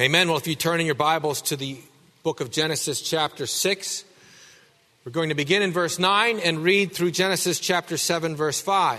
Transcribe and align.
Amen. 0.00 0.28
Well, 0.28 0.38
if 0.38 0.46
you 0.46 0.54
turn 0.54 0.80
in 0.80 0.86
your 0.86 0.94
Bibles 0.94 1.42
to 1.42 1.56
the 1.56 1.76
book 2.22 2.40
of 2.40 2.50
Genesis, 2.50 3.02
chapter 3.02 3.44
6, 3.46 4.04
we're 5.04 5.12
going 5.12 5.28
to 5.28 5.34
begin 5.34 5.60
in 5.60 5.72
verse 5.72 5.98
9 5.98 6.38
and 6.38 6.60
read 6.60 6.94
through 6.94 7.10
Genesis, 7.10 7.60
chapter 7.60 7.98
7, 7.98 8.34
verse 8.34 8.62
5. 8.62 8.98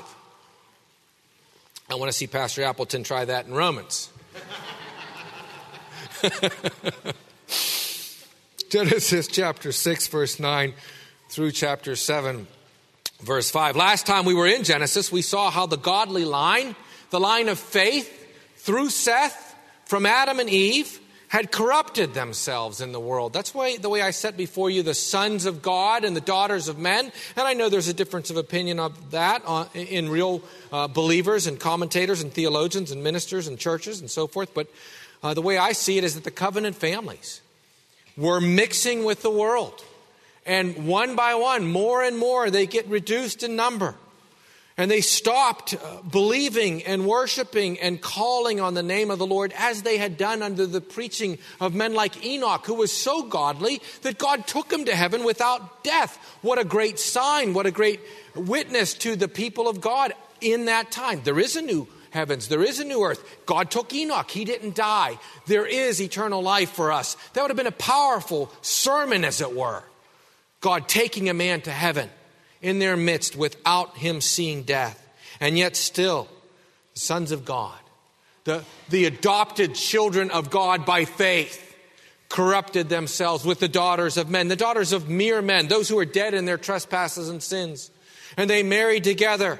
I 1.89 1.95
want 1.95 2.11
to 2.11 2.15
see 2.15 2.27
Pastor 2.27 2.61
Appleton 2.61 3.01
try 3.01 3.25
that 3.25 3.47
in 3.47 3.53
Romans. 3.55 4.11
Genesis 8.69 9.25
chapter 9.25 9.71
6, 9.71 10.07
verse 10.07 10.39
9 10.39 10.71
through 11.29 11.51
chapter 11.51 11.95
7, 11.95 12.45
verse 13.21 13.49
5. 13.49 13.75
Last 13.75 14.05
time 14.05 14.25
we 14.25 14.35
were 14.35 14.45
in 14.45 14.63
Genesis, 14.63 15.11
we 15.11 15.23
saw 15.23 15.49
how 15.49 15.65
the 15.65 15.77
godly 15.77 16.25
line, 16.25 16.75
the 17.09 17.19
line 17.19 17.49
of 17.49 17.57
faith 17.57 18.07
through 18.57 18.91
Seth, 18.91 19.50
from 19.91 20.05
Adam 20.05 20.39
and 20.39 20.49
Eve 20.49 21.01
had 21.27 21.51
corrupted 21.51 22.13
themselves 22.13 22.79
in 22.79 22.93
the 22.93 22.99
world. 23.01 23.33
That's 23.33 23.53
why 23.53 23.75
the 23.75 23.89
way 23.89 24.01
I 24.01 24.11
set 24.11 24.37
before 24.37 24.69
you 24.69 24.83
the 24.83 24.93
sons 24.93 25.45
of 25.45 25.61
God 25.61 26.05
and 26.05 26.15
the 26.15 26.21
daughters 26.21 26.69
of 26.69 26.79
men. 26.79 27.11
And 27.35 27.45
I 27.45 27.55
know 27.55 27.67
there's 27.67 27.89
a 27.89 27.93
difference 27.93 28.29
of 28.29 28.37
opinion 28.37 28.79
of 28.79 29.11
that 29.11 29.43
in 29.73 30.07
real 30.07 30.43
uh, 30.71 30.87
believers 30.87 31.45
and 31.45 31.59
commentators 31.59 32.21
and 32.21 32.31
theologians 32.31 32.91
and 32.91 33.03
ministers 33.03 33.49
and 33.49 33.59
churches 33.59 33.99
and 33.99 34.09
so 34.09 34.27
forth. 34.27 34.53
But 34.53 34.67
uh, 35.21 35.33
the 35.33 35.41
way 35.41 35.57
I 35.57 35.73
see 35.73 35.97
it 35.97 36.05
is 36.05 36.15
that 36.15 36.23
the 36.23 36.31
covenant 36.31 36.77
families 36.77 37.41
were 38.15 38.39
mixing 38.39 39.03
with 39.03 39.23
the 39.23 39.29
world. 39.29 39.83
And 40.45 40.87
one 40.87 41.17
by 41.17 41.35
one, 41.35 41.67
more 41.67 42.01
and 42.01 42.17
more, 42.17 42.49
they 42.49 42.65
get 42.65 42.87
reduced 42.87 43.43
in 43.43 43.57
number. 43.57 43.95
And 44.77 44.89
they 44.89 45.01
stopped 45.01 45.75
believing 46.09 46.83
and 46.83 47.05
worshiping 47.05 47.79
and 47.79 48.01
calling 48.01 48.61
on 48.61 48.73
the 48.73 48.83
name 48.83 49.11
of 49.11 49.19
the 49.19 49.27
Lord 49.27 49.53
as 49.57 49.81
they 49.81 49.97
had 49.97 50.17
done 50.17 50.41
under 50.41 50.65
the 50.65 50.81
preaching 50.81 51.39
of 51.59 51.75
men 51.75 51.93
like 51.93 52.25
Enoch, 52.25 52.65
who 52.65 52.75
was 52.75 52.91
so 52.91 53.23
godly 53.23 53.81
that 54.03 54.17
God 54.17 54.47
took 54.47 54.71
him 54.71 54.85
to 54.85 54.95
heaven 54.95 55.23
without 55.23 55.83
death. 55.83 56.17
What 56.41 56.57
a 56.57 56.63
great 56.63 56.99
sign, 56.99 57.53
what 57.53 57.65
a 57.65 57.71
great 57.71 57.99
witness 58.33 58.93
to 58.95 59.15
the 59.15 59.27
people 59.27 59.67
of 59.67 59.81
God 59.81 60.13
in 60.39 60.65
that 60.65 60.89
time. 60.89 61.21
There 61.23 61.39
is 61.39 61.57
a 61.57 61.61
new 61.61 61.87
heavens, 62.11 62.47
there 62.47 62.63
is 62.63 62.79
a 62.79 62.85
new 62.85 63.03
earth. 63.03 63.23
God 63.45 63.71
took 63.71 63.93
Enoch, 63.93 64.31
he 64.31 64.45
didn't 64.45 64.75
die. 64.75 65.19
There 65.47 65.65
is 65.65 66.01
eternal 66.01 66.41
life 66.41 66.71
for 66.71 66.91
us. 66.91 67.17
That 67.33 67.41
would 67.41 67.51
have 67.51 67.57
been 67.57 67.67
a 67.67 67.71
powerful 67.71 68.51
sermon, 68.61 69.25
as 69.25 69.41
it 69.41 69.55
were. 69.55 69.83
God 70.61 70.87
taking 70.87 71.27
a 71.27 71.33
man 71.33 71.61
to 71.61 71.71
heaven 71.71 72.09
in 72.61 72.79
their 72.79 72.97
midst 72.97 73.35
without 73.35 73.97
him 73.97 74.21
seeing 74.21 74.63
death. 74.63 74.97
And 75.39 75.57
yet, 75.57 75.75
still, 75.75 76.27
the 76.93 76.99
sons 76.99 77.31
of 77.31 77.45
God, 77.45 77.79
the, 78.43 78.63
the 78.89 79.05
adopted 79.05 79.75
children 79.75 80.31
of 80.31 80.49
God 80.49 80.85
by 80.85 81.05
faith, 81.05 81.67
corrupted 82.29 82.87
themselves 82.87 83.43
with 83.43 83.59
the 83.59 83.67
daughters 83.67 84.17
of 84.17 84.29
men, 84.29 84.47
the 84.47 84.55
daughters 84.55 84.93
of 84.93 85.09
mere 85.09 85.41
men, 85.41 85.67
those 85.67 85.89
who 85.89 85.99
are 85.99 86.05
dead 86.05 86.33
in 86.33 86.45
their 86.45 86.57
trespasses 86.57 87.27
and 87.27 87.43
sins. 87.43 87.91
And 88.37 88.49
they 88.49 88.63
married 88.63 89.03
together. 89.03 89.59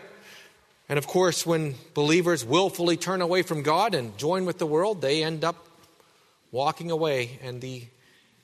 And 0.88 0.98
of 0.98 1.08
course, 1.08 1.46
when 1.46 1.76
believers 1.94 2.46
willfully 2.46 2.98
turn 2.98 3.22
away 3.22 3.42
from 3.42 3.62
God 3.62 3.94
and 3.94 4.18
join 4.18 4.46
with 4.46 4.58
the 4.58 4.66
world, 4.66 5.02
they 5.02 5.24
end 5.24 5.44
up 5.44 5.68
walking 6.52 6.92
away, 6.92 7.40
and 7.42 7.62
the 7.62 7.84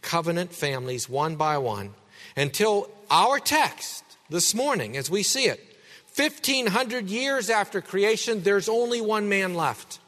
covenant 0.01 0.53
families, 0.53 1.09
one 1.09 1.35
by 1.35 1.57
one, 1.57 1.93
until 2.35 2.89
our 3.09 3.39
text 3.39 4.03
this 4.29 4.53
morning 4.53 4.97
as 4.97 5.09
we 5.09 5.23
see 5.23 5.45
it. 5.45 5.59
1500 6.15 7.09
years 7.09 7.49
after 7.49 7.79
creation, 7.81 8.41
there's 8.41 8.67
only 8.67 9.01
one 9.01 9.29
man 9.29 9.53
left. 9.53 9.99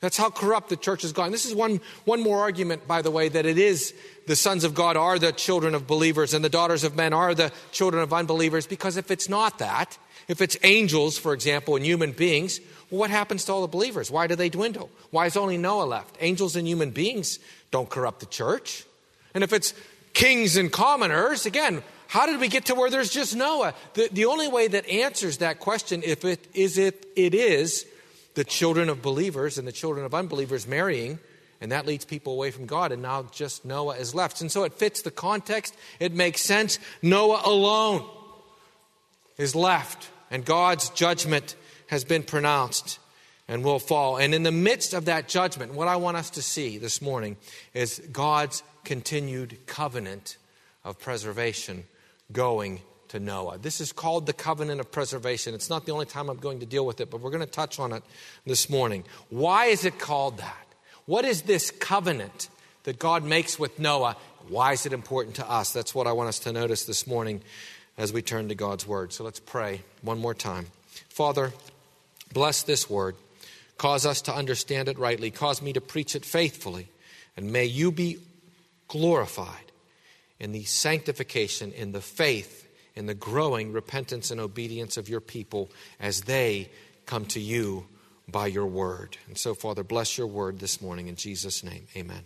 That's 0.00 0.16
how 0.16 0.30
corrupt 0.30 0.68
the 0.68 0.76
church 0.76 1.02
has 1.02 1.12
gone. 1.12 1.30
This 1.30 1.46
is 1.46 1.54
one, 1.54 1.80
one 2.04 2.20
more 2.20 2.40
argument, 2.40 2.88
by 2.88 3.02
the 3.02 3.10
way, 3.10 3.28
that 3.28 3.46
it 3.46 3.56
is 3.56 3.94
the 4.26 4.34
sons 4.34 4.64
of 4.64 4.74
God 4.74 4.96
are 4.96 5.18
the 5.18 5.30
children 5.30 5.76
of 5.76 5.86
believers 5.86 6.34
and 6.34 6.44
the 6.44 6.48
daughters 6.48 6.82
of 6.82 6.96
men 6.96 7.12
are 7.12 7.34
the 7.34 7.52
children 7.70 8.02
of 8.02 8.12
unbelievers. 8.12 8.66
Because 8.66 8.96
if 8.96 9.12
it's 9.12 9.28
not 9.28 9.58
that, 9.60 9.96
if 10.26 10.40
it's 10.40 10.56
angels, 10.64 11.18
for 11.18 11.32
example, 11.32 11.76
and 11.76 11.84
human 11.84 12.12
beings, 12.12 12.60
well, 12.90 12.98
what 12.98 13.10
happens 13.10 13.44
to 13.44 13.52
all 13.52 13.60
the 13.62 13.68
believers? 13.68 14.10
Why 14.10 14.26
do 14.26 14.34
they 14.34 14.48
dwindle? 14.48 14.90
Why 15.10 15.26
is 15.26 15.36
only 15.36 15.56
Noah 15.56 15.84
left? 15.84 16.16
Angels 16.20 16.56
and 16.56 16.66
human 16.66 16.90
beings 16.90 17.38
don't 17.70 17.88
corrupt 17.88 18.20
the 18.20 18.26
church. 18.26 18.84
And 19.34 19.44
if 19.44 19.52
it's 19.52 19.72
kings 20.14 20.56
and 20.56 20.72
commoners, 20.72 21.46
again, 21.46 21.82
how 22.12 22.26
did 22.26 22.40
we 22.40 22.48
get 22.48 22.66
to 22.66 22.74
where 22.74 22.90
there's 22.90 23.08
just 23.08 23.34
Noah? 23.34 23.72
The, 23.94 24.10
the 24.12 24.26
only 24.26 24.46
way 24.46 24.68
that 24.68 24.86
answers 24.86 25.38
that 25.38 25.60
question 25.60 26.02
if 26.04 26.26
it 26.26 26.46
is 26.52 26.76
if 26.76 26.94
it 27.16 27.34
is 27.34 27.86
the 28.34 28.44
children 28.44 28.90
of 28.90 29.00
believers 29.00 29.56
and 29.56 29.66
the 29.66 29.72
children 29.72 30.04
of 30.04 30.12
unbelievers 30.12 30.66
marrying, 30.66 31.20
and 31.62 31.72
that 31.72 31.86
leads 31.86 32.04
people 32.04 32.34
away 32.34 32.50
from 32.50 32.66
God, 32.66 32.92
and 32.92 33.00
now 33.00 33.22
just 33.32 33.64
Noah 33.64 33.96
is 33.96 34.14
left. 34.14 34.42
And 34.42 34.52
so 34.52 34.64
it 34.64 34.74
fits 34.74 35.00
the 35.00 35.10
context, 35.10 35.74
it 36.00 36.12
makes 36.12 36.42
sense. 36.42 36.78
Noah 37.00 37.40
alone 37.46 38.06
is 39.38 39.54
left, 39.54 40.10
and 40.30 40.44
God's 40.44 40.90
judgment 40.90 41.56
has 41.86 42.04
been 42.04 42.24
pronounced 42.24 42.98
and 43.48 43.64
will 43.64 43.78
fall. 43.78 44.18
And 44.18 44.34
in 44.34 44.42
the 44.42 44.52
midst 44.52 44.92
of 44.92 45.06
that 45.06 45.28
judgment, 45.28 45.72
what 45.72 45.88
I 45.88 45.96
want 45.96 46.18
us 46.18 46.28
to 46.28 46.42
see 46.42 46.76
this 46.76 47.00
morning 47.00 47.38
is 47.72 48.02
God's 48.12 48.62
continued 48.84 49.66
covenant 49.66 50.36
of 50.84 50.98
preservation 50.98 51.84
going 52.32 52.80
to 53.08 53.20
Noah. 53.20 53.58
This 53.58 53.80
is 53.80 53.92
called 53.92 54.26
the 54.26 54.32
covenant 54.32 54.80
of 54.80 54.90
preservation. 54.90 55.54
It's 55.54 55.68
not 55.68 55.84
the 55.84 55.92
only 55.92 56.06
time 56.06 56.30
I'm 56.30 56.38
going 56.38 56.60
to 56.60 56.66
deal 56.66 56.86
with 56.86 57.00
it, 57.00 57.10
but 57.10 57.20
we're 57.20 57.30
going 57.30 57.44
to 57.44 57.50
touch 57.50 57.78
on 57.78 57.92
it 57.92 58.02
this 58.46 58.70
morning. 58.70 59.04
Why 59.28 59.66
is 59.66 59.84
it 59.84 59.98
called 59.98 60.38
that? 60.38 60.66
What 61.04 61.24
is 61.24 61.42
this 61.42 61.70
covenant 61.70 62.48
that 62.84 62.98
God 62.98 63.24
makes 63.24 63.58
with 63.58 63.78
Noah? 63.78 64.16
Why 64.48 64.72
is 64.72 64.86
it 64.86 64.92
important 64.92 65.36
to 65.36 65.50
us? 65.50 65.72
That's 65.72 65.94
what 65.94 66.06
I 66.06 66.12
want 66.12 66.28
us 66.28 66.38
to 66.40 66.52
notice 66.52 66.84
this 66.84 67.06
morning 67.06 67.42
as 67.98 68.12
we 68.12 68.22
turn 68.22 68.48
to 68.48 68.54
God's 68.54 68.86
word. 68.86 69.12
So 69.12 69.24
let's 69.24 69.40
pray 69.40 69.82
one 70.00 70.18
more 70.18 70.34
time. 70.34 70.66
Father, 71.08 71.52
bless 72.32 72.62
this 72.62 72.88
word. 72.88 73.16
Cause 73.76 74.06
us 74.06 74.22
to 74.22 74.34
understand 74.34 74.88
it 74.88 74.98
rightly. 74.98 75.30
Cause 75.30 75.60
me 75.60 75.72
to 75.72 75.80
preach 75.80 76.14
it 76.14 76.24
faithfully. 76.24 76.88
And 77.36 77.52
may 77.52 77.66
you 77.66 77.92
be 77.92 78.18
glorified 78.88 79.71
in 80.42 80.50
the 80.50 80.64
sanctification, 80.64 81.70
in 81.70 81.92
the 81.92 82.00
faith, 82.00 82.68
in 82.96 83.06
the 83.06 83.14
growing 83.14 83.72
repentance 83.72 84.32
and 84.32 84.40
obedience 84.40 84.96
of 84.96 85.08
your 85.08 85.20
people 85.20 85.70
as 86.00 86.22
they 86.22 86.68
come 87.06 87.24
to 87.26 87.38
you 87.38 87.86
by 88.26 88.48
your 88.48 88.66
word. 88.66 89.16
And 89.28 89.38
so, 89.38 89.54
Father, 89.54 89.84
bless 89.84 90.18
your 90.18 90.26
word 90.26 90.58
this 90.58 90.82
morning 90.82 91.06
in 91.06 91.14
Jesus' 91.14 91.62
name. 91.62 91.86
Amen. 91.96 92.24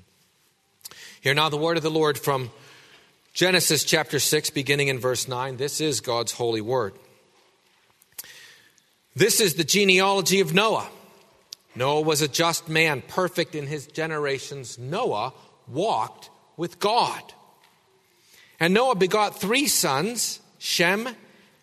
Hear 1.21 1.35
now 1.35 1.51
the 1.51 1.59
word 1.59 1.77
of 1.77 1.83
the 1.83 1.91
Lord 1.91 2.17
from 2.17 2.51
Genesis 3.35 3.85
chapter 3.85 4.19
6, 4.19 4.49
beginning 4.49 4.89
in 4.89 4.99
verse 4.99 5.29
9. 5.29 5.59
This 5.59 5.83
is 5.83 6.01
God's 6.01 6.33
holy 6.33 6.63
word. 6.63 6.95
This 9.15 9.41
is 9.41 9.55
the 9.55 9.65
genealogy 9.65 10.41
of 10.41 10.55
Noah. 10.55 10.89
Noah 11.75 12.01
was 12.01 12.23
a 12.23 12.29
just 12.29 12.67
man, 12.67 13.03
perfect 13.07 13.55
in 13.55 13.67
his 13.67 13.87
generations. 13.87 14.79
Noah 14.79 15.35
walked 15.69 16.31
with 16.57 16.79
God. 16.79 17.35
And 18.59 18.75
Noah 18.75 18.97
begot 18.97 19.41
three 19.41 19.67
sons 19.67 20.41
Shem, 20.59 21.09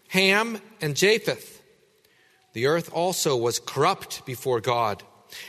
Ham, 0.09 0.59
and 0.81 0.96
Japheth. 0.96 1.62
The 2.54 2.68
earth 2.68 2.92
also 2.94 3.36
was 3.36 3.59
corrupt 3.59 4.26
before 4.26 4.62
God, 4.62 5.04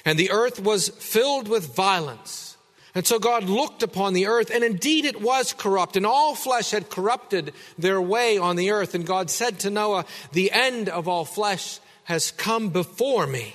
and 0.04 0.18
the 0.18 0.30
earth 0.30 0.58
was 0.58 0.88
filled 0.88 1.48
with 1.48 1.74
violence. 1.74 2.56
And 2.94 3.06
so 3.06 3.18
God 3.18 3.44
looked 3.44 3.82
upon 3.82 4.14
the 4.14 4.26
earth, 4.26 4.50
and 4.50 4.62
indeed 4.62 5.04
it 5.04 5.20
was 5.20 5.52
corrupt, 5.52 5.96
and 5.96 6.06
all 6.06 6.34
flesh 6.34 6.70
had 6.70 6.90
corrupted 6.90 7.52
their 7.76 8.00
way 8.00 8.38
on 8.38 8.56
the 8.56 8.70
earth. 8.70 8.94
And 8.94 9.04
God 9.04 9.30
said 9.30 9.58
to 9.60 9.70
Noah, 9.70 10.06
The 10.32 10.52
end 10.52 10.88
of 10.88 11.08
all 11.08 11.24
flesh 11.24 11.80
has 12.04 12.30
come 12.30 12.70
before 12.70 13.26
me, 13.26 13.54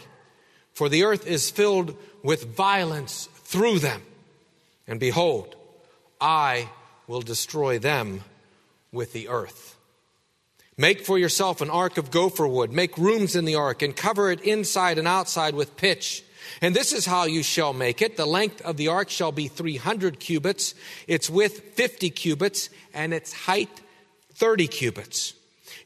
for 0.73 0.89
the 0.89 1.03
earth 1.03 1.25
is 1.25 1.49
filled 1.49 1.95
with 2.21 2.55
violence 2.55 3.29
through 3.43 3.79
them. 3.79 4.01
And 4.87 4.99
behold, 4.99 5.55
I 6.19 6.69
will 7.09 7.21
destroy 7.21 7.79
them 7.79 8.23
with 8.91 9.13
the 9.13 9.27
earth. 9.27 9.75
Make 10.77 11.03
for 11.03 11.17
yourself 11.17 11.59
an 11.59 11.71
ark 11.71 11.97
of 11.97 12.11
gopher 12.11 12.47
wood. 12.47 12.71
Make 12.71 12.99
rooms 12.99 13.35
in 13.35 13.45
the 13.45 13.55
ark 13.55 13.81
and 13.81 13.95
cover 13.95 14.31
it 14.31 14.39
inside 14.41 14.99
and 14.99 15.07
outside 15.07 15.55
with 15.55 15.75
pitch. 15.75 16.23
And 16.61 16.75
this 16.75 16.93
is 16.93 17.07
how 17.07 17.23
you 17.23 17.41
shall 17.41 17.73
make 17.73 18.03
it. 18.03 18.15
The 18.15 18.27
length 18.27 18.61
of 18.61 18.77
the 18.77 18.89
ark 18.89 19.09
shall 19.09 19.31
be 19.31 19.47
300 19.47 20.19
cubits, 20.19 20.75
its 21.07 21.31
width 21.31 21.73
50 21.73 22.11
cubits, 22.11 22.69
and 22.93 23.11
its 23.11 23.33
height 23.33 23.81
30 24.35 24.67
cubits. 24.67 25.33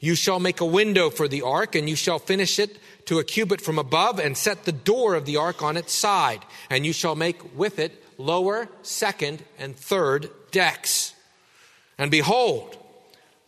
You 0.01 0.15
shall 0.15 0.41
make 0.41 0.59
a 0.59 0.65
window 0.65 1.09
for 1.09 1.29
the 1.29 1.41
ark, 1.41 1.73
and 1.73 1.89
you 1.89 1.95
shall 1.95 2.19
finish 2.19 2.59
it 2.59 2.77
to 3.05 3.19
a 3.19 3.23
cubit 3.23 3.61
from 3.61 3.79
above, 3.79 4.19
and 4.19 4.37
set 4.37 4.65
the 4.65 4.73
door 4.73 5.15
of 5.15 5.25
the 5.25 5.37
ark 5.37 5.63
on 5.63 5.77
its 5.77 5.93
side. 5.93 6.41
And 6.69 6.85
you 6.85 6.91
shall 6.91 7.15
make 7.15 7.57
with 7.57 7.79
it 7.79 8.03
lower, 8.17 8.67
second, 8.81 9.43
and 9.57 9.75
third 9.75 10.29
decks. 10.51 11.12
And 11.97 12.11
behold, 12.11 12.77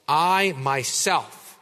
I 0.07 0.53
myself 0.57 1.59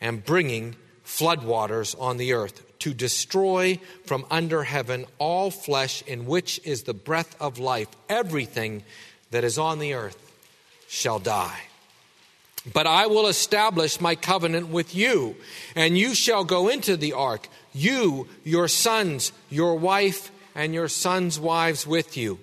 am 0.00 0.18
bringing 0.18 0.76
floodwaters 1.04 1.94
on 2.00 2.16
the 2.16 2.32
earth 2.32 2.62
to 2.80 2.92
destroy 2.92 3.78
from 4.04 4.26
under 4.30 4.64
heaven 4.64 5.06
all 5.18 5.50
flesh 5.50 6.02
in 6.02 6.26
which 6.26 6.60
is 6.64 6.82
the 6.82 6.94
breath 6.94 7.34
of 7.40 7.58
life. 7.58 7.88
Everything 8.08 8.82
that 9.30 9.44
is 9.44 9.58
on 9.58 9.78
the 9.78 9.94
earth 9.94 10.32
shall 10.88 11.18
die. 11.18 11.60
But 12.72 12.86
I 12.86 13.06
will 13.06 13.26
establish 13.26 14.00
my 14.00 14.14
covenant 14.14 14.68
with 14.68 14.94
you, 14.94 15.36
and 15.74 15.98
you 15.98 16.14
shall 16.14 16.44
go 16.44 16.68
into 16.68 16.96
the 16.96 17.12
ark, 17.12 17.48
you, 17.74 18.26
your 18.42 18.68
sons, 18.68 19.32
your 19.50 19.76
wife, 19.76 20.30
and 20.54 20.72
your 20.72 20.88
sons' 20.88 21.38
wives 21.38 21.86
with 21.86 22.16
you. 22.16 22.38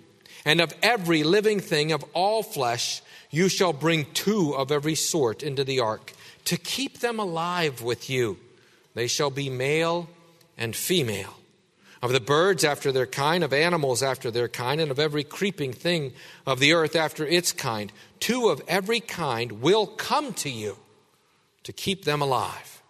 And 0.45 0.61
of 0.61 0.73
every 0.83 1.23
living 1.23 1.59
thing 1.59 1.91
of 1.91 2.03
all 2.13 2.43
flesh, 2.43 3.01
you 3.31 3.49
shall 3.49 3.73
bring 3.73 4.05
two 4.13 4.53
of 4.53 4.71
every 4.71 4.95
sort 4.95 5.41
into 5.41 5.63
the 5.63 5.79
ark, 5.79 6.13
to 6.45 6.57
keep 6.57 6.99
them 6.99 7.17
alive 7.17 7.81
with 7.81 8.09
you. 8.09 8.37
They 8.93 9.07
shall 9.07 9.29
be 9.29 9.49
male 9.49 10.09
and 10.57 10.75
female. 10.75 11.35
Of 12.01 12.11
the 12.11 12.19
birds 12.19 12.63
after 12.63 12.91
their 12.91 13.05
kind, 13.05 13.43
of 13.43 13.53
animals 13.53 14.01
after 14.01 14.31
their 14.31 14.47
kind, 14.47 14.81
and 14.81 14.91
of 14.91 14.99
every 14.99 15.23
creeping 15.23 15.71
thing 15.71 16.13
of 16.45 16.59
the 16.59 16.73
earth 16.73 16.95
after 16.95 17.25
its 17.25 17.51
kind, 17.51 17.91
two 18.19 18.49
of 18.49 18.61
every 18.67 18.99
kind 18.99 19.61
will 19.61 19.85
come 19.85 20.33
to 20.33 20.49
you 20.49 20.77
to 21.63 21.71
keep 21.71 22.03
them 22.03 22.21
alive. 22.21 22.81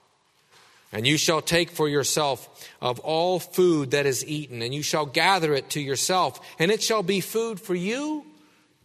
And 0.93 1.05
you 1.05 1.17
shall 1.17 1.41
take 1.41 1.69
for 1.69 1.87
yourself 1.87 2.69
of 2.81 2.99
all 3.01 3.39
food 3.39 3.91
that 3.91 4.05
is 4.05 4.25
eaten, 4.25 4.61
and 4.61 4.73
you 4.73 4.81
shall 4.81 5.05
gather 5.05 5.53
it 5.53 5.69
to 5.71 5.81
yourself, 5.81 6.39
and 6.57 6.71
it 6.71 6.81
shall 6.81 7.03
be 7.03 7.19
food 7.19 7.59
for 7.59 7.75
you 7.75 8.25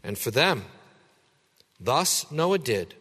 and 0.02 0.19
for 0.19 0.31
them. 0.32 0.64
Thus 1.78 2.31
Noah 2.31 2.58
did, 2.58 2.94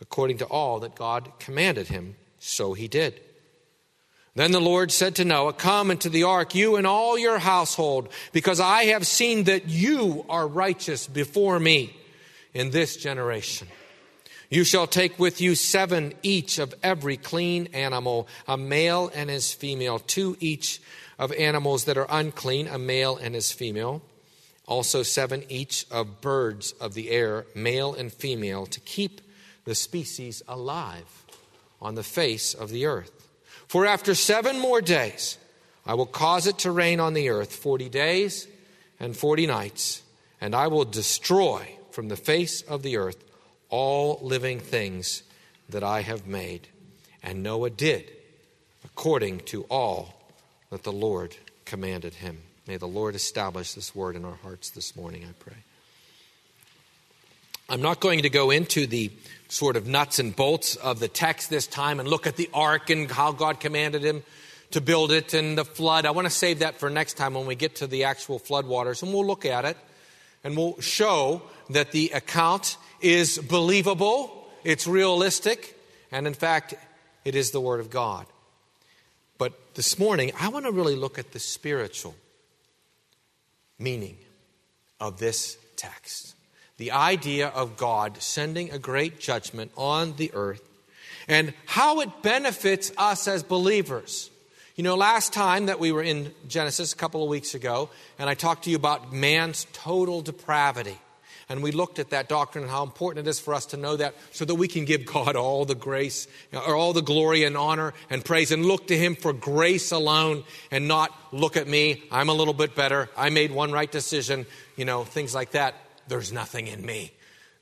according 0.00 0.38
to 0.38 0.46
all 0.46 0.80
that 0.80 0.94
God 0.94 1.32
commanded 1.38 1.88
him, 1.88 2.16
so 2.38 2.74
he 2.74 2.88
did. 2.88 3.20
Then 4.34 4.52
the 4.52 4.60
Lord 4.60 4.92
said 4.92 5.14
to 5.16 5.24
Noah, 5.24 5.54
Come 5.54 5.90
into 5.90 6.10
the 6.10 6.24
ark, 6.24 6.54
you 6.54 6.76
and 6.76 6.86
all 6.86 7.18
your 7.18 7.38
household, 7.38 8.10
because 8.32 8.60
I 8.60 8.84
have 8.86 9.06
seen 9.06 9.44
that 9.44 9.68
you 9.68 10.26
are 10.28 10.46
righteous 10.46 11.06
before 11.06 11.58
me 11.58 11.96
in 12.52 12.70
this 12.70 12.96
generation. 12.96 13.68
You 14.50 14.62
shall 14.62 14.86
take 14.86 15.18
with 15.18 15.40
you 15.40 15.54
seven 15.54 16.12
each 16.22 16.58
of 16.58 16.74
every 16.82 17.16
clean 17.16 17.68
animal, 17.72 18.28
a 18.46 18.58
male 18.58 19.10
and 19.14 19.30
his 19.30 19.52
female, 19.52 19.98
two 19.98 20.36
each 20.38 20.80
of 21.18 21.32
animals 21.32 21.84
that 21.84 21.96
are 21.96 22.06
unclean, 22.10 22.68
a 22.68 22.78
male 22.78 23.16
and 23.16 23.34
his 23.34 23.50
female, 23.50 24.02
also 24.66 25.02
seven 25.02 25.44
each 25.48 25.86
of 25.90 26.20
birds 26.20 26.72
of 26.80 26.94
the 26.94 27.10
air, 27.10 27.46
male 27.54 27.94
and 27.94 28.12
female, 28.12 28.66
to 28.66 28.80
keep 28.80 29.20
the 29.64 29.74
species 29.74 30.42
alive 30.48 31.24
on 31.80 31.94
the 31.94 32.02
face 32.02 32.54
of 32.54 32.70
the 32.70 32.86
earth. 32.86 33.28
For 33.68 33.86
after 33.86 34.14
seven 34.14 34.58
more 34.58 34.80
days, 34.80 35.38
I 35.84 35.94
will 35.94 36.06
cause 36.06 36.46
it 36.46 36.58
to 36.58 36.70
rain 36.70 37.00
on 37.00 37.14
the 37.14 37.28
earth 37.28 37.54
40 37.54 37.88
days 37.88 38.48
and 38.98 39.16
40 39.16 39.46
nights, 39.46 40.02
and 40.40 40.54
I 40.54 40.66
will 40.66 40.84
destroy 40.84 41.76
from 41.90 42.08
the 42.08 42.16
face 42.16 42.62
of 42.62 42.82
the 42.82 42.96
earth 42.96 43.22
all 43.68 44.18
living 44.22 44.60
things 44.60 45.22
that 45.68 45.82
I 45.82 46.02
have 46.02 46.26
made. 46.26 46.68
And 47.22 47.42
Noah 47.42 47.70
did 47.70 48.12
according 48.84 49.40
to 49.40 49.64
all 49.64 50.14
that 50.70 50.82
the 50.82 50.92
Lord 50.92 51.36
commanded 51.64 52.14
him. 52.14 52.42
May 52.66 52.78
the 52.78 52.88
Lord 52.88 53.14
establish 53.14 53.74
this 53.74 53.94
word 53.94 54.16
in 54.16 54.24
our 54.24 54.34
hearts 54.42 54.70
this 54.70 54.96
morning, 54.96 55.24
I 55.24 55.32
pray. 55.38 55.56
I'm 57.68 57.80
not 57.80 58.00
going 58.00 58.22
to 58.22 58.28
go 58.28 58.50
into 58.50 58.88
the 58.88 59.12
sort 59.48 59.76
of 59.76 59.86
nuts 59.86 60.18
and 60.18 60.34
bolts 60.34 60.74
of 60.74 60.98
the 60.98 61.06
text 61.06 61.48
this 61.48 61.68
time 61.68 62.00
and 62.00 62.08
look 62.08 62.26
at 62.26 62.34
the 62.34 62.50
ark 62.52 62.90
and 62.90 63.08
how 63.08 63.30
God 63.30 63.60
commanded 63.60 64.02
him 64.02 64.24
to 64.72 64.80
build 64.80 65.12
it 65.12 65.32
and 65.32 65.56
the 65.56 65.64
flood. 65.64 66.06
I 66.06 66.10
want 66.10 66.26
to 66.26 66.30
save 66.30 66.58
that 66.58 66.80
for 66.80 66.90
next 66.90 67.14
time 67.14 67.34
when 67.34 67.46
we 67.46 67.54
get 67.54 67.76
to 67.76 67.86
the 67.86 68.02
actual 68.02 68.40
flood 68.40 68.66
waters 68.66 69.00
and 69.00 69.14
we'll 69.14 69.26
look 69.26 69.44
at 69.44 69.64
it 69.64 69.76
and 70.42 70.56
we'll 70.56 70.80
show 70.80 71.42
that 71.70 71.92
the 71.92 72.10
account 72.14 72.78
is 73.00 73.38
believable, 73.38 74.48
it's 74.64 74.88
realistic, 74.88 75.78
and 76.10 76.26
in 76.26 76.34
fact, 76.34 76.74
it 77.24 77.36
is 77.36 77.52
the 77.52 77.60
Word 77.60 77.78
of 77.78 77.90
God. 77.90 78.26
But 79.38 79.52
this 79.76 80.00
morning, 80.00 80.32
I 80.40 80.48
want 80.48 80.64
to 80.66 80.72
really 80.72 80.96
look 80.96 81.16
at 81.16 81.30
the 81.30 81.38
spiritual 81.38 82.16
meaning 83.78 84.16
of 85.00 85.18
this 85.18 85.58
text 85.76 86.36
the 86.78 86.92
idea 86.92 87.48
of 87.48 87.76
God 87.76 88.20
sending 88.20 88.70
a 88.70 88.78
great 88.78 89.18
judgment 89.18 89.72
on 89.76 90.14
the 90.16 90.30
earth 90.34 90.62
and 91.28 91.54
how 91.64 92.00
it 92.00 92.22
benefits 92.22 92.92
us 92.98 93.26
as 93.26 93.42
believers. 93.42 94.30
You 94.76 94.84
know, 94.84 94.94
last 94.94 95.32
time 95.32 95.66
that 95.66 95.80
we 95.80 95.90
were 95.90 96.02
in 96.02 96.32
Genesis 96.48 96.92
a 96.92 96.96
couple 96.96 97.22
of 97.22 97.30
weeks 97.30 97.54
ago, 97.54 97.88
and 98.18 98.28
I 98.28 98.34
talked 98.34 98.64
to 98.64 98.70
you 98.70 98.76
about 98.76 99.12
man's 99.12 99.66
total 99.72 100.20
depravity. 100.20 100.98
And 101.48 101.62
we 101.62 101.70
looked 101.70 102.00
at 102.00 102.10
that 102.10 102.28
doctrine 102.28 102.64
and 102.64 102.70
how 102.70 102.82
important 102.82 103.26
it 103.26 103.30
is 103.30 103.38
for 103.38 103.54
us 103.54 103.66
to 103.66 103.76
know 103.76 103.96
that 103.96 104.16
so 104.32 104.44
that 104.44 104.56
we 104.56 104.66
can 104.66 104.84
give 104.84 105.06
God 105.06 105.36
all 105.36 105.64
the 105.64 105.76
grace, 105.76 106.26
or 106.52 106.74
all 106.74 106.92
the 106.92 107.02
glory 107.02 107.44
and 107.44 107.56
honor 107.56 107.94
and 108.10 108.24
praise, 108.24 108.50
and 108.50 108.64
look 108.64 108.88
to 108.88 108.96
Him 108.96 109.14
for 109.14 109.32
grace 109.32 109.92
alone 109.92 110.42
and 110.72 110.88
not 110.88 111.12
look 111.32 111.56
at 111.56 111.68
me. 111.68 112.02
I'm 112.10 112.28
a 112.28 112.34
little 112.34 112.54
bit 112.54 112.74
better. 112.74 113.08
I 113.16 113.30
made 113.30 113.52
one 113.52 113.70
right 113.70 113.90
decision, 113.90 114.46
you 114.76 114.84
know, 114.84 115.04
things 115.04 115.34
like 115.34 115.52
that 115.52 115.74
there's 116.08 116.32
nothing 116.32 116.66
in 116.66 116.84
me. 116.84 117.12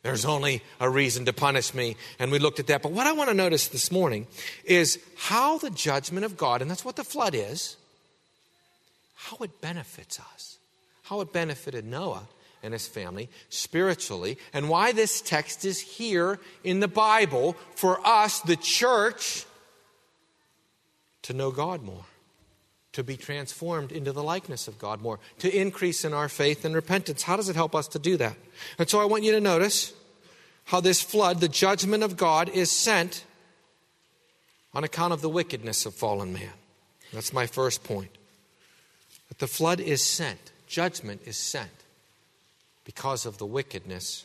There's 0.02 0.25
only 0.25 0.62
a 0.80 0.88
reason 0.88 1.25
to 1.25 1.32
punish 1.32 1.72
me. 1.72 1.96
And 2.19 2.30
we 2.30 2.38
looked 2.38 2.60
at 2.60 2.66
that. 2.66 2.82
But 2.82 2.92
what 2.92 3.06
I 3.06 3.12
want 3.12 3.30
to 3.30 3.34
notice 3.34 3.69
this 3.69 3.90
morning 3.90 4.26
is 4.64 4.98
how 5.16 5.58
the 5.58 5.70
judgment 5.70 6.26
of 6.26 6.37
God, 6.37 6.60
and 6.60 6.70
that's 6.70 6.84
what 6.84 6.96
the 6.96 7.04
flood 7.04 7.34
is, 7.34 7.76
how 9.14 9.38
it 9.38 9.62
benefits 9.62 10.20
us, 10.20 10.58
how 11.04 11.22
it 11.22 11.32
benefited 11.32 11.87
Noah 11.87 12.26
and 12.64 12.72
his 12.72 12.88
family 12.88 13.28
spiritually, 13.50 14.38
and 14.52 14.69
why 14.69 14.90
this 14.90 15.20
text 15.20 15.64
is 15.64 15.81
here 15.81 16.40
in 16.64 16.81
the 16.81 16.88
Bible 16.88 17.56
for 17.76 18.05
us, 18.05 18.40
the 18.40 18.56
church, 18.56 19.44
to 21.22 21.32
know 21.32 21.50
God 21.52 21.82
more 21.82 22.06
to 22.93 23.02
be 23.02 23.16
transformed 23.16 23.90
into 23.90 24.12
the 24.12 24.22
likeness 24.22 24.69
of 24.69 24.78
God 24.78 25.02
more, 25.02 25.19
to 25.40 25.52
increase 25.52 26.05
in 26.05 26.14
our 26.14 26.28
faith 26.28 26.64
and 26.64 26.76
repentance. 26.76 27.25
How 27.25 27.37
does 27.37 27.49
it 27.49 27.56
help 27.56 27.75
us 27.75 27.88
to 27.88 27.99
do 27.99 28.16
that? 28.19 28.37
And 28.78 28.88
so 28.88 29.00
I 29.00 29.05
want 29.05 29.25
you 29.25 29.32
to 29.32 29.40
notice 29.40 29.93
how 30.66 30.81
this 30.81 31.02
flood, 31.02 31.40
the 31.40 31.49
judgment 31.49 32.05
of 32.05 32.16
God, 32.16 32.49
is 32.49 32.70
sent 32.70 33.25
on 34.72 34.84
account 34.84 35.12
of 35.12 35.22
the 35.22 35.28
wickedness 35.28 35.87
of 35.87 35.94
fallen 35.94 36.32
man. 36.32 36.52
That's 37.12 37.32
my 37.32 37.49
first 37.49 37.82
point. 37.82 38.11
That 39.28 39.40
the 39.40 39.49
flood 39.49 39.81
is 39.81 40.00
sent, 40.00 40.52
judgment 40.69 41.22
is 41.25 41.37
sent 41.37 41.83
because 42.84 43.26
of 43.26 43.38
the 43.38 43.46
wickedness 43.46 44.25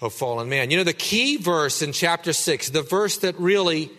of 0.00 0.12
fallen 0.12 0.48
man. 0.48 0.70
You 0.70 0.76
know, 0.78 0.84
the 0.84 0.92
key 0.92 1.36
verse 1.36 1.80
in 1.82 1.92
chapter 1.92 2.32
6, 2.32 2.70
the 2.70 2.82
verse 2.82 3.18
that 3.18 3.38
really 3.38 3.90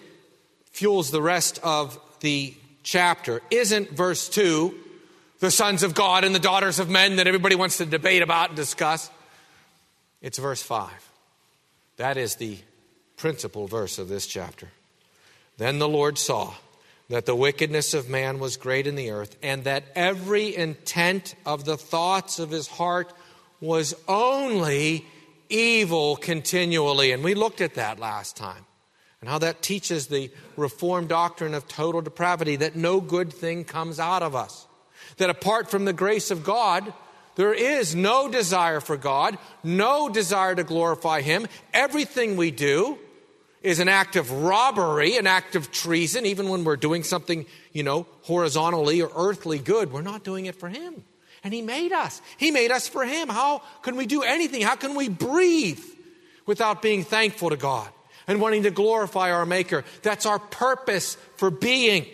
fuels 0.71 1.11
the 1.11 1.21
rest 1.21 1.59
of 1.63 1.97
the 2.19 2.53
chapter 2.83 3.41
isn't 3.49 3.91
verse 3.91 4.27
2, 4.29 4.75
the 5.39 5.51
sons 5.51 5.83
of 5.83 5.93
God 5.93 6.23
and 6.23 6.35
the 6.35 6.39
daughters 6.39 6.79
of 6.79 6.89
men 6.89 7.17
that 7.17 7.27
everybody 7.27 7.55
wants 7.55 7.77
to 7.77 7.85
debate 7.85 8.21
about 8.21 8.49
and 8.49 8.57
discuss. 8.57 9.09
It's 10.21 10.37
verse 10.37 10.61
5. 10.61 10.89
That 11.97 12.17
is 12.17 12.35
the 12.35 12.57
principal 13.17 13.67
verse 13.67 13.99
of 13.99 14.09
this 14.09 14.27
chapter. 14.27 14.69
Then 15.57 15.79
the 15.79 15.87
Lord 15.87 16.17
saw 16.17 16.53
that 17.13 17.27
the 17.27 17.35
wickedness 17.35 17.93
of 17.93 18.09
man 18.09 18.39
was 18.39 18.57
great 18.57 18.87
in 18.87 18.95
the 18.95 19.11
earth, 19.11 19.37
and 19.43 19.65
that 19.65 19.83
every 19.95 20.55
intent 20.55 21.35
of 21.45 21.63
the 21.63 21.77
thoughts 21.77 22.39
of 22.39 22.49
his 22.49 22.67
heart 22.67 23.13
was 23.61 23.93
only 24.07 25.05
evil 25.47 26.15
continually. 26.15 27.11
And 27.11 27.23
we 27.23 27.35
looked 27.35 27.61
at 27.61 27.75
that 27.75 27.99
last 27.99 28.35
time 28.35 28.65
and 29.21 29.29
how 29.29 29.37
that 29.37 29.61
teaches 29.61 30.07
the 30.07 30.31
Reformed 30.57 31.07
doctrine 31.07 31.53
of 31.53 31.67
total 31.67 32.01
depravity 32.01 32.55
that 32.57 32.75
no 32.75 32.99
good 32.99 33.31
thing 33.31 33.63
comes 33.63 33.99
out 33.99 34.23
of 34.23 34.35
us. 34.35 34.67
That 35.17 35.29
apart 35.29 35.69
from 35.69 35.85
the 35.85 35.93
grace 35.93 36.31
of 36.31 36.43
God, 36.43 36.91
there 37.35 37.53
is 37.53 37.95
no 37.95 38.27
desire 38.27 38.79
for 38.79 38.97
God, 38.97 39.37
no 39.63 40.09
desire 40.09 40.55
to 40.55 40.63
glorify 40.63 41.21
Him. 41.21 41.47
Everything 41.73 42.37
we 42.37 42.49
do 42.49 42.97
is 43.63 43.79
an 43.79 43.87
act 43.87 44.15
of 44.15 44.29
robbery, 44.31 45.17
an 45.17 45.25
act 45.25 45.55
of 45.55 45.71
treason, 45.71 46.25
even 46.25 46.49
when 46.49 46.63
we're 46.63 46.75
doing 46.75 47.03
something, 47.03 47.45
you 47.71 47.81
know, 47.81 48.05
horizontally 48.23 49.01
or 49.01 49.09
earthly 49.15 49.57
good. 49.57 49.91
We're 49.91 50.01
not 50.01 50.23
doing 50.23 50.45
it 50.45 50.55
for 50.55 50.69
Him. 50.69 51.03
And 51.43 51.53
He 51.53 51.61
made 51.61 51.91
us. 51.91 52.21
He 52.37 52.51
made 52.51 52.71
us 52.71 52.87
for 52.87 53.05
Him. 53.05 53.29
How 53.29 53.61
can 53.81 53.95
we 53.95 54.05
do 54.05 54.21
anything? 54.21 54.61
How 54.61 54.75
can 54.75 54.95
we 54.95 55.09
breathe 55.09 55.83
without 56.45 56.81
being 56.81 57.03
thankful 57.03 57.49
to 57.49 57.57
God? 57.57 57.89
and 58.27 58.39
wanting 58.39 58.63
to 58.63 58.71
glorify 58.71 59.31
our 59.31 59.45
Maker. 59.45 59.83
That's 60.01 60.25
our 60.25 60.39
purpose 60.39 61.15
for 61.37 61.49
being. 61.49 62.05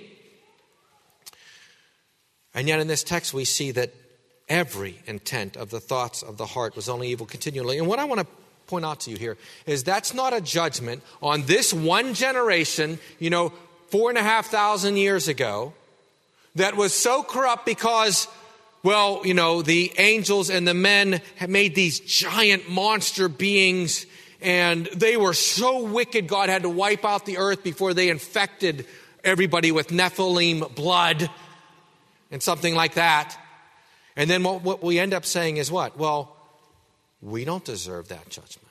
And 2.54 2.68
yet, 2.68 2.80
in 2.80 2.88
this 2.88 3.04
text, 3.04 3.34
we 3.34 3.46
see 3.46 3.72
that 3.72 3.94
every 4.48 5.00
intent 5.06 5.56
of 5.56 5.70
the 5.70 5.80
thoughts 5.80 6.24
of 6.24 6.38
the 6.38 6.48
heart 6.48 6.76
was 6.76 6.90
only 6.90 7.10
evil 7.10 7.26
continually. 7.26 7.78
And 7.78 7.88
what 7.88 8.00
I 8.00 8.06
want 8.06 8.22
to 8.22 8.28
point 8.70 8.86
out 8.86 9.02
to 9.02 9.12
you 9.12 9.18
here 9.18 9.38
is 9.66 9.84
that's 9.84 10.14
not 10.14 10.32
a 10.32 10.40
judgment 10.40 11.04
on 11.22 11.44
this 11.44 11.74
one 11.74 12.14
generation, 12.14 13.00
you 13.18 13.30
know, 13.30 13.52
four 13.88 14.10
and 14.10 14.18
a 14.18 14.24
half 14.24 14.48
thousand 14.48 14.98
years 14.98 15.28
ago 15.28 15.74
that 16.56 16.76
was 16.76 16.94
so 16.94 17.24
corrupt 17.24 17.66
because, 17.66 18.28
well, 18.84 19.22
you 19.26 19.34
know, 19.34 19.62
the 19.62 19.92
angels 19.98 20.50
and 20.50 20.68
the 20.68 20.74
men 20.74 21.22
had 21.36 21.50
made 21.50 21.74
these 21.74 22.00
giant 22.00 22.70
monster 22.70 23.28
beings 23.28 24.06
and 24.42 24.86
they 24.96 25.18
were 25.18 25.34
so 25.34 25.84
wicked, 25.84 26.28
God 26.28 26.50
had 26.50 26.62
to 26.62 26.70
wipe 26.70 27.04
out 27.04 27.26
the 27.26 27.40
earth 27.40 27.64
before 27.64 27.94
they 27.94 28.10
infected 28.10 28.86
everybody 29.24 29.72
with 29.72 29.90
Nephilim 29.90 30.74
blood 30.76 31.30
and 32.32 32.42
something 32.42 32.74
like 32.74 32.94
that. 32.94 33.36
And 34.16 34.30
then 34.30 34.44
what, 34.44 34.62
what 34.62 34.84
we 34.84 35.00
end 35.00 35.14
up 35.14 35.26
saying 35.26 35.58
is 35.58 35.72
what? 35.72 35.98
Well, 35.98 36.36
we 37.22 37.46
don't 37.46 37.66
deserve 37.66 38.08
that 38.10 38.30
judgment. 38.30 38.68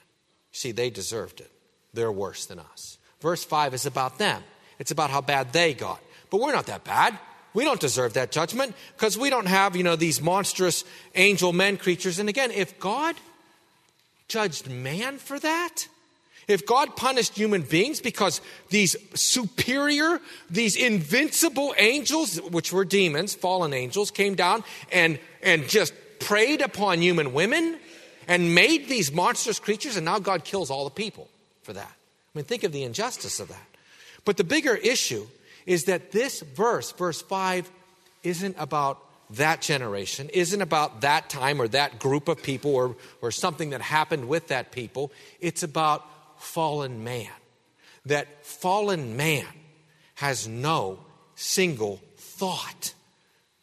See, 0.51 0.71
they 0.71 0.89
deserved 0.89 1.41
it. 1.41 1.51
They're 1.93 2.11
worse 2.11 2.45
than 2.45 2.59
us. 2.59 2.97
Verse 3.21 3.43
5 3.43 3.73
is 3.73 3.85
about 3.85 4.17
them, 4.17 4.43
it's 4.79 4.91
about 4.91 5.09
how 5.09 5.21
bad 5.21 5.53
they 5.53 5.73
got. 5.73 6.01
But 6.29 6.41
we're 6.41 6.53
not 6.53 6.67
that 6.67 6.83
bad. 6.83 7.17
We 7.53 7.63
don't 7.63 7.79
deserve 7.79 8.13
that 8.13 8.31
judgment 8.31 8.75
because 8.95 9.17
we 9.17 9.31
don't 9.31 9.47
have, 9.47 9.75
you 9.75 9.83
know, 9.83 9.95
these 9.95 10.21
monstrous 10.21 10.83
angel 11.15 11.51
men 11.51 11.77
creatures. 11.77 12.19
And 12.19 12.29
again, 12.29 12.51
if 12.51 12.79
God 12.79 13.15
judged 14.27 14.69
man 14.69 15.17
for 15.17 15.39
that, 15.39 15.87
if 16.47 16.65
God 16.65 16.95
punished 16.95 17.35
human 17.35 17.63
beings 17.63 18.01
because 18.01 18.41
these 18.69 18.95
superior, 19.15 20.19
these 20.49 20.75
invincible 20.75 21.73
angels, 21.77 22.37
which 22.41 22.71
were 22.71 22.85
demons, 22.85 23.33
fallen 23.33 23.73
angels, 23.73 24.11
came 24.11 24.35
down 24.35 24.63
and, 24.91 25.19
and 25.41 25.67
just 25.67 25.93
preyed 26.19 26.61
upon 26.61 27.01
human 27.01 27.33
women 27.33 27.79
and 28.29 28.53
made 28.53 28.87
these 28.87 29.11
monstrous 29.11 29.59
creatures, 29.59 29.97
and 29.97 30.05
now 30.05 30.19
God 30.19 30.45
kills 30.45 30.69
all 30.69 30.83
the 30.85 30.91
people 30.91 31.27
for 31.63 31.73
that. 31.73 31.91
I 31.91 32.37
mean, 32.37 32.45
think 32.45 32.63
of 32.63 32.71
the 32.71 32.83
injustice 32.83 33.39
of 33.39 33.47
that. 33.47 33.67
But 34.23 34.37
the 34.37 34.43
bigger 34.43 34.75
issue 34.75 35.25
is 35.65 35.85
that 35.85 36.11
this 36.11 36.41
verse, 36.41 36.91
verse 36.91 37.23
5, 37.23 37.69
isn't 38.23 38.55
about 38.59 39.03
that 39.31 39.61
generation, 39.61 40.29
isn't 40.29 40.61
about 40.61 41.01
that 41.01 41.29
time 41.29 41.59
or 41.59 41.67
that 41.69 41.97
group 41.97 42.27
of 42.27 42.43
people 42.43 42.75
or, 42.75 42.95
or 43.23 43.31
something 43.31 43.71
that 43.71 43.81
happened 43.81 44.27
with 44.27 44.49
that 44.49 44.71
people. 44.71 45.11
It's 45.41 45.63
about 45.63 46.05
fallen 46.39 47.03
man. 47.03 47.31
That 48.05 48.45
fallen 48.45 49.17
man 49.17 49.47
has 50.15 50.47
no 50.47 50.99
single 51.33 51.99
thought 52.17 52.93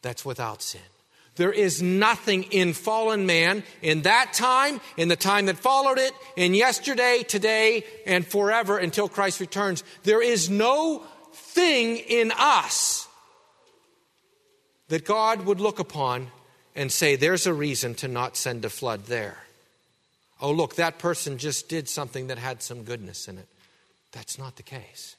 that's 0.01 0.25
without 0.25 0.61
sin. 0.61 0.81
There 1.37 1.51
is 1.51 1.81
nothing 1.81 2.43
in 2.43 2.73
fallen 2.73 3.25
man 3.25 3.63
in 3.81 4.01
that 4.01 4.33
time, 4.33 4.81
in 4.97 5.07
the 5.07 5.15
time 5.15 5.45
that 5.45 5.57
followed 5.57 5.99
it, 5.99 6.13
in 6.35 6.53
yesterday, 6.53 7.23
today, 7.27 7.83
and 8.05 8.25
forever 8.25 8.77
until 8.77 9.07
Christ 9.07 9.39
returns. 9.39 9.83
There 10.03 10.21
is 10.21 10.49
no 10.49 11.03
thing 11.33 11.97
in 11.97 12.31
us 12.35 13.07
that 14.89 15.05
God 15.05 15.45
would 15.45 15.59
look 15.59 15.79
upon 15.79 16.27
and 16.75 16.91
say, 16.91 17.15
there's 17.15 17.45
a 17.45 17.53
reason 17.53 17.93
to 17.95 18.07
not 18.07 18.37
send 18.37 18.65
a 18.65 18.69
flood 18.69 19.05
there. 19.05 19.37
Oh, 20.39 20.51
look, 20.51 20.75
that 20.75 20.99
person 20.99 21.37
just 21.37 21.67
did 21.67 21.89
something 21.89 22.27
that 22.27 22.37
had 22.37 22.61
some 22.61 22.83
goodness 22.83 23.27
in 23.27 23.37
it. 23.37 23.47
That's 24.11 24.39
not 24.39 24.55
the 24.55 24.63
case. 24.63 25.16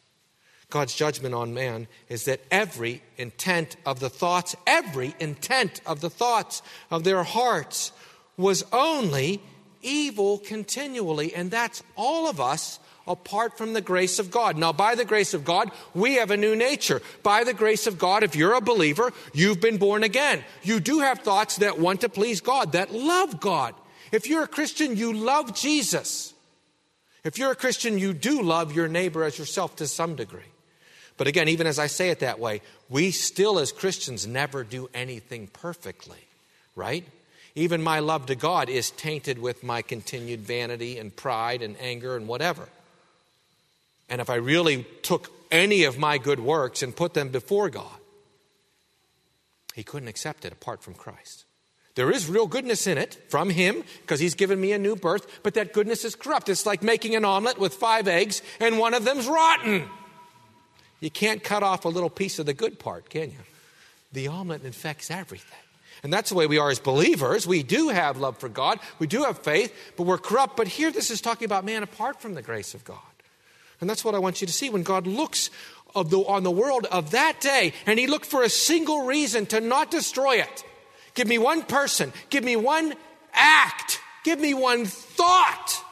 God's 0.70 0.94
judgment 0.94 1.34
on 1.34 1.54
man 1.54 1.88
is 2.08 2.26
that 2.26 2.40
every 2.50 3.02
intent 3.16 3.76
of 3.87 4.00
the 4.00 4.10
thoughts, 4.10 4.54
every 4.66 5.14
intent 5.18 5.80
of 5.87 6.00
the 6.00 6.10
thoughts 6.10 6.60
of 6.90 7.04
their 7.04 7.22
hearts 7.22 7.92
was 8.37 8.64
only 8.72 9.40
evil 9.80 10.38
continually. 10.38 11.34
And 11.34 11.50
that's 11.50 11.82
all 11.96 12.28
of 12.28 12.38
us 12.38 12.80
apart 13.06 13.56
from 13.56 13.72
the 13.72 13.80
grace 13.80 14.18
of 14.18 14.30
God. 14.30 14.58
Now, 14.58 14.72
by 14.72 14.94
the 14.94 15.06
grace 15.06 15.32
of 15.32 15.44
God, 15.44 15.70
we 15.94 16.16
have 16.16 16.30
a 16.30 16.37
new 16.37 16.54
nature. 16.54 17.00
By 17.22 17.44
the 17.44 17.54
grace 17.54 17.87
of 17.87 17.98
God, 17.98 18.22
if 18.22 18.37
you're 18.37 18.52
a 18.52 18.60
believer, 18.60 19.12
you've 19.32 19.62
been 19.62 19.78
born 19.78 20.04
again. 20.04 20.44
You 20.62 20.80
do 20.80 21.00
have 21.00 21.20
thoughts 21.20 21.56
that 21.56 21.78
want 21.78 22.02
to 22.02 22.10
please 22.10 22.42
God, 22.42 22.72
that 22.72 22.92
love 22.92 23.40
God. 23.40 23.75
If 24.12 24.28
you're 24.28 24.42
a 24.42 24.48
Christian, 24.48 24.96
you 24.96 25.14
love 25.14 25.54
Jesus. 25.54 26.34
If 27.25 27.38
you're 27.38 27.50
a 27.50 27.56
Christian, 27.56 27.98
you 27.98 28.12
do 28.12 28.42
love 28.42 28.75
your 28.76 28.88
neighbor 28.88 29.25
as 29.25 29.38
yourself 29.38 29.76
to 29.76 29.87
some 29.87 30.14
degree. 30.14 30.48
But 31.18 31.26
again, 31.26 31.48
even 31.48 31.66
as 31.66 31.78
I 31.78 31.88
say 31.88 32.10
it 32.10 32.20
that 32.20 32.38
way, 32.38 32.62
we 32.88 33.10
still 33.10 33.58
as 33.58 33.72
Christians 33.72 34.26
never 34.26 34.64
do 34.64 34.88
anything 34.94 35.48
perfectly, 35.48 36.25
right? 36.75 37.04
Even 37.56 37.82
my 37.82 37.98
love 37.98 38.26
to 38.26 38.37
God 38.37 38.68
is 38.68 38.92
tainted 38.92 39.40
with 39.40 39.64
my 39.64 39.82
continued 39.82 40.40
vanity 40.40 40.96
and 40.96 41.14
pride 41.14 41.60
and 41.60 41.76
anger 41.80 42.16
and 42.16 42.28
whatever. 42.28 42.68
And 44.08 44.20
if 44.20 44.30
I 44.30 44.37
really 44.37 44.87
took 45.02 45.30
any 45.50 45.82
of 45.84 45.98
my 45.98 46.18
good 46.18 46.38
works 46.38 46.82
and 46.82 46.94
put 46.94 47.14
them 47.14 47.30
before 47.30 47.68
God, 47.68 47.98
He 49.75 49.82
couldn't 49.82 50.08
accept 50.08 50.44
it 50.44 50.52
apart 50.52 50.82
from 50.82 50.94
Christ. 50.94 51.44
There 51.96 52.12
is 52.12 52.28
real 52.28 52.46
goodness 52.46 52.87
in 52.87 52.96
it 52.96 53.18
from 53.28 53.50
Him 53.50 53.82
because 54.02 54.20
He's 54.20 54.37
given 54.37 54.60
me 54.60 54.70
a 54.70 54.78
new 54.78 54.94
birth, 54.94 55.40
but 55.42 55.54
that 55.54 55.72
goodness 55.72 56.04
is 56.04 56.14
corrupt. 56.14 56.48
It's 56.48 56.64
like 56.64 56.84
making 56.84 57.16
an 57.16 57.25
omelet 57.25 57.58
with 57.58 57.75
five 57.75 58.06
eggs 58.06 58.40
and 58.60 58.78
one 58.78 58.94
of 58.94 59.04
them's 59.04 59.26
rotten. 59.26 59.88
You 61.00 61.11
can't 61.11 61.43
cut 61.43 61.62
off 61.62 61.85
a 61.85 61.88
little 61.88 62.11
piece 62.11 62.38
of 62.38 62.47
the 62.47 62.55
good 62.55 62.78
part, 62.78 63.09
can 63.09 63.31
you? 63.31 63.38
The 64.12 64.28
omelet 64.28 64.64
infects 64.64 65.11
everything. 65.11 65.59
And 66.02 66.12
that's 66.12 66.31
the 66.31 66.37
way 66.37 66.47
we 66.47 66.59
are 66.59 66.71
as 66.71 66.78
believers. 66.78 67.47
We 67.47 67.62
do 67.62 67.88
have 67.88 68.19
love 68.19 68.38
for 68.38 68.49
God, 68.49 68.78
we 68.99 69.07
do 69.07 69.25
have 69.25 69.38
faith, 69.38 69.75
but 69.97 70.05
we're 70.05 70.19
corrupt. 70.19 70.57
But 70.57 70.69
here, 70.69 70.90
this 70.90 71.11
is 71.11 71.21
talking 71.21 71.47
about 71.47 71.64
man 71.64 71.83
apart 71.83 72.21
from 72.21 72.35
the 72.35 72.43
grace 72.43 72.75
of 72.75 72.85
God. 72.85 72.99
And 73.81 73.88
that's 73.88 74.05
what 74.05 74.14
I 74.14 74.19
want 74.19 74.40
you 74.40 74.47
to 74.47 74.52
see 74.52 74.71
when 74.71 74.83
God 74.83 75.07
looks 75.07 75.50
the, 75.95 76.19
on 76.19 76.43
the 76.43 76.50
world 76.50 76.87
of 76.87 77.12
that 77.12 77.40
day, 77.40 77.73
and 77.87 77.99
He 77.99 78.07
looked 78.07 78.26
for 78.26 78.43
a 78.43 78.49
single 78.49 79.07
reason 79.07 79.47
to 79.47 79.61
not 79.61 79.90
destroy 79.90 80.37
it. 80.37 80.64
Give 81.14 81.26
me 81.26 81.38
one 81.38 81.62
person, 81.62 82.12
give 82.31 82.45
me 82.45 82.57
one 82.57 82.95
act, 83.33 84.00
give 84.25 84.38
me 84.38 84.55
one 84.55 84.85
thought 84.85 85.83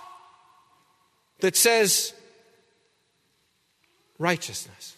that 1.41 1.57
says 1.57 2.13
righteousness. 4.19 4.96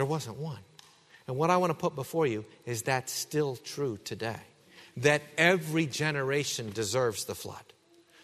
There 0.00 0.06
wasn't 0.06 0.38
one. 0.38 0.60
And 1.26 1.36
what 1.36 1.50
I 1.50 1.58
want 1.58 1.72
to 1.72 1.74
put 1.74 1.94
before 1.94 2.26
you 2.26 2.46
is 2.64 2.80
that's 2.80 3.12
still 3.12 3.56
true 3.56 3.98
today. 4.02 4.40
That 4.96 5.20
every 5.36 5.84
generation 5.84 6.70
deserves 6.72 7.26
the 7.26 7.34
flood. 7.34 7.62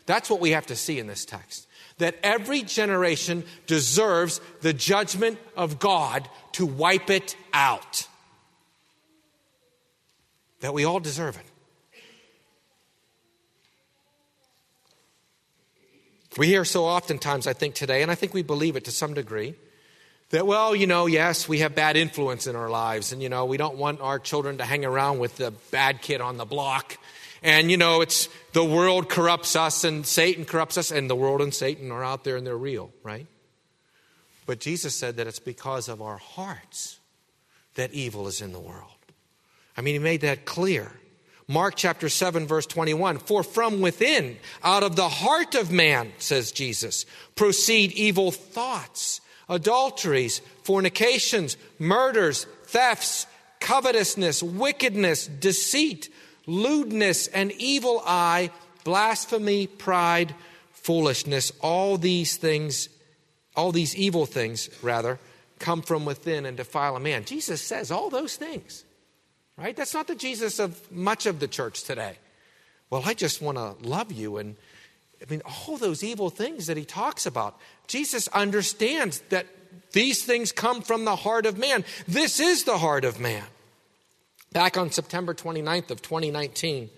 That's 0.06 0.30
what 0.30 0.40
we 0.40 0.52
have 0.52 0.64
to 0.68 0.74
see 0.74 0.98
in 0.98 1.06
this 1.06 1.26
text. 1.26 1.66
That 1.98 2.16
every 2.22 2.62
generation 2.62 3.44
deserves 3.66 4.40
the 4.62 4.72
judgment 4.72 5.38
of 5.54 5.78
God 5.78 6.26
to 6.52 6.64
wipe 6.64 7.10
it 7.10 7.36
out. 7.52 8.08
That 10.60 10.72
we 10.72 10.86
all 10.86 10.98
deserve 10.98 11.36
it. 11.36 11.44
We 16.38 16.46
hear 16.46 16.64
so 16.64 16.86
oftentimes, 16.86 17.46
I 17.46 17.52
think, 17.52 17.74
today, 17.74 18.00
and 18.00 18.10
I 18.10 18.14
think 18.14 18.32
we 18.32 18.42
believe 18.42 18.76
it 18.76 18.84
to 18.84 18.90
some 18.90 19.12
degree, 19.12 19.56
that, 20.30 20.46
well, 20.46 20.74
you 20.74 20.86
know, 20.86 21.06
yes, 21.06 21.48
we 21.48 21.60
have 21.60 21.74
bad 21.74 21.96
influence 21.96 22.46
in 22.46 22.56
our 22.56 22.68
lives, 22.68 23.12
and, 23.12 23.22
you 23.22 23.28
know, 23.28 23.44
we 23.44 23.56
don't 23.56 23.76
want 23.76 24.00
our 24.00 24.18
children 24.18 24.58
to 24.58 24.64
hang 24.64 24.84
around 24.84 25.18
with 25.18 25.36
the 25.36 25.52
bad 25.70 26.02
kid 26.02 26.20
on 26.20 26.36
the 26.36 26.44
block. 26.44 26.98
And, 27.42 27.70
you 27.70 27.76
know, 27.76 28.00
it's 28.00 28.28
the 28.52 28.64
world 28.64 29.08
corrupts 29.08 29.54
us 29.54 29.84
and 29.84 30.04
Satan 30.04 30.44
corrupts 30.44 30.78
us, 30.78 30.90
and 30.90 31.08
the 31.08 31.14
world 31.14 31.42
and 31.42 31.54
Satan 31.54 31.92
are 31.92 32.02
out 32.02 32.24
there 32.24 32.36
and 32.36 32.46
they're 32.46 32.56
real, 32.56 32.90
right? 33.04 33.26
But 34.46 34.60
Jesus 34.60 34.94
said 34.94 35.16
that 35.16 35.26
it's 35.26 35.38
because 35.38 35.88
of 35.88 36.02
our 36.02 36.16
hearts 36.16 36.98
that 37.74 37.92
evil 37.92 38.26
is 38.26 38.40
in 38.40 38.52
the 38.52 38.60
world. 38.60 38.90
I 39.76 39.82
mean, 39.82 39.94
he 39.94 39.98
made 39.98 40.22
that 40.22 40.44
clear. 40.44 40.90
Mark 41.48 41.74
chapter 41.76 42.08
7, 42.08 42.46
verse 42.46 42.66
21 42.66 43.18
For 43.18 43.44
from 43.44 43.80
within, 43.80 44.38
out 44.64 44.82
of 44.82 44.96
the 44.96 45.08
heart 45.08 45.54
of 45.54 45.70
man, 45.70 46.12
says 46.18 46.50
Jesus, 46.50 47.06
proceed 47.36 47.92
evil 47.92 48.32
thoughts 48.32 49.20
adulteries, 49.48 50.40
fornications, 50.62 51.56
murders, 51.78 52.46
thefts, 52.64 53.26
covetousness, 53.60 54.42
wickedness, 54.42 55.26
deceit, 55.26 56.08
lewdness, 56.46 57.26
an 57.28 57.52
evil 57.58 58.02
eye, 58.06 58.50
blasphemy, 58.84 59.66
pride, 59.66 60.34
foolishness. 60.72 61.52
All 61.60 61.98
these 61.98 62.36
things, 62.36 62.88
all 63.54 63.72
these 63.72 63.96
evil 63.96 64.26
things, 64.26 64.68
rather, 64.82 65.18
come 65.58 65.82
from 65.82 66.04
within 66.04 66.46
and 66.46 66.56
defile 66.56 66.96
a 66.96 67.00
man. 67.00 67.24
Jesus 67.24 67.60
says 67.60 67.90
all 67.90 68.10
those 68.10 68.36
things, 68.36 68.84
right? 69.56 69.76
That's 69.76 69.94
not 69.94 70.06
the 70.06 70.14
Jesus 70.14 70.58
of 70.58 70.90
much 70.92 71.26
of 71.26 71.40
the 71.40 71.48
church 71.48 71.84
today. 71.84 72.18
Well, 72.90 73.02
I 73.04 73.14
just 73.14 73.42
want 73.42 73.58
to 73.58 73.88
love 73.88 74.12
you 74.12 74.36
and 74.36 74.56
I 75.22 75.30
mean, 75.30 75.42
all 75.44 75.76
those 75.76 76.04
evil 76.04 76.30
things 76.30 76.66
that 76.66 76.76
he 76.76 76.84
talks 76.84 77.26
about. 77.26 77.58
Jesus 77.86 78.28
understands 78.28 79.20
that 79.30 79.46
these 79.92 80.24
things 80.24 80.52
come 80.52 80.82
from 80.82 81.04
the 81.04 81.16
heart 81.16 81.46
of 81.46 81.58
man. 81.58 81.84
This 82.06 82.40
is 82.40 82.64
the 82.64 82.78
heart 82.78 83.04
of 83.04 83.18
man. 83.18 83.44
Back 84.52 84.76
on 84.76 84.90
September 84.90 85.34
29th 85.34 85.90
of 85.90 86.02
2019, 86.02 86.90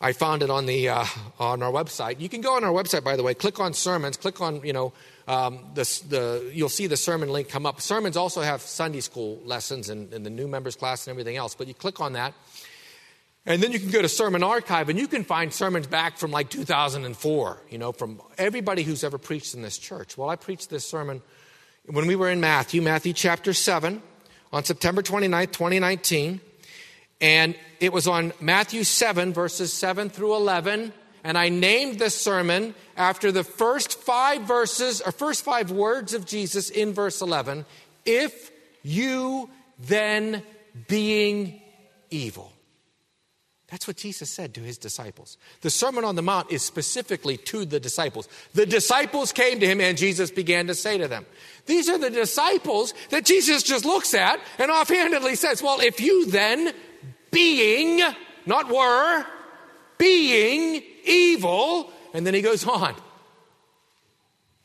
I 0.00 0.12
found 0.12 0.42
it 0.42 0.50
on 0.50 0.66
the 0.66 0.88
uh, 0.88 1.04
on 1.38 1.62
our 1.62 1.70
website. 1.70 2.18
You 2.18 2.28
can 2.28 2.40
go 2.40 2.56
on 2.56 2.64
our 2.64 2.72
website, 2.72 3.04
by 3.04 3.14
the 3.14 3.22
way. 3.22 3.34
Click 3.34 3.60
on 3.60 3.72
sermons. 3.72 4.16
Click 4.16 4.40
on 4.40 4.64
you 4.64 4.72
know 4.72 4.92
um, 5.28 5.60
the, 5.74 5.82
the 6.08 6.50
you'll 6.52 6.68
see 6.68 6.88
the 6.88 6.96
sermon 6.96 7.28
link 7.28 7.48
come 7.48 7.66
up. 7.66 7.80
Sermons 7.80 8.16
also 8.16 8.40
have 8.40 8.62
Sunday 8.62 9.00
school 9.00 9.40
lessons 9.44 9.88
and, 9.90 10.12
and 10.12 10.26
the 10.26 10.30
new 10.30 10.48
members 10.48 10.74
class 10.74 11.06
and 11.06 11.12
everything 11.12 11.36
else. 11.36 11.54
But 11.54 11.68
you 11.68 11.74
click 11.74 12.00
on 12.00 12.14
that, 12.14 12.34
and 13.44 13.62
then 13.62 13.72
you 13.72 13.80
can 13.80 13.90
go 13.90 14.00
to 14.00 14.08
Sermon 14.08 14.42
Archive 14.42 14.88
and 14.88 14.98
you 14.98 15.08
can 15.08 15.24
find 15.24 15.52
sermons 15.52 15.86
back 15.86 16.18
from 16.18 16.30
like 16.30 16.48
2004. 16.48 17.62
You 17.70 17.78
know, 17.78 17.92
from 17.92 18.20
everybody 18.38 18.82
who's 18.82 19.02
ever 19.02 19.18
preached 19.18 19.54
in 19.54 19.62
this 19.62 19.78
church. 19.78 20.16
Well, 20.16 20.28
I 20.28 20.36
preached 20.36 20.70
this 20.70 20.84
sermon 20.86 21.22
when 21.86 22.06
we 22.06 22.14
were 22.14 22.30
in 22.30 22.40
Matthew, 22.40 22.82
Matthew 22.82 23.12
chapter 23.12 23.52
seven, 23.52 24.02
on 24.52 24.64
September 24.64 25.02
29th, 25.02 25.52
2019. 25.52 26.40
And 27.20 27.54
it 27.78 27.92
was 27.92 28.08
on 28.08 28.32
Matthew 28.40 28.82
7, 28.82 29.32
verses 29.32 29.72
7 29.72 30.10
through 30.10 30.34
11. 30.34 30.92
And 31.24 31.38
I 31.38 31.48
named 31.48 32.00
this 32.00 32.16
sermon 32.16 32.74
after 32.96 33.30
the 33.30 33.44
first 33.44 34.00
five 34.00 34.42
verses, 34.42 35.00
or 35.00 35.12
first 35.12 35.44
five 35.44 35.70
words 35.70 36.14
of 36.14 36.26
Jesus 36.26 36.68
in 36.68 36.92
verse 36.92 37.20
11. 37.20 37.64
If 38.04 38.50
you 38.82 39.48
then 39.78 40.42
being 40.88 41.60
evil. 42.10 42.51
That's 43.72 43.88
what 43.88 43.96
Jesus 43.96 44.28
said 44.28 44.52
to 44.54 44.60
his 44.60 44.76
disciples. 44.76 45.38
The 45.62 45.70
Sermon 45.70 46.04
on 46.04 46.14
the 46.14 46.20
Mount 46.20 46.52
is 46.52 46.60
specifically 46.60 47.38
to 47.38 47.64
the 47.64 47.80
disciples. 47.80 48.28
The 48.52 48.66
disciples 48.66 49.32
came 49.32 49.60
to 49.60 49.66
him 49.66 49.80
and 49.80 49.96
Jesus 49.96 50.30
began 50.30 50.66
to 50.66 50.74
say 50.74 50.98
to 50.98 51.08
them, 51.08 51.24
These 51.64 51.88
are 51.88 51.96
the 51.96 52.10
disciples 52.10 52.92
that 53.08 53.24
Jesus 53.24 53.62
just 53.62 53.86
looks 53.86 54.12
at 54.12 54.40
and 54.58 54.70
offhandedly 54.70 55.36
says, 55.36 55.62
Well, 55.62 55.80
if 55.80 56.02
you 56.02 56.26
then 56.26 56.74
being, 57.30 58.02
not 58.44 58.68
were, 58.68 59.24
being 59.96 60.82
evil. 61.06 61.90
And 62.12 62.26
then 62.26 62.34
he 62.34 62.42
goes 62.42 62.66
on. 62.66 62.94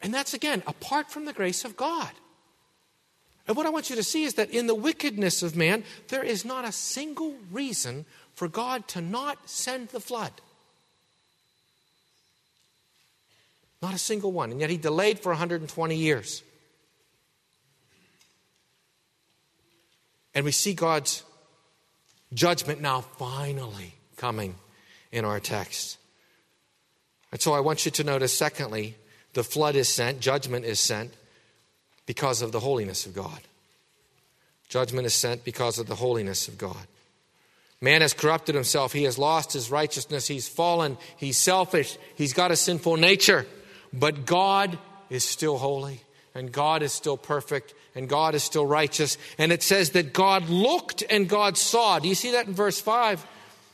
And 0.02 0.14
that's 0.14 0.34
again 0.34 0.64
apart 0.68 1.10
from 1.10 1.24
the 1.24 1.32
grace 1.32 1.64
of 1.64 1.78
God. 1.78 2.12
And 3.48 3.56
what 3.56 3.66
I 3.66 3.70
want 3.70 3.90
you 3.90 3.96
to 3.96 4.04
see 4.04 4.26
is 4.26 4.34
that 4.34 4.50
in 4.52 4.68
the 4.68 4.76
wickedness 4.76 5.42
of 5.42 5.56
man, 5.56 5.86
there 6.10 6.24
is 6.24 6.44
not 6.44 6.66
a 6.66 6.74
single 6.74 7.36
reason 7.50 8.06
for 8.38 8.48
God 8.48 8.88
to 8.89 9.01
not 9.01 9.50
send 9.50 9.89
the 9.89 10.00
flood. 10.00 10.32
Not 13.82 13.96
a 13.96 13.98
single 13.98 14.32
one. 14.32 14.51
And 14.51 14.62
yet 14.62 14.70
he 14.70 14.77
delayed 14.77 15.20
for 15.20 15.29
120 15.29 15.96
years. 15.96 16.44
And 20.36 20.46
we 20.46 20.51
see 20.51 20.75
God's 20.75 21.24
Judgment 22.32 22.79
now 22.79 23.01
finally 23.01 23.96
coming 24.17 24.53
in 25.12 25.25
our 25.25 25.39
text. 25.39 25.98
And 27.32 27.41
so 27.41 27.53
I 27.53 27.60
want 27.60 27.86
you 27.86 27.91
to 27.91 28.03
notice, 28.03 28.38
secondly, 28.38 28.98
the 29.34 29.44
flood 29.44 29.75
is 29.75 29.89
sent, 29.89 30.20
judgment 30.20 30.63
is 30.63 30.79
sent 30.79 31.12
because 32.06 32.44
of 32.44 32.51
the 32.51 32.60
holiness 32.60 33.08
of 33.08 33.15
God. 33.15 33.39
Judgment 34.70 35.08
is 35.08 35.15
sent 35.15 35.44
because 35.44 35.79
of 35.79 35.88
the 35.88 35.96
holiness 35.96 36.48
of 36.48 36.60
God. 36.60 36.86
Man 37.82 38.02
has 38.02 38.14
corrupted 38.14 38.56
himself. 38.56 38.92
He 38.94 39.04
has 39.04 39.18
lost 39.18 39.54
his 39.54 39.70
righteousness. 39.70 40.28
He's 40.28 40.48
fallen. 40.48 40.98
He's 41.18 41.38
selfish. 41.38 41.98
He's 42.16 42.34
got 42.34 42.52
a 42.52 42.56
sinful 42.56 42.98
nature. 42.98 43.46
But 43.94 44.26
God 44.26 44.78
is 45.10 45.24
still 45.24 45.58
holy, 45.58 46.02
and 46.34 46.52
God 46.52 46.82
is 46.82 46.92
still 46.92 47.18
perfect, 47.18 47.74
and 47.96 48.10
God 48.10 48.36
is 48.36 48.44
still 48.44 48.66
righteous. 48.66 49.18
And 49.38 49.52
it 49.52 49.64
says 49.64 49.92
that 49.92 50.12
God 50.12 50.50
looked 50.50 51.04
and 51.10 51.30
God 51.30 51.58
saw. 51.58 52.00
Do 52.00 52.10
you 52.10 52.16
see 52.16 52.32
that 52.32 52.48
in 52.48 52.54
verse 52.54 52.82
5? 52.82 53.26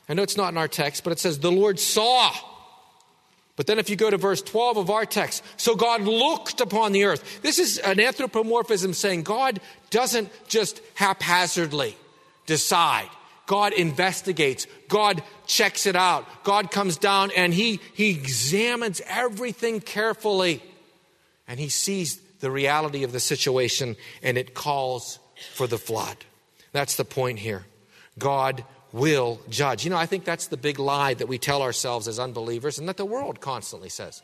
I 0.10 0.14
know 0.14 0.24
it's 0.24 0.38
not 0.38 0.52
in 0.52 0.58
our 0.58 0.68
text, 0.68 1.04
but 1.04 1.14
it 1.14 1.20
says 1.20 1.40
the 1.40 1.52
Lord 1.52 1.80
saw. 1.80 2.34
But 3.56 3.68
then 3.68 3.80
if 3.80 3.90
you 3.90 3.96
go 3.96 4.10
to 4.10 4.18
verse 4.18 4.42
12 4.42 4.78
of 4.78 4.90
our 4.90 5.06
text, 5.06 5.44
so 5.58 5.76
God 5.76 6.02
looked 6.02 6.60
upon 6.60 6.92
the 6.92 7.06
earth. 7.06 7.42
This 7.42 7.60
is 7.60 7.78
an 7.78 8.00
anthropomorphism 8.00 8.94
saying 8.94 9.24
God 9.24 9.60
doesn't 9.92 10.30
just 10.48 10.82
haphazardly 10.96 11.96
decide. 12.48 13.10
God 13.54 13.74
investigates. 13.74 14.66
God 14.88 15.22
checks 15.46 15.86
it 15.86 15.96
out. 15.96 16.26
God 16.44 16.72
comes 16.72 16.98
down 16.98 17.30
and 17.38 17.54
he, 17.54 17.82
he 17.94 18.10
examines 18.10 19.00
everything 19.06 19.80
carefully. 19.80 20.64
And 21.48 21.60
he 21.60 21.70
sees 21.70 22.16
the 22.40 22.50
reality 22.50 23.04
of 23.04 23.12
the 23.12 23.20
situation 23.20 23.96
and 24.24 24.40
it 24.40 24.56
calls 24.56 25.20
for 25.54 25.68
the 25.68 25.78
flood. 25.78 26.18
That's 26.72 26.96
the 26.96 27.06
point 27.06 27.38
here. 27.38 27.64
God 28.18 28.66
will 28.92 29.40
judge. 29.50 29.84
You 29.84 29.92
know, 29.92 29.98
I 29.98 30.08
think 30.08 30.26
that's 30.26 30.48
the 30.48 30.58
big 30.58 30.80
lie 30.80 31.14
that 31.14 31.28
we 31.28 31.38
tell 31.38 31.62
ourselves 31.62 32.08
as 32.08 32.18
unbelievers 32.18 32.80
and 32.80 32.90
that 32.90 32.98
the 32.98 33.06
world 33.06 33.40
constantly 33.40 33.90
says 33.90 34.24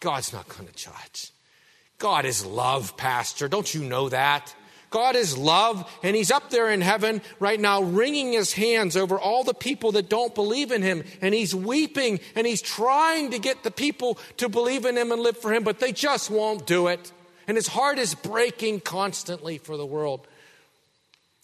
God's 0.00 0.32
not 0.32 0.48
going 0.48 0.66
to 0.66 0.74
judge. 0.74 1.30
God 1.98 2.24
is 2.24 2.44
love, 2.44 2.96
Pastor. 2.96 3.46
Don't 3.46 3.72
you 3.72 3.84
know 3.84 4.08
that? 4.08 4.52
God 4.94 5.14
is 5.14 5.36
love, 5.36 5.90
and 6.02 6.16
He's 6.16 6.30
up 6.30 6.48
there 6.48 6.70
in 6.70 6.80
heaven 6.80 7.20
right 7.38 7.60
now, 7.60 7.82
wringing 7.82 8.32
His 8.32 8.54
hands 8.54 8.96
over 8.96 9.18
all 9.18 9.44
the 9.44 9.52
people 9.52 9.92
that 9.92 10.08
don't 10.08 10.34
believe 10.34 10.72
in 10.72 10.80
Him. 10.80 11.04
And 11.20 11.34
He's 11.34 11.54
weeping, 11.54 12.20
and 12.34 12.46
He's 12.46 12.62
trying 12.62 13.32
to 13.32 13.38
get 13.38 13.62
the 13.62 13.70
people 13.70 14.18
to 14.38 14.48
believe 14.48 14.86
in 14.86 14.96
Him 14.96 15.12
and 15.12 15.20
live 15.20 15.36
for 15.36 15.52
Him, 15.52 15.64
but 15.64 15.80
they 15.80 15.92
just 15.92 16.30
won't 16.30 16.66
do 16.66 16.86
it 16.86 17.12
and 17.46 17.56
his 17.56 17.66
heart 17.66 17.98
is 17.98 18.14
breaking 18.14 18.80
constantly 18.80 19.58
for 19.58 19.76
the 19.76 19.86
world. 19.86 20.26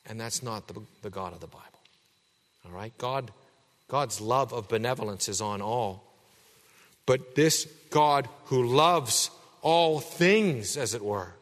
And 0.07 0.21
that's 0.21 0.43
not 0.43 0.67
the, 0.67 0.81
the 1.03 1.11
God 1.11 1.33
of 1.33 1.41
the 1.41 1.47
Bible. 1.47 1.65
All 2.67 2.73
right? 2.73 2.97
God, 2.99 3.31
God's 3.89 4.21
love 4.21 4.53
of 4.53 4.69
benevolence 4.69 5.29
is 5.29 5.41
on 5.41 5.61
all. 5.61 6.05
But 7.07 7.35
this 7.35 7.67
God 7.91 8.29
who 8.47 8.65
loves 8.65 9.31
all 9.63 10.01
things, 10.01 10.77
as 10.77 10.95
it 10.95 11.03
were, 11.03 11.35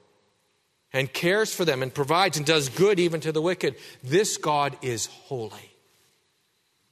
and 0.93 1.13
cares 1.13 1.55
for 1.55 1.65
them 1.65 1.83
and 1.83 1.93
provides 1.93 2.37
and 2.37 2.47
does 2.47 2.69
good 2.69 2.99
even 2.99 3.21
to 3.21 3.33
the 3.33 3.43
wicked, 3.43 3.77
this 4.03 4.37
God 4.37 4.77
is 4.83 5.07
holy. 5.07 5.73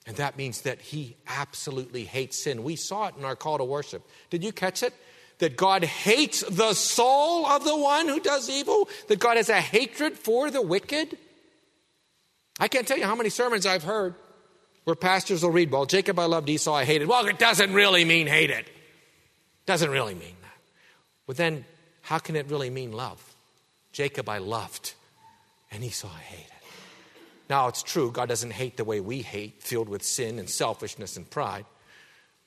And 0.07 0.17
that 0.17 0.37
means 0.37 0.63
that 0.63 0.81
he 0.81 1.17
absolutely 1.27 2.05
hates 2.05 2.39
sin. 2.39 2.63
We 2.63 2.77
saw 2.77 3.09
it 3.09 3.17
in 3.19 3.25
our 3.25 3.35
call 3.35 3.59
to 3.59 3.65
worship. 3.65 4.07
Did 4.31 4.45
you 4.45 4.53
catch 4.53 4.83
it? 4.83 4.95
that 5.39 5.57
God 5.57 5.85
hates 5.85 6.43
the 6.49 6.73
soul 6.75 7.47
of 7.47 7.65
the 7.65 7.77
one 7.77 8.09
who 8.09 8.21
does 8.21 8.49
evil, 8.49 8.89
that 9.09 9.19
God 9.19 9.37
has 9.37 9.49
a 9.49 9.61
hatred 9.61 10.15
for 10.15 10.51
the 10.51 10.63
wicked. 10.63 11.19
I 12.59 12.69
can't 12.69 12.89
tell 12.89 12.99
you 12.99 13.05
how 13.05 13.15
many 13.15 13.29
sermons 13.29 13.67
I've 13.67 13.83
heard 13.83 14.15
where 14.85 14.97
pastors 14.97 15.43
will 15.43 15.51
read, 15.51 15.71
Well, 15.71 15.85
Jacob 15.85 16.19
I 16.19 16.25
loved, 16.27 16.49
Esau 16.49 16.73
I 16.73 16.85
hated. 16.85 17.09
Well, 17.09 17.27
it 17.27 17.39
doesn't 17.39 17.75
really 17.75 18.05
mean 18.05 18.27
hated. 18.27 18.61
It 18.61 19.67
doesn't 19.67 19.91
really 19.91 20.15
mean 20.15 20.37
that. 20.43 20.59
But 21.27 21.37
then, 21.37 21.65
how 22.03 22.19
can 22.19 22.37
it 22.37 22.49
really 22.49 22.71
mean 22.71 22.93
love? 22.93 23.36
Jacob 23.97 24.29
I 24.29 24.37
loved, 24.37 24.93
and 25.71 25.83
Esau 25.83 26.11
I 26.15 26.21
hated. 26.21 26.53
Now, 27.49 27.69
it's 27.69 27.83
true, 27.83 28.13
God 28.13 28.29
doesn't 28.29 28.51
hate 28.51 28.77
the 28.77 28.85
way 28.85 29.01
we 29.01 29.23
hate, 29.23 29.63
filled 29.63 29.89
with 29.89 30.03
sin 30.03 30.39
and 30.39 30.51
selfishness 30.51 31.17
and 31.17 31.31
pride. 31.31 31.65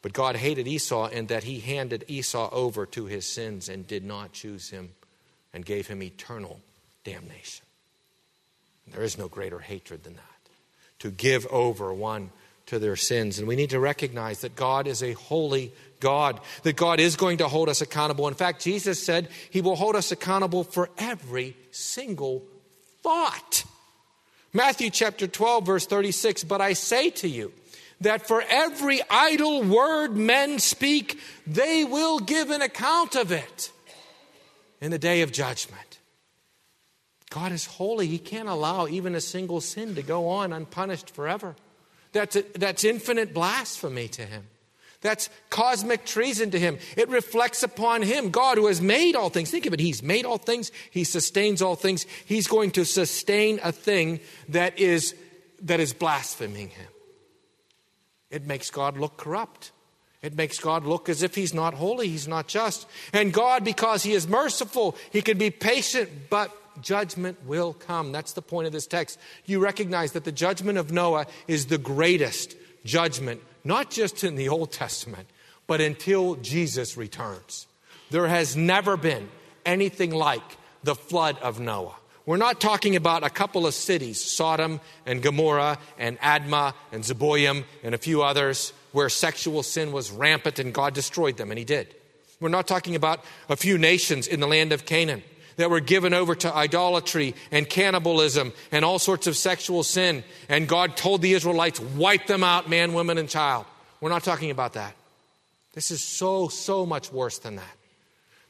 But 0.03 0.13
God 0.13 0.35
hated 0.35 0.67
Esau 0.67 1.07
in 1.07 1.25
that 1.25 1.45
he 1.45 1.59
handed 1.59 2.05
Esau 2.07 2.51
over 2.51 2.85
to 2.85 3.05
his 3.05 3.25
sins 3.25 3.67
and 3.67 3.87
did 3.87 4.05
not 4.05 4.31
choose 4.31 4.69
him 4.69 4.91
and 5.51 5.65
gave 5.65 5.87
him 5.87 6.03
eternal 6.03 6.59
damnation. 7.03 7.65
There 8.85 9.01
is 9.01 9.17
no 9.17 9.27
greater 9.27 9.57
hatred 9.57 10.03
than 10.03 10.17
that 10.17 10.49
to 10.99 11.09
give 11.09 11.47
over 11.47 11.91
one 11.91 12.29
to 12.69 12.79
their 12.79 12.95
sins. 12.95 13.39
And 13.39 13.47
we 13.47 13.55
need 13.55 13.69
to 13.71 13.79
recognize 13.79 14.41
that 14.41 14.55
God 14.55 14.87
is 14.87 15.03
a 15.03 15.13
holy 15.13 15.71
God, 15.99 16.39
that 16.63 16.75
God 16.75 16.99
is 16.99 17.15
going 17.15 17.37
to 17.39 17.47
hold 17.47 17.69
us 17.69 17.81
accountable. 17.81 18.27
In 18.27 18.33
fact, 18.33 18.63
Jesus 18.63 19.03
said 19.03 19.29
he 19.49 19.61
will 19.61 19.75
hold 19.75 19.95
us 19.95 20.11
accountable 20.11 20.63
for 20.63 20.89
every 20.97 21.55
single 21.71 22.43
thought. 23.03 23.65
Matthew 24.53 24.89
chapter 24.89 25.27
12, 25.27 25.65
verse 25.65 25.85
36 25.85 26.43
But 26.43 26.61
I 26.61 26.73
say 26.73 27.09
to 27.11 27.27
you, 27.27 27.51
that 28.01 28.27
for 28.27 28.41
every 28.47 29.01
idle 29.09 29.61
word 29.61 30.15
men 30.15 30.59
speak, 30.59 31.19
they 31.45 31.83
will 31.83 32.19
give 32.19 32.49
an 32.49 32.61
account 32.61 33.15
of 33.15 33.31
it 33.31 33.71
in 34.79 34.91
the 34.91 34.97
day 34.97 35.21
of 35.21 35.31
judgment. 35.31 35.99
God 37.29 37.51
is 37.51 37.65
holy. 37.65 38.07
He 38.07 38.17
can't 38.17 38.49
allow 38.49 38.87
even 38.87 39.15
a 39.15 39.21
single 39.21 39.61
sin 39.61 39.95
to 39.95 40.01
go 40.01 40.29
on 40.29 40.53
unpunished 40.53 41.09
forever. 41.09 41.55
That's, 42.11 42.35
a, 42.35 42.43
that's 42.55 42.83
infinite 42.83 43.33
blasphemy 43.33 44.07
to 44.09 44.23
him. 44.23 44.47
That's 45.01 45.29
cosmic 45.49 46.05
treason 46.05 46.51
to 46.51 46.59
him. 46.59 46.77
It 46.97 47.07
reflects 47.07 47.63
upon 47.63 48.01
him, 48.01 48.31
God 48.31 48.57
who 48.57 48.67
has 48.67 48.81
made 48.81 49.15
all 49.15 49.29
things. 49.29 49.49
Think 49.49 49.65
of 49.65 49.73
it. 49.73 49.79
He's 49.79 50.03
made 50.03 50.25
all 50.25 50.37
things. 50.37 50.71
He 50.91 51.05
sustains 51.05 51.61
all 51.61 51.75
things. 51.75 52.05
He's 52.25 52.47
going 52.47 52.71
to 52.71 52.83
sustain 52.83 53.59
a 53.63 53.71
thing 53.71 54.19
that 54.49 54.77
is, 54.77 55.15
that 55.61 55.79
is 55.79 55.93
blaspheming 55.93 56.69
him. 56.69 56.87
It 58.29 58.45
makes 58.45 58.69
God 58.69 58.97
look 58.97 59.17
corrupt. 59.17 59.71
It 60.21 60.35
makes 60.35 60.59
God 60.59 60.85
look 60.85 61.07
as 61.07 61.23
if 61.23 61.35
He's 61.35 61.53
not 61.53 61.73
holy, 61.73 62.09
He's 62.09 62.27
not 62.27 62.47
just. 62.47 62.87
And 63.13 63.33
God, 63.33 63.63
because 63.63 64.03
He 64.03 64.13
is 64.13 64.27
merciful, 64.27 64.97
He 65.11 65.21
can 65.21 65.37
be 65.37 65.49
patient, 65.49 66.09
but 66.29 66.55
judgment 66.81 67.37
will 67.45 67.73
come. 67.73 68.11
That's 68.11 68.33
the 68.33 68.41
point 68.41 68.67
of 68.67 68.73
this 68.73 68.87
text. 68.87 69.19
You 69.45 69.59
recognize 69.59 70.13
that 70.13 70.23
the 70.23 70.31
judgment 70.31 70.77
of 70.77 70.91
Noah 70.91 71.27
is 71.47 71.67
the 71.67 71.77
greatest 71.77 72.55
judgment 72.85 73.41
not 73.63 73.91
just 73.91 74.23
in 74.23 74.35
the 74.35 74.49
Old 74.49 74.71
Testament, 74.71 75.27
but 75.67 75.81
until 75.81 76.35
Jesus 76.35 76.97
returns. 76.97 77.67
There 78.09 78.27
has 78.27 78.55
never 78.55 78.97
been 78.97 79.29
anything 79.65 80.11
like 80.11 80.57
the 80.83 80.95
flood 80.95 81.37
of 81.39 81.59
Noah. 81.59 81.95
We're 82.25 82.37
not 82.37 82.61
talking 82.61 82.95
about 82.95 83.23
a 83.23 83.29
couple 83.29 83.65
of 83.65 83.73
cities, 83.73 84.23
Sodom 84.23 84.79
and 85.05 85.21
Gomorrah 85.21 85.79
and 85.97 86.19
Admah 86.19 86.73
and 86.91 87.03
Zeboim 87.03 87.63
and 87.83 87.95
a 87.95 87.97
few 87.97 88.21
others, 88.21 88.71
where 88.91 89.09
sexual 89.09 89.63
sin 89.63 89.91
was 89.91 90.11
rampant 90.11 90.59
and 90.59 90.73
God 90.73 90.93
destroyed 90.93 91.37
them, 91.37 91.51
and 91.51 91.57
He 91.57 91.65
did. 91.65 91.93
We're 92.39 92.49
not 92.49 92.67
talking 92.67 92.95
about 92.95 93.23
a 93.49 93.55
few 93.55 93.77
nations 93.77 94.27
in 94.27 94.39
the 94.39 94.47
land 94.47 94.71
of 94.71 94.85
Canaan 94.85 95.23
that 95.59 95.69
were 95.69 95.81
given 95.81 96.13
over 96.13 96.35
to 96.35 96.55
idolatry 96.55 97.35
and 97.51 97.69
cannibalism 97.69 98.53
and 98.71 98.85
all 98.85 98.97
sorts 98.97 99.27
of 99.27 99.35
sexual 99.35 99.83
sin, 99.83 100.23
and 100.47 100.69
God 100.69 100.95
told 100.95 101.21
the 101.21 101.33
Israelites, 101.33 101.81
wipe 101.81 102.27
them 102.27 102.45
out, 102.45 102.69
man, 102.69 102.93
woman, 102.93 103.17
and 103.17 103.27
child. 103.27 103.65
We're 103.99 104.09
not 104.09 104.23
talking 104.23 104.51
about 104.51 104.73
that. 104.73 104.95
This 105.73 105.91
is 105.91 106.01
so, 106.01 106.47
so 106.47 106.85
much 106.85 107.11
worse 107.11 107.39
than 107.39 107.57
that. 107.57 107.75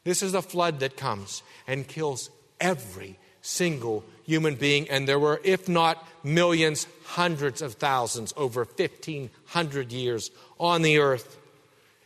This 0.04 0.22
is 0.22 0.36
a 0.36 0.42
flood 0.44 0.82
that 0.82 0.98
comes 0.98 1.42
and 1.68 1.88
kills 1.88 2.30
every 2.62 3.18
single 3.42 4.04
human 4.28 4.54
being. 4.54 4.88
And 4.88 5.08
there 5.08 5.18
were, 5.18 5.42
if 5.44 5.68
not 5.68 6.08
millions, 6.24 6.86
hundreds 7.06 7.64
of 7.64 7.74
thousands 7.74 8.36
over 8.38 8.66
1,500 8.66 9.92
years 9.92 10.30
on 10.60 10.84
the 10.84 11.00
earth. 11.00 11.40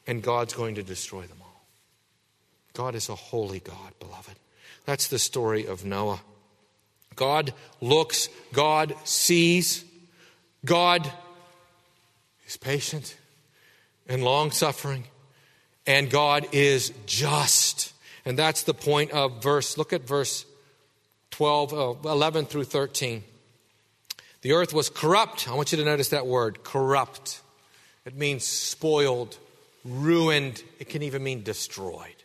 And 0.07 0.23
God's 0.23 0.53
going 0.53 0.75
to 0.75 0.83
destroy 0.83 1.23
them 1.23 1.39
all. 1.41 1.65
God 2.71 2.95
is 2.95 3.09
a 3.09 3.15
holy 3.15 3.59
God, 3.59 3.99
beloved. 3.99 4.37
That's 4.85 5.07
the 5.07 5.19
story 5.19 5.65
of 5.65 5.85
Noah. 5.85 6.21
God 7.15 7.53
looks, 7.79 8.29
God 8.51 8.95
sees, 9.03 9.85
God 10.65 11.09
is 12.47 12.57
patient 12.57 13.17
and 14.07 14.23
long 14.23 14.51
suffering, 14.51 15.05
and 15.85 16.09
God 16.09 16.47
is 16.51 16.91
just. 17.05 17.93
And 18.25 18.37
that's 18.37 18.63
the 18.63 18.73
point 18.73 19.11
of 19.11 19.43
verse, 19.43 19.77
look 19.77 19.93
at 19.93 20.07
verse 20.07 20.45
12, 21.31 21.73
uh, 21.73 22.09
11 22.09 22.45
through 22.45 22.65
13. 22.65 23.23
The 24.41 24.53
earth 24.53 24.73
was 24.73 24.89
corrupt. 24.89 25.47
I 25.47 25.55
want 25.55 25.71
you 25.71 25.77
to 25.77 25.85
notice 25.85 26.09
that 26.09 26.27
word 26.27 26.63
corrupt. 26.63 27.41
It 28.05 28.15
means 28.15 28.43
spoiled, 28.45 29.37
ruined. 29.85 30.63
It 30.79 30.89
can 30.89 31.01
even 31.01 31.23
mean 31.23 31.43
destroyed. 31.43 32.22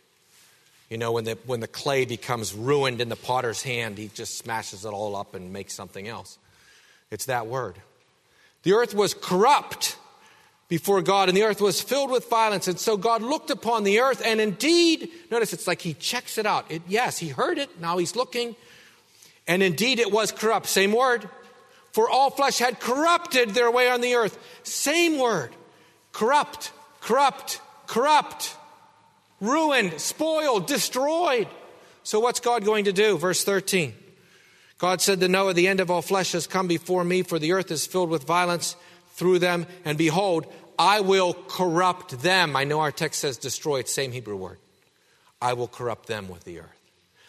You 0.89 0.97
know, 0.97 1.11
when 1.11 1.23
the, 1.23 1.37
when 1.45 1.59
the 1.59 1.67
clay 1.67 2.05
becomes 2.05 2.53
ruined 2.53 2.99
in 2.99 3.09
the 3.09 3.15
potter's 3.15 3.61
hand, 3.61 3.97
he 3.97 4.09
just 4.13 4.37
smashes 4.37 4.85
it 4.85 4.89
all 4.89 5.15
up 5.15 5.35
and 5.35 5.53
makes 5.53 5.73
something 5.73 6.07
else. 6.07 6.37
It's 7.11 7.25
that 7.25 7.47
word. 7.47 7.75
The 8.63 8.73
earth 8.73 8.93
was 8.93 9.13
corrupt 9.13 9.97
before 10.67 11.01
God, 11.01 11.29
and 11.29 11.37
the 11.37 11.43
earth 11.43 11.61
was 11.61 11.81
filled 11.81 12.11
with 12.11 12.29
violence. 12.29 12.67
And 12.67 12.79
so 12.79 12.97
God 12.97 13.21
looked 13.21 13.49
upon 13.49 13.83
the 13.83 13.99
earth, 13.99 14.21
and 14.25 14.41
indeed, 14.41 15.09
notice 15.31 15.53
it's 15.53 15.67
like 15.67 15.81
he 15.81 15.93
checks 15.93 16.37
it 16.37 16.45
out. 16.45 16.69
It, 16.71 16.81
yes, 16.87 17.17
he 17.17 17.29
heard 17.29 17.57
it. 17.57 17.79
Now 17.79 17.97
he's 17.97 18.15
looking. 18.15 18.55
And 19.47 19.63
indeed 19.63 19.99
it 19.99 20.11
was 20.11 20.31
corrupt. 20.31 20.67
Same 20.67 20.91
word. 20.91 21.29
For 21.91 22.09
all 22.09 22.29
flesh 22.29 22.59
had 22.59 22.79
corrupted 22.79 23.49
their 23.51 23.71
way 23.71 23.89
on 23.89 24.01
the 24.01 24.15
earth. 24.15 24.37
Same 24.63 25.17
word. 25.17 25.51
Corrupt, 26.13 26.71
corrupt, 27.01 27.61
corrupt. 27.87 28.55
Ruined, 29.41 29.99
spoiled, 29.99 30.67
destroyed. 30.67 31.47
So 32.03 32.19
what's 32.19 32.39
God 32.39 32.65
going 32.65 32.85
to 32.85 32.93
do? 32.93 33.17
Verse 33.17 33.43
13. 33.43 33.93
God 34.77 35.01
said 35.01 35.19
to 35.19 35.27
Noah, 35.27 35.53
The 35.53 35.67
end 35.67 35.79
of 35.79 35.91
all 35.91 36.01
flesh 36.01 36.31
has 36.31 36.47
come 36.47 36.67
before 36.67 37.03
me, 37.03 37.21
for 37.21 37.37
the 37.37 37.51
earth 37.51 37.71
is 37.71 37.85
filled 37.85 38.09
with 38.09 38.23
violence 38.23 38.75
through 39.13 39.39
them. 39.39 39.67
And 39.85 39.97
behold, 39.97 40.51
I 40.77 41.01
will 41.01 41.33
corrupt 41.33 42.21
them. 42.21 42.55
I 42.55 42.63
know 42.63 42.79
our 42.79 42.91
text 42.91 43.19
says 43.19 43.37
destroy, 43.37 43.79
it's 43.79 43.93
same 43.93 44.13
Hebrew 44.13 44.37
word. 44.37 44.57
I 45.41 45.53
will 45.53 45.67
corrupt 45.67 46.07
them 46.07 46.29
with 46.29 46.45
the 46.45 46.59
earth. 46.59 46.79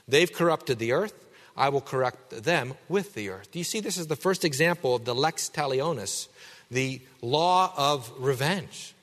They've 0.06 0.32
corrupted 0.32 0.78
the 0.78 0.92
earth. 0.92 1.14
I 1.56 1.68
will 1.68 1.80
corrupt 1.80 2.44
them 2.44 2.74
with 2.88 3.14
the 3.14 3.28
earth. 3.30 3.50
Do 3.50 3.58
you 3.58 3.64
see 3.64 3.80
this 3.80 3.98
is 3.98 4.06
the 4.06 4.16
first 4.16 4.44
example 4.44 4.94
of 4.94 5.04
the 5.04 5.14
lex 5.14 5.50
talionis, 5.52 6.28
the 6.70 7.00
law 7.20 7.72
of 7.76 8.10
revenge? 8.18 8.94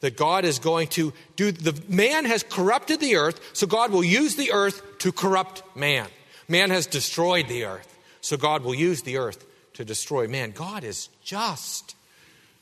That 0.00 0.16
God 0.16 0.44
is 0.44 0.58
going 0.58 0.88
to 0.88 1.12
do, 1.36 1.52
the 1.52 1.80
man 1.88 2.26
has 2.26 2.42
corrupted 2.42 3.00
the 3.00 3.16
earth, 3.16 3.40
so 3.54 3.66
God 3.66 3.90
will 3.90 4.04
use 4.04 4.36
the 4.36 4.52
earth 4.52 4.98
to 4.98 5.10
corrupt 5.10 5.62
man. 5.74 6.08
Man 6.48 6.70
has 6.70 6.86
destroyed 6.86 7.48
the 7.48 7.64
earth, 7.64 7.98
so 8.20 8.36
God 8.36 8.62
will 8.62 8.74
use 8.74 9.02
the 9.02 9.16
earth 9.16 9.46
to 9.74 9.84
destroy 9.84 10.28
man. 10.28 10.52
God 10.52 10.84
is 10.84 11.08
just, 11.22 11.96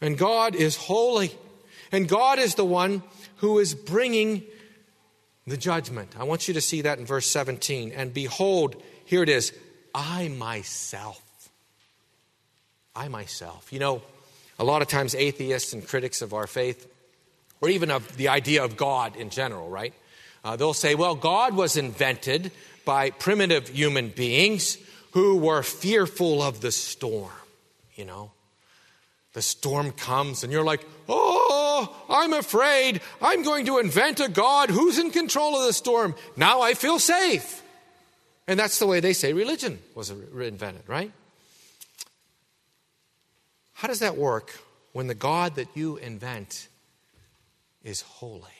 and 0.00 0.16
God 0.16 0.54
is 0.54 0.76
holy, 0.76 1.32
and 1.90 2.08
God 2.08 2.38
is 2.38 2.54
the 2.54 2.64
one 2.64 3.02
who 3.36 3.58
is 3.58 3.74
bringing 3.74 4.44
the 5.46 5.56
judgment. 5.56 6.14
I 6.18 6.24
want 6.24 6.48
you 6.48 6.54
to 6.54 6.60
see 6.60 6.82
that 6.82 6.98
in 6.98 7.06
verse 7.06 7.26
17. 7.30 7.92
And 7.92 8.14
behold, 8.14 8.80
here 9.04 9.22
it 9.22 9.28
is 9.28 9.52
I 9.94 10.28
myself. 10.28 11.20
I 12.96 13.08
myself. 13.08 13.72
You 13.72 13.78
know, 13.78 14.02
a 14.58 14.64
lot 14.64 14.82
of 14.82 14.88
times 14.88 15.14
atheists 15.14 15.72
and 15.72 15.86
critics 15.86 16.22
of 16.22 16.32
our 16.32 16.46
faith, 16.46 16.88
or 17.60 17.68
even 17.68 17.90
of 17.90 18.16
the 18.16 18.28
idea 18.28 18.64
of 18.64 18.76
God 18.76 19.16
in 19.16 19.30
general, 19.30 19.68
right? 19.68 19.94
Uh, 20.44 20.56
they'll 20.56 20.74
say, 20.74 20.94
well, 20.94 21.14
God 21.14 21.54
was 21.54 21.76
invented 21.76 22.52
by 22.84 23.10
primitive 23.10 23.68
human 23.68 24.08
beings 24.10 24.78
who 25.12 25.36
were 25.36 25.62
fearful 25.62 26.42
of 26.42 26.60
the 26.60 26.72
storm, 26.72 27.30
you 27.94 28.04
know. 28.04 28.30
The 29.32 29.42
storm 29.42 29.90
comes, 29.90 30.44
and 30.44 30.52
you're 30.52 30.64
like, 30.64 30.86
oh, 31.08 32.04
I'm 32.08 32.32
afraid. 32.32 33.00
I'm 33.20 33.42
going 33.42 33.66
to 33.66 33.78
invent 33.78 34.20
a 34.20 34.28
God 34.28 34.70
who's 34.70 34.98
in 34.98 35.10
control 35.10 35.58
of 35.58 35.66
the 35.66 35.72
storm. 35.72 36.14
Now 36.36 36.60
I 36.60 36.74
feel 36.74 36.98
safe. 36.98 37.62
And 38.46 38.60
that's 38.60 38.78
the 38.78 38.86
way 38.86 39.00
they 39.00 39.12
say 39.12 39.32
religion 39.32 39.78
was 39.94 40.10
invented, 40.10 40.82
right? 40.86 41.10
How 43.72 43.88
does 43.88 44.00
that 44.00 44.16
work 44.16 44.58
when 44.92 45.08
the 45.08 45.14
God 45.14 45.56
that 45.56 45.68
you 45.74 45.96
invent 45.96 46.68
is 47.84 48.00
holy, 48.00 48.50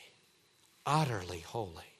utterly 0.86 1.40
holy? 1.40 1.94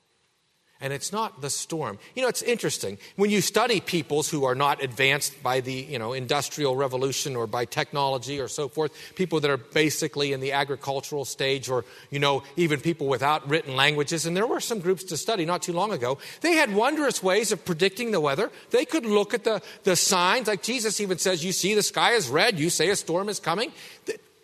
and 0.85 0.93
it's 0.93 1.13
not 1.13 1.41
the 1.41 1.49
storm. 1.49 1.99
You 2.15 2.21
know, 2.21 2.29
it's 2.29 2.43
interesting. 2.43 2.99
When 3.17 3.31
you 3.31 3.41
study 3.41 3.81
peoples 3.81 4.29
who 4.29 4.45
are 4.45 4.55
not 4.55 4.83
advanced 4.83 5.43
by 5.43 5.61
the, 5.61 5.73
you 5.73 5.99
know, 5.99 6.13
industrial 6.13 6.77
revolution 6.77 7.37
or 7.37 7.47
by 7.47 7.65
technology 7.65 8.39
or 8.39 8.49
so 8.49 8.69
forth, 8.69 8.93
people 9.15 9.41
that 9.41 9.51
are 9.51 9.57
basically 9.57 10.35
in 10.35 10.41
the 10.41 10.53
agricultural 10.53 11.25
stage 11.25 11.71
or, 11.71 11.87
you 12.11 12.19
know, 12.19 12.43
even 12.57 12.81
people 12.81 13.07
without 13.07 13.49
written 13.49 13.77
languages, 13.77 14.27
and 14.27 14.37
there 14.37 14.47
were 14.47 14.61
some 14.61 14.79
groups 14.79 15.05
to 15.05 15.17
study 15.17 15.47
not 15.47 15.63
too 15.63 15.73
long 15.73 15.91
ago, 15.91 16.19
they 16.43 16.53
had 16.53 16.75
wondrous 16.75 17.23
ways 17.23 17.51
of 17.51 17.65
predicting 17.65 18.11
the 18.11 18.21
weather. 18.21 18.51
They 18.71 18.85
could 18.85 19.07
look 19.07 19.33
at 19.33 19.45
the, 19.45 19.63
the 19.85 19.97
signs, 19.97 20.49
like 20.49 20.63
Jesus 20.63 21.01
even 21.01 21.17
says, 21.17 21.43
you 21.43 21.53
see 21.53 21.75
the 21.75 21.83
sky 21.83 22.13
is 22.13 22.29
red, 22.29 22.59
you 22.59 22.69
say 22.69 22.91
a 22.91 22.97
storm 22.97 23.31
is 23.31 23.41
coming. 23.41 23.73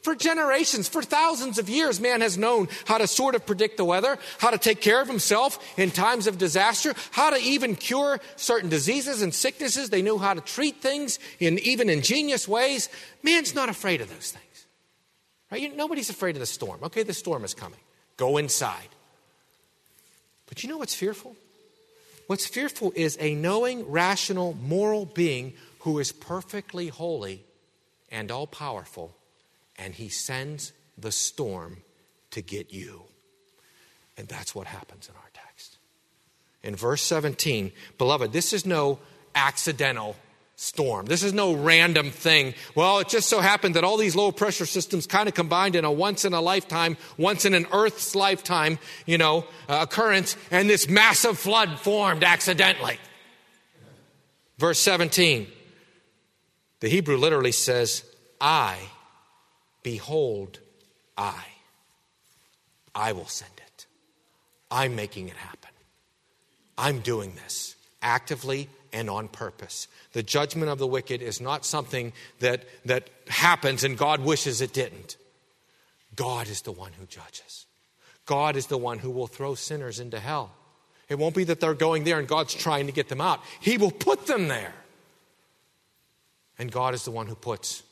For 0.02 0.14
generations, 0.14 0.88
for 0.88 1.02
thousands 1.02 1.58
of 1.58 1.68
years, 1.68 2.00
man 2.00 2.22
has 2.22 2.38
known 2.38 2.68
how 2.86 2.96
to 2.96 3.06
sort 3.06 3.34
of 3.34 3.44
predict 3.44 3.76
the 3.76 3.84
weather, 3.84 4.18
how 4.38 4.50
to 4.50 4.56
take 4.56 4.80
care 4.80 5.02
of 5.02 5.08
himself 5.08 5.58
in 5.78 5.90
times 5.90 6.26
of 6.26 6.38
disaster, 6.38 6.94
how 7.10 7.28
to 7.30 7.36
even 7.36 7.76
cure 7.76 8.18
certain 8.36 8.70
diseases 8.70 9.20
and 9.20 9.34
sicknesses. 9.34 9.90
They 9.90 10.00
knew 10.00 10.16
how 10.16 10.32
to 10.32 10.40
treat 10.40 10.80
things 10.80 11.18
in 11.38 11.58
even 11.58 11.90
ingenious 11.90 12.48
ways. 12.48 12.88
Man's 13.22 13.54
not 13.54 13.68
afraid 13.68 14.00
of 14.00 14.08
those 14.08 14.30
things. 14.30 14.66
Right? 15.52 15.76
Nobody's 15.76 16.08
afraid 16.08 16.34
of 16.34 16.40
the 16.40 16.46
storm. 16.46 16.80
Okay, 16.84 17.02
the 17.02 17.12
storm 17.12 17.44
is 17.44 17.52
coming. 17.52 17.80
Go 18.16 18.38
inside. 18.38 18.88
But 20.46 20.62
you 20.62 20.70
know 20.70 20.78
what's 20.78 20.94
fearful? 20.94 21.36
What's 22.26 22.46
fearful 22.46 22.92
is 22.96 23.18
a 23.20 23.34
knowing, 23.34 23.86
rational, 23.90 24.56
moral 24.62 25.04
being 25.04 25.52
who 25.80 25.98
is 25.98 26.10
perfectly 26.10 26.88
holy 26.88 27.44
and 28.10 28.30
all 28.30 28.46
powerful 28.46 29.14
and 29.80 29.94
he 29.94 30.08
sends 30.08 30.72
the 30.96 31.10
storm 31.10 31.78
to 32.30 32.42
get 32.42 32.72
you. 32.72 33.02
And 34.16 34.28
that's 34.28 34.54
what 34.54 34.66
happens 34.66 35.08
in 35.08 35.14
our 35.16 35.30
text. 35.32 35.78
In 36.62 36.76
verse 36.76 37.02
17, 37.02 37.72
beloved, 37.96 38.32
this 38.32 38.52
is 38.52 38.66
no 38.66 38.98
accidental 39.34 40.14
storm. 40.56 41.06
This 41.06 41.22
is 41.22 41.32
no 41.32 41.54
random 41.54 42.10
thing. 42.10 42.52
Well, 42.74 42.98
it 42.98 43.08
just 43.08 43.30
so 43.30 43.40
happened 43.40 43.76
that 43.76 43.84
all 43.84 43.96
these 43.96 44.14
low 44.14 44.30
pressure 44.30 44.66
systems 44.66 45.06
kind 45.06 45.26
of 45.26 45.34
combined 45.34 45.74
in 45.74 45.86
a 45.86 45.90
once 45.90 46.26
in 46.26 46.34
a 46.34 46.40
lifetime, 46.42 46.98
once 47.16 47.46
in 47.46 47.54
an 47.54 47.66
Earth's 47.72 48.14
lifetime, 48.14 48.78
you 49.06 49.16
know, 49.16 49.46
uh, 49.70 49.78
occurrence, 49.80 50.36
and 50.50 50.68
this 50.68 50.86
massive 50.86 51.38
flood 51.38 51.78
formed 51.78 52.22
accidentally. 52.22 52.98
Verse 54.58 54.78
17, 54.80 55.46
the 56.80 56.88
Hebrew 56.88 57.16
literally 57.16 57.52
says, 57.52 58.04
I 58.38 58.76
Behold, 59.82 60.58
I. 61.16 61.44
I 62.94 63.12
will 63.12 63.26
send 63.26 63.52
it. 63.56 63.86
I'm 64.70 64.94
making 64.94 65.28
it 65.28 65.36
happen. 65.36 65.70
I'm 66.76 67.00
doing 67.00 67.34
this 67.34 67.76
actively 68.02 68.68
and 68.92 69.10
on 69.10 69.28
purpose. 69.28 69.86
The 70.12 70.22
judgment 70.22 70.70
of 70.70 70.78
the 70.78 70.86
wicked 70.86 71.22
is 71.22 71.40
not 71.40 71.64
something 71.64 72.12
that, 72.40 72.64
that 72.86 73.10
happens 73.28 73.84
and 73.84 73.96
God 73.96 74.20
wishes 74.20 74.60
it 74.60 74.72
didn't. 74.72 75.16
God 76.16 76.48
is 76.48 76.62
the 76.62 76.72
one 76.72 76.92
who 76.92 77.06
judges. 77.06 77.66
God 78.26 78.56
is 78.56 78.66
the 78.66 78.78
one 78.78 78.98
who 78.98 79.10
will 79.10 79.26
throw 79.26 79.54
sinners 79.54 80.00
into 80.00 80.18
hell. 80.18 80.52
It 81.08 81.18
won't 81.18 81.34
be 81.34 81.44
that 81.44 81.60
they're 81.60 81.74
going 81.74 82.04
there 82.04 82.18
and 82.18 82.28
God's 82.28 82.54
trying 82.54 82.86
to 82.86 82.92
get 82.92 83.08
them 83.08 83.20
out. 83.20 83.40
He 83.60 83.76
will 83.76 83.90
put 83.90 84.26
them 84.26 84.48
there. 84.48 84.74
And 86.58 86.70
God 86.70 86.94
is 86.94 87.04
the 87.04 87.10
one 87.10 87.26
who 87.26 87.34
puts 87.34 87.82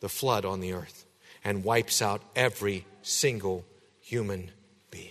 the 0.00 0.08
flood 0.08 0.44
on 0.44 0.60
the 0.60 0.72
earth 0.72 1.06
and 1.44 1.64
wipes 1.64 2.02
out 2.02 2.22
every 2.36 2.86
single 3.02 3.64
human 4.00 4.50
being. 4.90 5.10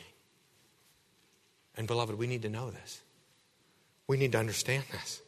And, 1.76 1.88
beloved, 1.88 2.18
we 2.18 2.28
need 2.28 2.44
to 2.44 2.50
know 2.50 2.72
this. 2.72 3.02
We 4.08 4.18
need 4.18 4.34
to 4.34 4.40
understand 4.40 4.84
this. 4.92 5.22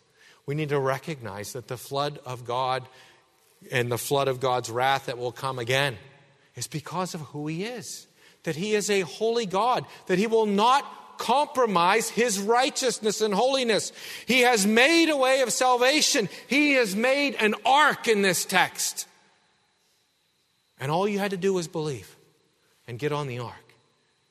We 0.46 0.56
need 0.56 0.70
to 0.70 0.80
recognize 0.80 1.54
that 1.54 1.68
the 1.68 1.78
flood 1.78 2.20
of 2.26 2.46
God 2.46 2.88
and 3.72 3.92
the 3.92 3.98
flood 3.98 4.28
of 4.28 4.40
God's 4.40 4.70
wrath 4.70 5.06
that 5.06 5.18
will 5.18 5.32
come 5.32 5.58
again 5.58 5.98
is 6.56 6.68
because 6.68 7.14
of 7.14 7.22
who 7.22 7.48
He 7.48 7.64
is. 7.64 8.08
That 8.44 8.56
He 8.56 8.76
is 8.76 8.90
a 8.90 9.02
holy 9.02 9.46
God, 9.46 9.86
that 10.08 10.20
He 10.20 10.28
will 10.28 10.46
not 10.46 11.18
compromise 11.18 12.10
His 12.10 12.40
righteousness 12.40 13.22
and 13.22 13.34
holiness. 13.34 13.94
He 14.26 14.42
has 14.42 14.66
made 14.66 15.10
a 15.10 15.18
way 15.18 15.42
of 15.42 15.54
salvation, 15.54 16.28
He 16.48 16.74
has 16.74 16.96
made 16.96 17.36
an 17.36 17.56
ark 17.66 18.08
in 18.08 18.22
this 18.22 18.44
text. 18.44 19.08
And 20.84 20.92
all 20.92 21.08
you 21.08 21.18
had 21.18 21.32
to 21.32 21.38
do 21.38 21.54
was 21.54 21.70
believe 21.70 22.14
and 22.90 23.00
get 23.00 23.14
on 23.14 23.28
the 23.28 23.40
ark, 23.40 23.74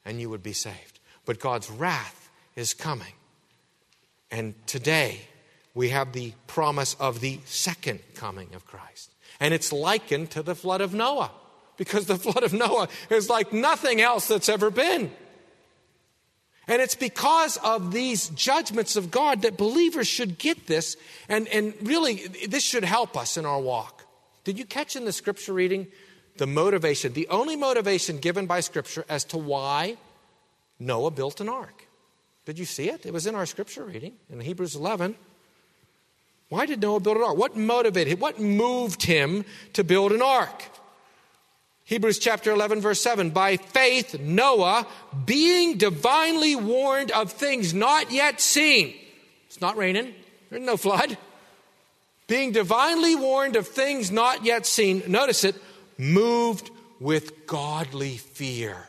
and 0.05 0.21
you 0.21 0.29
would 0.29 0.43
be 0.43 0.53
saved. 0.53 1.01
But 1.25 1.41
God's 1.41 1.71
wrath 1.71 2.29
is 2.57 2.75
coming. 2.75 3.15
And 4.31 4.55
today, 4.67 5.23
we 5.73 5.89
have 5.89 6.13
the 6.13 6.35
promise 6.49 6.95
of 7.01 7.21
the 7.21 7.41
second 7.47 8.01
coming 8.15 8.53
of 8.55 8.67
Christ. 8.67 9.13
And 9.41 9.55
it's 9.55 9.73
likened 9.73 10.31
to 10.33 10.43
the 10.43 10.55
flood 10.55 10.83
of 10.83 10.93
Noah, 10.93 11.31
because 11.79 12.05
the 12.05 12.17
flood 12.19 12.43
of 12.43 12.53
Noah 12.53 12.89
is 13.09 13.31
like 13.31 13.55
nothing 13.55 14.03
else 14.03 14.29
that's 14.29 14.51
ever 14.51 14.71
been. 14.71 15.11
And 16.69 16.83
it's 16.83 16.95
because 16.95 17.57
of 17.65 17.95
these 17.95 18.29
judgments 18.29 18.95
of 18.95 19.11
God 19.11 19.41
that 19.41 19.57
believers 19.57 20.07
should 20.07 20.37
get 20.37 20.67
this, 20.67 20.99
and, 21.31 21.49
and 21.49 21.73
really, 21.81 22.27
this 22.47 22.63
should 22.63 22.85
help 22.85 23.17
us 23.17 23.39
in 23.39 23.47
our 23.47 23.59
walk. 23.59 24.05
Did 24.45 24.59
you 24.59 24.67
catch 24.67 24.97
in 24.97 25.07
the 25.07 25.15
scripture 25.15 25.55
reading 25.55 25.87
the 26.37 26.47
motivation, 26.47 27.13
the 27.13 27.29
only 27.29 27.57
motivation 27.57 28.19
given 28.19 28.47
by 28.47 28.61
scripture 28.61 29.05
as 29.09 29.25
to 29.25 29.39
why 29.39 29.97
Noah 30.79 31.11
built 31.11 31.41
an 31.41 31.49
ark? 31.49 31.87
Did 32.45 32.59
you 32.59 32.65
see 32.65 32.89
it? 32.89 33.07
It 33.07 33.13
was 33.13 33.27
in 33.27 33.35
our 33.35 33.47
scripture 33.47 33.85
reading 33.85 34.15
in 34.31 34.41
Hebrews 34.41 34.75
11. 34.75 35.15
Why 36.49 36.67
did 36.67 36.83
Noah 36.83 37.01
build 37.01 37.17
an 37.17 37.23
ark? 37.23 37.37
What 37.37 37.57
motivated 37.57 38.13
him? 38.13 38.21
What 38.21 38.41
moved 38.41 39.03
him 39.05 39.45
to 39.75 39.85
build 39.85 40.13
an 40.13 40.23
ark? 40.23 40.65
Hebrews 41.85 42.19
chapter 42.19 42.51
11, 42.51 42.81
verse 42.81 43.01
7. 43.01 43.31
By 43.31 43.57
faith, 43.57 44.19
Noah, 44.19 44.87
being 45.25 45.79
divinely 45.79 46.57
warned 46.57 47.11
of 47.11 47.33
things 47.33 47.75
not 47.75 48.11
yet 48.11 48.41
seen. 48.41 48.95
It's 49.47 49.61
not 49.61 49.77
raining, 49.77 50.15
there's 50.51 50.63
no 50.63 50.77
flood. 50.77 51.19
Being 52.27 52.53
divinely 52.53 53.15
warned 53.15 53.57
of 53.57 53.69
things 53.69 54.11
not 54.11 54.45
yet 54.45 54.65
seen, 54.65 55.03
notice 55.07 55.45
it, 55.45 55.57
moved 56.03 56.71
with 57.01 57.47
godly 57.47 58.17
fear. 58.17 58.89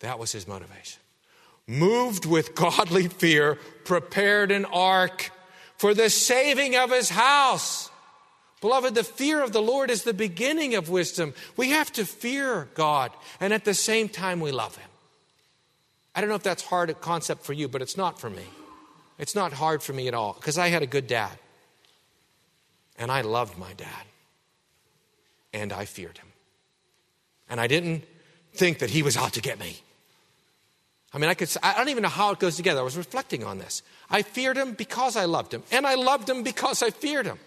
That 0.00 0.18
was 0.18 0.32
his 0.32 0.46
motivation 0.46 1.00
moved 1.66 2.26
with 2.26 2.54
godly 2.54 3.08
fear, 3.08 3.58
prepared 3.84 4.50
an 4.50 4.64
ark 4.66 5.30
for 5.76 5.94
the 5.94 6.10
saving 6.10 6.76
of 6.76 6.90
his 6.90 7.10
house. 7.10 7.90
Beloved, 8.60 8.94
the 8.94 9.04
fear 9.04 9.42
of 9.42 9.52
the 9.52 9.62
Lord 9.62 9.90
is 9.90 10.04
the 10.04 10.14
beginning 10.14 10.74
of 10.74 10.88
wisdom. 10.88 11.34
We 11.56 11.70
have 11.70 11.92
to 11.92 12.06
fear 12.06 12.68
God, 12.74 13.12
and 13.38 13.52
at 13.52 13.64
the 13.64 13.74
same 13.74 14.08
time, 14.08 14.40
we 14.40 14.52
love 14.52 14.74
Him. 14.76 14.88
I 16.14 16.20
don't 16.22 16.30
know 16.30 16.36
if 16.36 16.42
that's 16.42 16.64
hard 16.64 16.88
a 16.88 16.94
concept 16.94 17.44
for 17.44 17.52
you, 17.52 17.68
but 17.68 17.82
it's 17.82 17.98
not 17.98 18.18
for 18.18 18.30
me. 18.30 18.44
It's 19.18 19.34
not 19.34 19.52
hard 19.52 19.82
for 19.82 19.92
me 19.92 20.08
at 20.08 20.14
all 20.14 20.32
because 20.32 20.56
I 20.56 20.68
had 20.68 20.82
a 20.82 20.86
good 20.86 21.06
dad, 21.06 21.32
and 22.96 23.12
I 23.12 23.20
loved 23.20 23.58
my 23.58 23.74
dad, 23.74 24.06
and 25.54 25.72
I 25.72 25.86
feared 25.86 26.18
him. 26.18 26.26
And 27.48 27.60
I 27.60 27.66
didn't 27.66 28.04
think 28.52 28.80
that 28.80 28.90
he 28.90 29.02
was 29.02 29.16
out 29.16 29.32
to 29.34 29.40
get 29.40 29.58
me. 29.58 29.76
I 31.12 31.18
mean, 31.18 31.30
I 31.30 31.34
could, 31.34 31.48
I 31.62 31.74
don't 31.74 31.88
even 31.88 32.02
know 32.02 32.08
how 32.08 32.32
it 32.32 32.40
goes 32.40 32.56
together. 32.56 32.80
I 32.80 32.82
was 32.82 32.96
reflecting 32.96 33.44
on 33.44 33.58
this. 33.58 33.82
I 34.10 34.22
feared 34.22 34.56
him 34.56 34.72
because 34.72 35.16
I 35.16 35.26
loved 35.26 35.54
him, 35.54 35.62
and 35.70 35.86
I 35.86 35.94
loved 35.94 36.28
him 36.28 36.42
because 36.42 36.82
I 36.82 36.90
feared 36.90 37.26
him. 37.26 37.38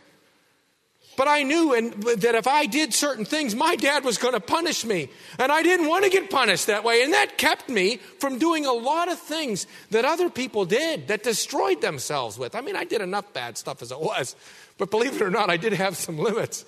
But 1.18 1.28
I 1.28 1.42
knew 1.42 1.74
and, 1.74 1.92
that 2.04 2.36
if 2.36 2.48
I 2.48 2.68
did 2.68 2.94
certain 2.94 3.26
things, 3.26 3.56
my 3.56 3.76
dad 3.76 4.06
was 4.06 4.20
going 4.20 4.36
to 4.36 4.40
punish 4.40 4.86
me. 4.86 5.10
And 5.40 5.52
I 5.52 5.64
didn't 5.64 5.88
want 5.88 6.04
to 6.04 6.12
get 6.12 6.30
punished 6.30 6.68
that 6.68 6.84
way. 6.84 7.02
And 7.02 7.12
that 7.14 7.40
kept 7.40 7.70
me 7.70 7.98
from 8.20 8.38
doing 8.38 8.68
a 8.68 8.72
lot 8.72 9.12
of 9.12 9.18
things 9.18 9.66
that 9.90 10.06
other 10.06 10.30
people 10.30 10.64
did 10.64 11.08
that 11.08 11.24
destroyed 11.24 11.82
themselves 11.82 12.38
with. 12.38 12.54
I 12.54 12.62
mean, 12.62 12.76
I 12.76 12.84
did 12.84 13.02
enough 13.02 13.34
bad 13.34 13.58
stuff 13.58 13.82
as 13.82 13.92
it 13.92 14.00
was. 14.00 14.36
But 14.78 14.92
believe 14.92 15.16
it 15.16 15.24
or 15.24 15.32
not, 15.32 15.50
I 15.50 15.58
did 15.58 15.74
have 15.74 15.98
some 15.98 16.20
limits. 16.20 16.66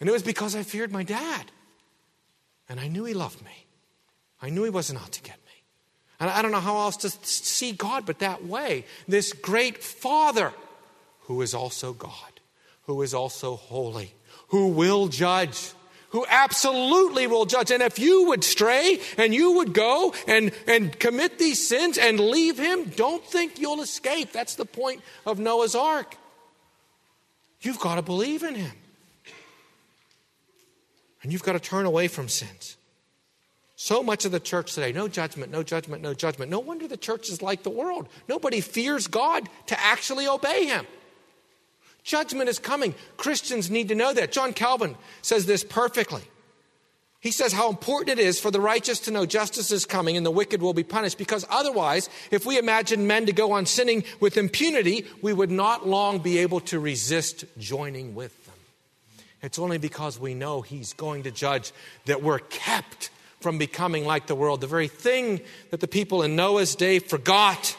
And 0.00 0.08
it 0.08 0.12
was 0.12 0.22
because 0.22 0.54
I 0.54 0.62
feared 0.62 0.92
my 0.92 1.02
dad. 1.02 1.50
And 2.68 2.78
I 2.78 2.88
knew 2.88 3.04
he 3.04 3.14
loved 3.14 3.42
me. 3.44 3.66
I 4.40 4.50
knew 4.50 4.64
he 4.64 4.70
wasn't 4.70 5.00
out 5.00 5.12
to 5.12 5.22
get 5.22 5.36
me. 5.36 5.62
And 6.20 6.30
I 6.30 6.42
don't 6.42 6.52
know 6.52 6.60
how 6.60 6.78
else 6.78 6.96
to 6.98 7.10
see 7.10 7.72
God 7.72 8.04
but 8.06 8.18
that 8.20 8.44
way. 8.44 8.84
This 9.06 9.32
great 9.32 9.82
Father 9.82 10.52
who 11.22 11.42
is 11.42 11.54
also 11.54 11.92
God, 11.92 12.40
who 12.82 13.02
is 13.02 13.14
also 13.14 13.56
holy, 13.56 14.14
who 14.48 14.68
will 14.68 15.08
judge, 15.08 15.72
who 16.10 16.24
absolutely 16.28 17.26
will 17.26 17.44
judge. 17.44 17.70
And 17.70 17.82
if 17.82 17.98
you 17.98 18.28
would 18.28 18.42
stray 18.42 19.00
and 19.16 19.34
you 19.34 19.52
would 19.52 19.72
go 19.72 20.14
and, 20.26 20.52
and 20.66 20.98
commit 20.98 21.38
these 21.38 21.66
sins 21.66 21.98
and 21.98 22.18
leave 22.18 22.58
him, 22.58 22.84
don't 22.96 23.24
think 23.24 23.58
you'll 23.58 23.82
escape. 23.82 24.32
That's 24.32 24.54
the 24.54 24.64
point 24.64 25.02
of 25.26 25.38
Noah's 25.38 25.74
ark. 25.74 26.16
You've 27.60 27.80
got 27.80 27.96
to 27.96 28.02
believe 28.02 28.42
in 28.42 28.54
him. 28.54 28.72
And 31.22 31.32
you've 31.32 31.42
got 31.42 31.52
to 31.52 31.60
turn 31.60 31.86
away 31.86 32.08
from 32.08 32.28
sins. 32.28 32.76
So 33.80 34.02
much 34.02 34.24
of 34.24 34.32
the 34.32 34.40
church 34.40 34.74
today, 34.74 34.92
no 34.92 35.06
judgment, 35.06 35.52
no 35.52 35.62
judgment, 35.62 36.02
no 36.02 36.12
judgment. 36.12 36.50
No 36.50 36.58
wonder 36.58 36.88
the 36.88 36.96
church 36.96 37.28
is 37.28 37.42
like 37.42 37.62
the 37.62 37.70
world. 37.70 38.08
Nobody 38.28 38.60
fears 38.60 39.06
God 39.06 39.48
to 39.66 39.80
actually 39.80 40.26
obey 40.26 40.66
Him. 40.66 40.84
Judgment 42.02 42.48
is 42.48 42.58
coming. 42.58 42.94
Christians 43.16 43.70
need 43.70 43.88
to 43.88 43.94
know 43.94 44.12
that. 44.12 44.32
John 44.32 44.52
Calvin 44.52 44.96
says 45.22 45.46
this 45.46 45.62
perfectly. 45.62 46.22
He 47.20 47.30
says 47.32 47.52
how 47.52 47.68
important 47.68 48.18
it 48.18 48.22
is 48.22 48.40
for 48.40 48.50
the 48.50 48.60
righteous 48.60 49.00
to 49.00 49.10
know 49.10 49.26
justice 49.26 49.70
is 49.72 49.84
coming 49.84 50.16
and 50.16 50.24
the 50.24 50.30
wicked 50.30 50.62
will 50.62 50.74
be 50.74 50.84
punished 50.84 51.18
because 51.18 51.44
otherwise, 51.50 52.08
if 52.30 52.46
we 52.46 52.58
imagine 52.58 53.06
men 53.06 53.26
to 53.26 53.32
go 53.32 53.52
on 53.52 53.66
sinning 53.66 54.04
with 54.20 54.36
impunity, 54.36 55.04
we 55.20 55.32
would 55.32 55.50
not 55.50 55.86
long 55.88 56.20
be 56.20 56.38
able 56.38 56.60
to 56.60 56.78
resist 56.78 57.44
joining 57.58 58.14
with 58.14 58.44
them. 58.46 58.47
It's 59.42 59.58
only 59.58 59.78
because 59.78 60.18
we 60.18 60.34
know 60.34 60.62
He's 60.62 60.92
going 60.92 61.22
to 61.24 61.30
judge 61.30 61.72
that 62.06 62.22
we're 62.22 62.40
kept 62.40 63.10
from 63.40 63.58
becoming 63.58 64.04
like 64.04 64.26
the 64.26 64.34
world, 64.34 64.60
the 64.60 64.66
very 64.66 64.88
thing 64.88 65.40
that 65.70 65.80
the 65.80 65.88
people 65.88 66.22
in 66.22 66.34
Noah's 66.34 66.74
day 66.74 66.98
forgot. 66.98 67.76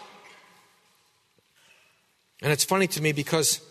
And 2.41 2.51
it's 2.51 2.63
funny 2.63 2.87
to 2.87 3.01
me 3.01 3.11
because 3.11 3.61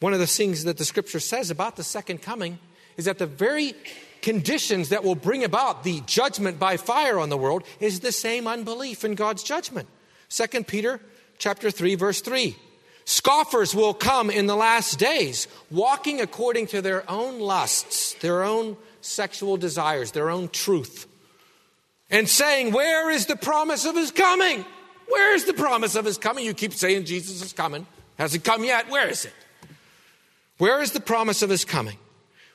one 0.00 0.14
of 0.14 0.18
the 0.18 0.26
things 0.26 0.64
that 0.64 0.78
the 0.78 0.84
scripture 0.84 1.20
says 1.20 1.50
about 1.50 1.76
the 1.76 1.84
second 1.84 2.22
coming 2.22 2.58
is 2.96 3.04
that 3.04 3.18
the 3.18 3.26
very 3.26 3.74
conditions 4.22 4.88
that 4.88 5.04
will 5.04 5.14
bring 5.14 5.44
about 5.44 5.84
the 5.84 6.00
judgment 6.06 6.58
by 6.58 6.78
fire 6.78 7.18
on 7.18 7.28
the 7.28 7.36
world 7.36 7.62
is 7.80 8.00
the 8.00 8.12
same 8.12 8.46
unbelief 8.46 9.04
in 9.04 9.14
God's 9.14 9.42
judgment. 9.42 9.88
2 10.30 10.64
Peter 10.64 11.00
chapter 11.38 11.70
3 11.70 11.94
verse 11.96 12.22
3. 12.22 12.56
Scoffers 13.04 13.74
will 13.74 13.94
come 13.94 14.30
in 14.30 14.46
the 14.46 14.56
last 14.56 14.98
days, 14.98 15.46
walking 15.70 16.20
according 16.20 16.68
to 16.68 16.80
their 16.80 17.08
own 17.10 17.38
lusts, 17.38 18.14
their 18.14 18.42
own 18.44 18.76
sexual 19.02 19.56
desires, 19.56 20.12
their 20.12 20.30
own 20.30 20.48
truth, 20.48 21.06
and 22.10 22.28
saying, 22.28 22.72
Where 22.72 23.10
is 23.10 23.26
the 23.26 23.36
promise 23.36 23.84
of 23.84 23.94
his 23.94 24.10
coming? 24.10 24.64
Where 25.08 25.34
is 25.34 25.44
the 25.44 25.52
promise 25.52 25.96
of 25.96 26.06
his 26.06 26.16
coming? 26.16 26.44
You 26.46 26.54
keep 26.54 26.72
saying 26.72 27.04
Jesus 27.04 27.42
is 27.42 27.52
coming. 27.52 27.86
Hasn't 28.16 28.44
come 28.44 28.64
yet. 28.64 28.88
Where 28.88 29.08
is 29.08 29.26
it? 29.26 29.34
Where 30.58 30.80
is 30.80 30.92
the 30.92 31.00
promise 31.00 31.42
of 31.42 31.50
his 31.50 31.64
coming? 31.64 31.98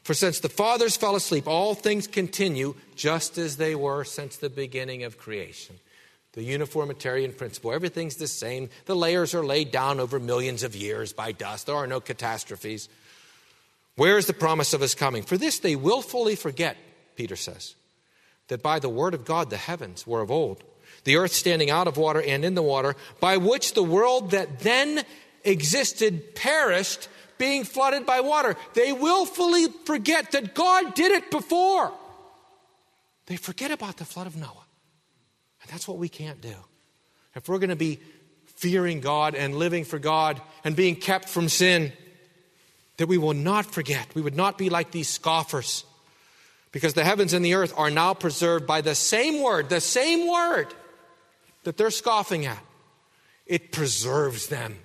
For 0.02 0.14
since 0.14 0.40
the 0.40 0.50
fathers 0.50 0.98
fell 0.98 1.16
asleep, 1.16 1.48
all 1.48 1.76
things 1.76 2.08
continue 2.08 2.76
just 2.96 3.38
as 3.38 3.58
they 3.58 3.76
were 3.76 4.04
since 4.04 4.38
the 4.38 4.50
beginning 4.50 5.04
of 5.04 5.18
creation. 5.18 5.76
The 6.40 6.54
uniformitarian 6.54 7.34
principle. 7.34 7.74
Everything's 7.74 8.16
the 8.16 8.26
same. 8.26 8.70
The 8.86 8.96
layers 8.96 9.36
are 9.36 9.44
laid 9.44 9.72
down 9.72 10.00
over 10.00 10.22
millions 10.22 10.64
of 10.64 10.74
years 10.74 11.12
by 11.12 11.34
dust. 11.34 11.66
There 11.66 11.76
are 11.76 11.86
no 11.86 12.00
catastrophes. 12.00 12.88
Where 13.98 14.18
is 14.18 14.26
the 14.26 14.34
promise 14.34 14.74
of 14.74 14.80
his 14.80 14.96
coming? 14.96 15.22
For 15.22 15.38
this 15.38 15.60
they 15.60 15.76
willfully 15.76 16.38
forget, 16.38 16.78
Peter 17.18 17.36
says, 17.36 17.76
that 18.48 18.64
by 18.64 18.80
the 18.80 18.88
word 18.88 19.14
of 19.14 19.26
God 19.26 19.50
the 19.50 19.58
heavens 19.58 20.08
were 20.08 20.22
of 20.22 20.32
old, 20.32 20.64
the 21.04 21.18
earth 21.18 21.34
standing 21.34 21.70
out 21.70 21.90
of 21.90 21.98
water 21.98 22.22
and 22.22 22.46
in 22.46 22.56
the 22.56 22.64
water, 22.64 22.96
by 23.20 23.36
which 23.36 23.74
the 23.74 23.84
world 23.84 24.32
that 24.32 24.60
then 24.60 25.04
existed 25.44 26.36
perished, 26.36 27.10
being 27.38 27.66
flooded 27.66 28.06
by 28.06 28.22
water. 28.22 28.56
They 28.76 28.94
willfully 28.94 29.68
forget 29.84 30.32
that 30.32 30.56
God 30.56 30.94
did 30.94 31.12
it 31.12 31.32
before. 31.32 31.92
they 33.26 33.36
forget 33.36 33.72
about 33.72 33.98
the 33.98 34.06
flood 34.06 34.26
of 34.26 34.38
Noah. 34.38 34.69
That's 35.72 35.88
what 35.88 35.98
we 35.98 36.10
can't 36.10 36.42
do. 36.42 36.56
If 37.36 37.48
we're 37.48 37.60
going 37.60 37.70
to 37.70 37.76
be 37.76 38.00
fearing 38.56 39.00
God 39.00 39.36
and 39.36 39.56
living 39.56 39.86
for 39.86 40.00
God 40.00 40.42
and 40.64 40.76
being 40.76 40.96
kept 40.96 41.30
from 41.30 41.48
sin, 41.48 41.94
that 42.98 43.08
we 43.08 43.18
will 43.18 43.34
not 43.34 43.66
forget. 43.66 44.08
We 44.14 44.22
would 44.22 44.36
not 44.36 44.58
be 44.58 44.70
like 44.70 44.92
these 44.92 45.08
scoffers. 45.08 45.86
Because 46.72 46.94
the 46.94 47.04
heavens 47.04 47.34
and 47.34 47.44
the 47.44 47.56
earth 47.56 47.74
are 47.78 47.90
now 47.90 48.14
preserved 48.14 48.68
by 48.68 48.82
the 48.82 48.96
same 48.96 49.42
word, 49.42 49.70
the 49.70 49.82
same 49.82 50.28
word 50.28 50.68
that 51.64 51.78
they're 51.78 51.92
scoffing 51.92 52.46
at. 52.46 52.60
It 53.46 53.72
preserves 53.72 54.48
them, 54.48 54.78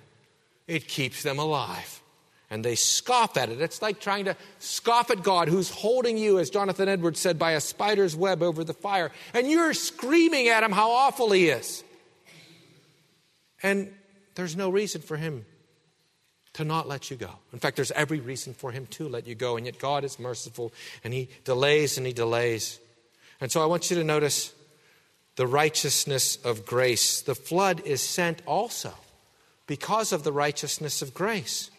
it 0.67 0.87
keeps 0.87 1.21
them 1.21 1.37
alive. 1.37 2.01
And 2.49 2.63
they 2.63 2.75
scoff 2.75 3.37
at 3.37 3.49
it. 3.49 3.59
It's 3.59 3.81
like 3.81 3.99
trying 3.99 4.25
to 4.25 4.35
scoff 4.59 5.09
at 5.09 5.23
God 5.23 5.47
who's 5.47 5.69
holding 5.69 6.17
you, 6.17 6.37
as 6.37 6.49
Jonathan 6.49 6.87
Edwards 6.87 7.19
said, 7.19 7.39
by 7.39 7.51
a 7.51 7.61
spider's 7.61 8.15
web 8.15 8.43
over 8.43 8.63
the 8.63 8.73
fire. 8.73 9.11
And 9.33 9.49
you're 9.49 9.73
screaming 9.73 10.47
at 10.47 10.63
him 10.63 10.71
how 10.71 10.91
awful 10.91 11.31
he 11.31 11.49
is. 11.49 11.83
And 13.63 13.91
there's 14.35 14.55
no 14.55 14.69
reason 14.69 15.01
for 15.01 15.17
him 15.17 15.45
to 16.53 16.63
not 16.63 16.87
let 16.87 17.11
you 17.11 17.17
go. 17.17 17.31
In 17.51 17.59
fact, 17.59 17.75
there's 17.75 17.91
every 17.91 18.19
reason 18.19 18.53
for 18.53 18.71
him 18.71 18.85
to 18.91 19.09
let 19.09 19.27
you 19.27 19.35
go, 19.35 19.57
and 19.57 19.65
yet 19.65 19.77
God 19.77 20.03
is 20.05 20.19
merciful 20.19 20.71
and 21.03 21.13
he 21.13 21.29
delays 21.43 21.97
and 21.97 22.07
he 22.07 22.13
delays. 22.13 22.79
And 23.41 23.51
so 23.51 23.61
I 23.61 23.65
want 23.65 23.89
you 23.89 23.97
to 23.97 24.03
notice 24.03 24.53
the 25.35 25.47
righteousness 25.47 26.37
of 26.37 26.65
grace. 26.65 27.21
The 27.21 27.35
flood 27.35 27.81
is 27.85 28.01
sent 28.01 28.41
also 28.45 28.93
because 29.67 30.13
of 30.13 30.23
the 30.23 30.31
righteousness 30.31 31.01
of 31.01 31.13
grace. 31.13 31.71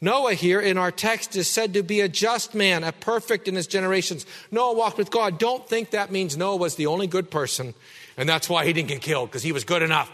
Noah 0.00 0.34
here 0.34 0.60
in 0.60 0.76
our 0.76 0.90
text 0.90 1.36
is 1.36 1.48
said 1.48 1.74
to 1.74 1.82
be 1.82 2.00
a 2.00 2.08
just 2.08 2.54
man, 2.54 2.84
a 2.84 2.92
perfect 2.92 3.48
in 3.48 3.54
his 3.54 3.66
generations. 3.66 4.26
Noah 4.50 4.74
walked 4.74 4.98
with 4.98 5.10
God. 5.10 5.38
Don't 5.38 5.66
think 5.68 5.90
that 5.90 6.12
means 6.12 6.36
Noah 6.36 6.56
was 6.56 6.76
the 6.76 6.86
only 6.86 7.06
good 7.06 7.30
person 7.30 7.74
and 8.16 8.28
that's 8.28 8.48
why 8.48 8.64
he 8.64 8.72
didn't 8.72 8.88
get 8.88 9.02
killed 9.02 9.28
because 9.28 9.42
he 9.42 9.52
was 9.52 9.64
good 9.64 9.82
enough. 9.82 10.10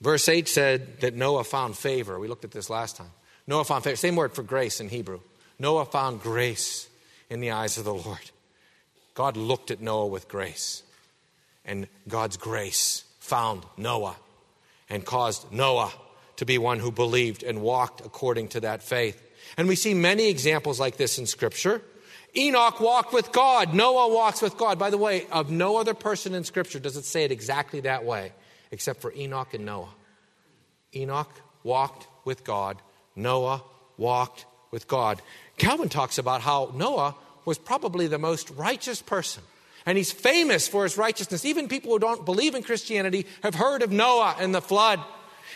Verse 0.00 0.28
8 0.28 0.48
said 0.48 1.00
that 1.00 1.14
Noah 1.14 1.44
found 1.44 1.76
favor. 1.76 2.18
We 2.20 2.28
looked 2.28 2.44
at 2.44 2.50
this 2.50 2.70
last 2.70 2.96
time. 2.96 3.10
Noah 3.46 3.64
found 3.64 3.84
favor. 3.84 3.96
Same 3.96 4.16
word 4.16 4.34
for 4.34 4.42
grace 4.42 4.80
in 4.80 4.88
Hebrew. 4.88 5.20
Noah 5.58 5.86
found 5.86 6.20
grace 6.20 6.88
in 7.30 7.40
the 7.40 7.50
eyes 7.50 7.78
of 7.78 7.84
the 7.84 7.94
Lord. 7.94 8.30
God 9.14 9.36
looked 9.36 9.70
at 9.70 9.80
Noah 9.80 10.06
with 10.06 10.28
grace, 10.28 10.82
and 11.64 11.88
God's 12.06 12.36
grace 12.36 13.04
found 13.18 13.64
Noah 13.78 14.16
and 14.90 15.04
caused 15.04 15.50
Noah 15.50 15.92
to 16.36 16.44
be 16.44 16.58
one 16.58 16.78
who 16.78 16.90
believed 16.90 17.42
and 17.42 17.62
walked 17.62 18.00
according 18.00 18.48
to 18.48 18.60
that 18.60 18.82
faith. 18.82 19.22
And 19.56 19.68
we 19.68 19.76
see 19.76 19.94
many 19.94 20.28
examples 20.28 20.78
like 20.78 20.96
this 20.96 21.18
in 21.18 21.26
Scripture. 21.26 21.82
Enoch 22.36 22.80
walked 22.80 23.12
with 23.12 23.32
God. 23.32 23.74
Noah 23.74 24.12
walks 24.12 24.42
with 24.42 24.58
God. 24.58 24.78
By 24.78 24.90
the 24.90 24.98
way, 24.98 25.26
of 25.32 25.50
no 25.50 25.78
other 25.78 25.94
person 25.94 26.34
in 26.34 26.44
Scripture 26.44 26.78
does 26.78 26.96
it 26.96 27.04
say 27.04 27.24
it 27.24 27.32
exactly 27.32 27.80
that 27.80 28.04
way 28.04 28.32
except 28.70 29.00
for 29.00 29.12
Enoch 29.14 29.54
and 29.54 29.64
Noah. 29.64 29.94
Enoch 30.94 31.30
walked 31.62 32.06
with 32.24 32.44
God, 32.44 32.80
Noah 33.14 33.62
walked 33.96 34.46
with 34.70 34.88
God. 34.88 35.22
Calvin 35.56 35.88
talks 35.88 36.18
about 36.18 36.42
how 36.42 36.72
Noah 36.74 37.14
was 37.44 37.58
probably 37.58 38.06
the 38.06 38.18
most 38.18 38.50
righteous 38.50 39.00
person. 39.00 39.42
And 39.86 39.96
he's 39.96 40.10
famous 40.10 40.66
for 40.66 40.82
his 40.82 40.98
righteousness. 40.98 41.44
Even 41.44 41.68
people 41.68 41.92
who 41.92 41.98
don't 42.00 42.26
believe 42.26 42.54
in 42.56 42.62
Christianity 42.64 43.26
have 43.42 43.54
heard 43.54 43.82
of 43.82 43.92
Noah 43.92 44.34
and 44.38 44.52
the 44.54 44.60
flood. 44.60 45.00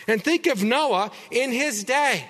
And 0.06 0.22
think 0.22 0.46
of 0.46 0.62
Noah 0.62 1.10
in 1.30 1.52
his 1.52 1.84
day 1.84 2.24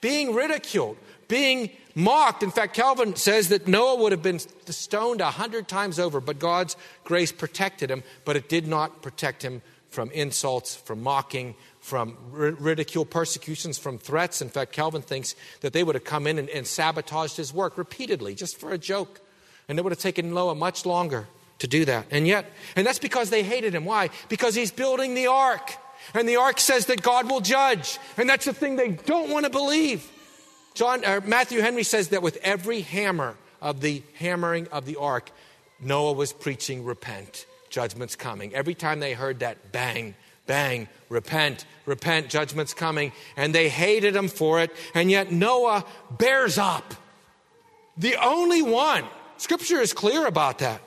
being 0.00 0.34
ridiculed, 0.34 0.96
being 1.28 1.70
mocked. 1.94 2.42
In 2.42 2.50
fact, 2.50 2.74
Calvin 2.74 3.16
says 3.16 3.48
that 3.48 3.66
Noah 3.66 3.96
would 4.02 4.12
have 4.12 4.22
been 4.22 4.38
stoned 4.38 5.20
a 5.20 5.30
hundred 5.30 5.68
times 5.68 5.98
over, 5.98 6.20
but 6.20 6.38
God's 6.38 6.76
grace 7.04 7.32
protected 7.32 7.90
him, 7.90 8.02
but 8.24 8.36
it 8.36 8.48
did 8.48 8.66
not 8.66 9.02
protect 9.02 9.42
him 9.42 9.62
from 9.88 10.10
insults, 10.10 10.74
from 10.74 11.02
mocking, 11.02 11.54
from 11.80 12.16
ridicule, 12.30 13.04
persecutions, 13.04 13.78
from 13.78 13.96
threats. 13.96 14.42
In 14.42 14.48
fact, 14.48 14.72
Calvin 14.72 15.02
thinks 15.02 15.36
that 15.60 15.72
they 15.72 15.84
would 15.84 15.94
have 15.94 16.04
come 16.04 16.26
in 16.26 16.38
and, 16.38 16.48
and 16.50 16.66
sabotaged 16.66 17.36
his 17.36 17.54
work 17.54 17.78
repeatedly, 17.78 18.34
just 18.34 18.58
for 18.58 18.72
a 18.72 18.78
joke. 18.78 19.20
And 19.68 19.78
it 19.78 19.82
would 19.82 19.92
have 19.92 20.00
taken 20.00 20.34
Noah 20.34 20.54
much 20.54 20.84
longer 20.84 21.28
to 21.60 21.66
do 21.68 21.84
that. 21.84 22.06
And 22.10 22.26
yet, 22.26 22.50
and 22.74 22.86
that's 22.86 22.98
because 22.98 23.30
they 23.30 23.42
hated 23.42 23.74
him. 23.74 23.84
Why? 23.84 24.10
Because 24.28 24.54
he's 24.54 24.72
building 24.72 25.14
the 25.14 25.28
ark. 25.28 25.76
And 26.14 26.28
the 26.28 26.36
ark 26.36 26.60
says 26.60 26.86
that 26.86 27.02
God 27.02 27.30
will 27.30 27.40
judge. 27.40 27.98
And 28.16 28.28
that's 28.28 28.44
the 28.44 28.54
thing 28.54 28.76
they 28.76 28.90
don't 28.90 29.30
want 29.30 29.44
to 29.44 29.50
believe. 29.50 30.10
John, 30.74 31.04
uh, 31.04 31.20
Matthew 31.24 31.60
Henry 31.60 31.84
says 31.84 32.08
that 32.08 32.22
with 32.22 32.38
every 32.42 32.80
hammer 32.80 33.36
of 33.62 33.80
the 33.80 34.02
hammering 34.14 34.68
of 34.68 34.86
the 34.86 34.96
ark, 34.96 35.30
Noah 35.80 36.12
was 36.12 36.32
preaching, 36.32 36.84
repent 36.84 37.46
judgment's 37.74 38.14
coming. 38.14 38.54
Every 38.54 38.74
time 38.74 39.00
they 39.00 39.14
heard 39.14 39.40
that 39.40 39.72
bang, 39.72 40.14
bang, 40.46 40.86
repent, 41.08 41.66
repent, 41.86 42.28
judgment's 42.28 42.72
coming, 42.72 43.10
and 43.36 43.52
they 43.52 43.68
hated 43.68 44.14
him 44.14 44.28
for 44.28 44.60
it, 44.60 44.70
and 44.94 45.10
yet 45.10 45.32
Noah 45.32 45.84
bears 46.08 46.56
up. 46.56 46.94
The 47.96 48.14
only 48.24 48.62
one. 48.62 49.04
Scripture 49.38 49.80
is 49.80 49.92
clear 49.92 50.26
about 50.26 50.60
that. 50.60 50.80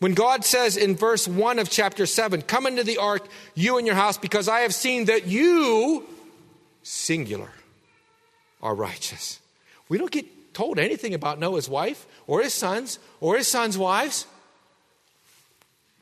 When 0.00 0.14
God 0.14 0.46
says 0.46 0.78
in 0.78 0.96
verse 0.96 1.28
1 1.28 1.58
of 1.58 1.70
chapter 1.70 2.06
7, 2.06 2.42
Come 2.42 2.66
into 2.66 2.82
the 2.82 2.98
ark, 2.98 3.26
you 3.54 3.76
and 3.76 3.86
your 3.86 3.96
house, 3.96 4.16
because 4.16 4.48
I 4.48 4.60
have 4.60 4.74
seen 4.74 5.04
that 5.04 5.26
you, 5.26 6.06
singular, 6.82 7.50
are 8.62 8.74
righteous. 8.74 9.40
We 9.90 9.98
don't 9.98 10.10
get 10.10 10.54
told 10.54 10.78
anything 10.78 11.12
about 11.12 11.38
Noah's 11.38 11.68
wife 11.68 12.06
or 12.26 12.42
his 12.42 12.54
sons 12.54 12.98
or 13.20 13.36
his 13.36 13.46
sons' 13.46 13.76
wives. 13.76 14.26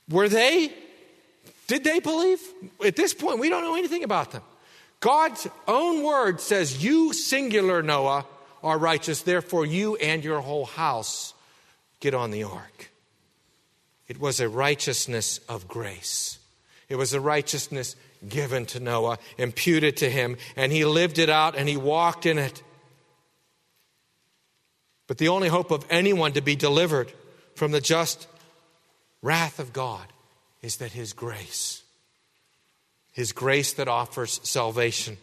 Were 0.09 0.29
they? 0.29 0.73
Did 1.67 1.83
they 1.83 1.99
believe? 1.99 2.41
At 2.85 2.95
this 2.95 3.13
point, 3.13 3.41
we 3.41 3.49
don't 3.49 3.65
know 3.65 3.77
anything 3.77 4.05
about 4.05 4.31
them. 4.31 4.43
God's 5.01 5.49
own 5.67 6.05
word 6.05 6.41
says, 6.41 6.83
You, 6.83 7.13
singular 7.13 7.83
Noah, 7.83 8.27
are 8.63 8.79
righteous, 8.79 9.23
therefore 9.23 9.67
you 9.67 9.97
and 9.97 10.23
your 10.23 10.41
whole 10.41 10.67
house 10.67 11.35
get 12.01 12.15
on 12.15 12.31
the 12.31 12.45
ark. 12.45 12.91
It 14.09 14.19
was 14.19 14.41
a 14.41 14.49
righteousness 14.49 15.41
of 15.49 15.69
grace. 15.69 16.39
It 16.89 16.97
was 16.97 17.13
a 17.13 17.21
righteousness 17.21 17.95
given 18.27 18.67
to 18.67 18.81
Noah, 18.81 19.19
imputed 19.37 19.99
to 19.99 20.11
him, 20.11 20.39
and 20.57 20.73
he 20.73 20.85
lived 20.85 21.19
it 21.19 21.29
out 21.29 21.55
and 21.57 21.69
he 21.69 21.77
walked 21.77 22.27
in 22.27 22.39
it. 22.39 22.63
But 25.07 25.19
the 25.19 25.29
only 25.29 25.49
hope 25.49 25.71
of 25.71 25.87
anyone 25.91 26.33
to 26.33 26.41
be 26.41 26.55
delivered 26.55 27.13
from 27.55 27.73
the 27.73 27.81
just 27.81 28.29
wrath 29.23 29.59
of 29.59 29.73
God 29.73 30.07
is 30.63 30.77
that 30.77 30.93
His 30.93 31.13
grace, 31.13 31.83
His 33.13 33.33
grace 33.33 33.73
that 33.75 33.89
offers 33.89 34.41
salvation, 34.43 35.17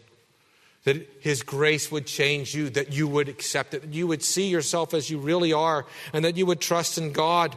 that 0.84 1.08
His 1.20 1.42
grace 1.42 1.90
would 1.90 2.06
change 2.06 2.54
you, 2.54 2.68
that 2.70 2.92
you 2.92 3.06
would 3.08 3.28
accept 3.28 3.74
it, 3.74 3.82
that 3.82 3.94
you 3.94 4.06
would 4.06 4.22
see 4.22 4.48
yourself 4.48 4.92
as 4.92 5.08
you 5.08 5.18
really 5.18 5.52
are, 5.52 5.86
and 6.12 6.24
that 6.24 6.36
you 6.36 6.46
would 6.46 6.60
trust 6.60 6.98
in 6.98 7.12
God. 7.12 7.56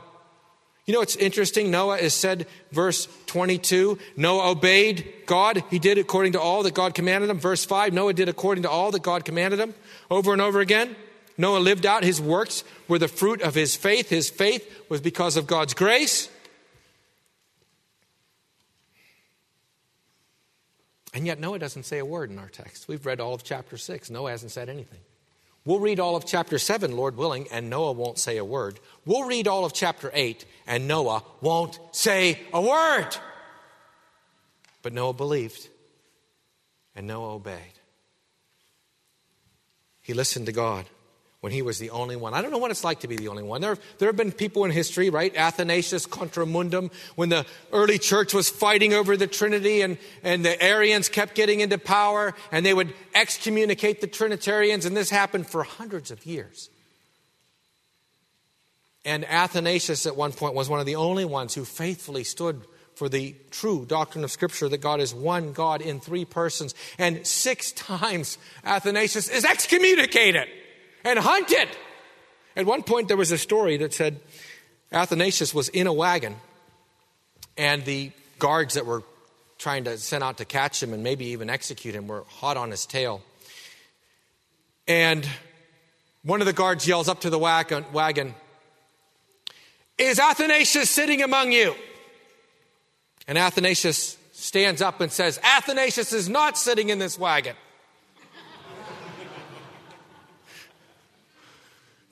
You 0.89 0.95
know, 0.95 1.01
it's 1.01 1.15
interesting. 1.17 1.69
Noah 1.69 1.97
is 1.97 2.15
said, 2.15 2.47
verse 2.71 3.07
22, 3.27 3.99
Noah 4.17 4.49
obeyed 4.49 5.13
God. 5.27 5.63
He 5.69 5.77
did 5.77 5.99
according 5.99 6.31
to 6.31 6.41
all 6.41 6.63
that 6.63 6.73
God 6.73 6.95
commanded 6.95 7.29
him. 7.29 7.37
Verse 7.37 7.63
5, 7.63 7.93
Noah 7.93 8.13
did 8.13 8.27
according 8.27 8.63
to 8.63 8.71
all 8.71 8.89
that 8.89 9.03
God 9.03 9.23
commanded 9.23 9.59
him. 9.59 9.75
Over 10.09 10.33
and 10.33 10.41
over 10.41 10.61
again. 10.61 10.95
Noah 11.37 11.59
lived 11.59 11.85
out 11.85 12.03
his 12.03 12.19
works 12.19 12.63
were 12.87 12.97
the 12.97 13.07
fruit 13.07 13.43
of 13.43 13.53
his 13.53 13.75
faith. 13.75 14.09
His 14.09 14.31
faith 14.31 14.67
was 14.89 14.99
because 14.99 15.37
of 15.37 15.45
God's 15.45 15.75
grace. 15.75 16.27
And 21.13 21.27
yet, 21.27 21.39
Noah 21.39 21.59
doesn't 21.59 21.83
say 21.83 21.99
a 21.99 22.05
word 22.05 22.31
in 22.31 22.39
our 22.39 22.49
text. 22.49 22.87
We've 22.87 23.05
read 23.05 23.19
all 23.19 23.35
of 23.35 23.43
chapter 23.43 23.77
6. 23.77 24.09
Noah 24.09 24.31
hasn't 24.31 24.53
said 24.53 24.69
anything. 24.69 25.01
We'll 25.65 25.79
read 25.79 25.99
all 25.99 26.15
of 26.15 26.25
chapter 26.25 26.57
7, 26.57 26.95
Lord 26.95 27.17
willing, 27.17 27.47
and 27.51 27.69
Noah 27.69 27.91
won't 27.91 28.17
say 28.17 28.37
a 28.37 28.45
word. 28.45 28.79
We'll 29.05 29.23
read 29.23 29.47
all 29.47 29.65
of 29.65 29.73
chapter 29.73 30.09
8, 30.13 30.45
and 30.65 30.87
Noah 30.87 31.23
won't 31.41 31.79
say 31.91 32.39
a 32.53 32.61
word. 32.61 33.09
But 34.81 34.93
Noah 34.93 35.13
believed, 35.13 35.67
and 36.95 37.05
Noah 37.07 37.33
obeyed. 37.35 37.79
He 40.01 40.13
listened 40.13 40.45
to 40.47 40.51
God 40.51 40.85
when 41.41 41.53
he 41.53 41.61
was 41.61 41.79
the 41.79 41.89
only 41.91 42.15
one. 42.15 42.33
I 42.33 42.41
don't 42.41 42.51
know 42.51 42.57
what 42.57 42.71
it's 42.71 42.83
like 42.83 42.99
to 43.01 43.07
be 43.07 43.15
the 43.15 43.29
only 43.29 43.43
one. 43.43 43.61
There, 43.61 43.77
there 43.97 44.09
have 44.09 44.17
been 44.17 44.31
people 44.31 44.65
in 44.65 44.71
history, 44.71 45.09
right? 45.09 45.33
Athanasius 45.35 46.05
contra 46.05 46.45
mundum, 46.45 46.91
when 47.15 47.29
the 47.29 47.45
early 47.71 47.97
church 47.97 48.33
was 48.33 48.49
fighting 48.49 48.93
over 48.93 49.15
the 49.15 49.27
Trinity 49.27 49.81
and, 49.81 49.97
and 50.21 50.43
the 50.43 50.61
Arians 50.61 51.07
kept 51.07 51.35
getting 51.35 51.61
into 51.61 51.77
power 51.77 52.33
and 52.51 52.65
they 52.65 52.73
would 52.73 52.93
excommunicate 53.15 54.01
the 54.01 54.07
Trinitarians, 54.07 54.85
and 54.85 54.97
this 54.97 55.09
happened 55.09 55.47
for 55.47 55.63
hundreds 55.63 56.11
of 56.11 56.25
years. 56.25 56.69
And 59.05 59.23
Athanasius 59.23 60.05
at 60.05 60.17
one 60.17 60.33
point 60.33 60.55
was 60.55 60.67
one 60.67 60.81
of 60.81 60.85
the 60.85 60.97
only 60.97 61.23
ones 61.23 61.55
who 61.55 61.63
faithfully 61.63 62.25
stood 62.25 62.61
for 62.95 63.07
the 63.07 63.33
true 63.49 63.85
doctrine 63.85 64.25
of 64.25 64.31
Scripture 64.31 64.67
that 64.67 64.79
God 64.79 64.99
is 64.99 65.13
one 65.13 65.53
God 65.53 65.81
in 65.81 66.01
three 66.01 66.25
persons. 66.25 66.75
And 66.97 67.25
six 67.25 67.71
times 67.71 68.37
Athanasius 68.65 69.29
is 69.29 69.45
excommunicated 69.45 70.49
and 71.03 71.19
hunted. 71.19 71.69
At 72.55 72.65
one 72.65 72.83
point, 72.83 73.07
there 73.07 73.17
was 73.17 73.31
a 73.31 73.37
story 73.37 73.77
that 73.77 73.93
said 73.93 74.19
Athanasius 74.91 75.53
was 75.53 75.69
in 75.69 75.87
a 75.87 75.93
wagon, 75.93 76.35
and 77.57 77.85
the 77.85 78.11
guards 78.37 78.73
that 78.73 78.85
were 78.85 79.03
trying 79.57 79.83
to 79.83 79.97
send 79.97 80.23
out 80.23 80.37
to 80.37 80.45
catch 80.45 80.81
him 80.81 80.93
and 80.93 81.03
maybe 81.03 81.27
even 81.27 81.49
execute 81.49 81.93
him 81.93 82.07
were 82.07 82.23
hot 82.27 82.57
on 82.57 82.71
his 82.71 82.85
tail. 82.85 83.21
And 84.87 85.27
one 86.23 86.41
of 86.41 86.47
the 86.47 86.53
guards 86.53 86.87
yells 86.87 87.07
up 87.07 87.21
to 87.21 87.29
the 87.29 87.37
wagon, 87.37 88.35
Is 89.97 90.19
Athanasius 90.19 90.89
sitting 90.89 91.21
among 91.21 91.51
you? 91.51 91.75
And 93.27 93.37
Athanasius 93.37 94.17
stands 94.31 94.81
up 94.81 95.01
and 95.01 95.11
says, 95.11 95.39
Athanasius 95.43 96.13
is 96.13 96.27
not 96.27 96.57
sitting 96.57 96.89
in 96.89 96.97
this 96.97 97.19
wagon. 97.19 97.55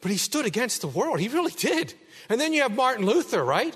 But 0.07 0.11
he 0.13 0.17
stood 0.17 0.45
against 0.45 0.79
the 0.79 0.87
world. 0.87 1.19
He 1.19 1.27
really 1.27 1.51
did. 1.51 1.93
And 2.29 2.39
then 2.39 2.53
you 2.53 2.61
have 2.61 2.73
Martin 2.73 3.05
Luther, 3.05 3.43
right? 3.43 3.75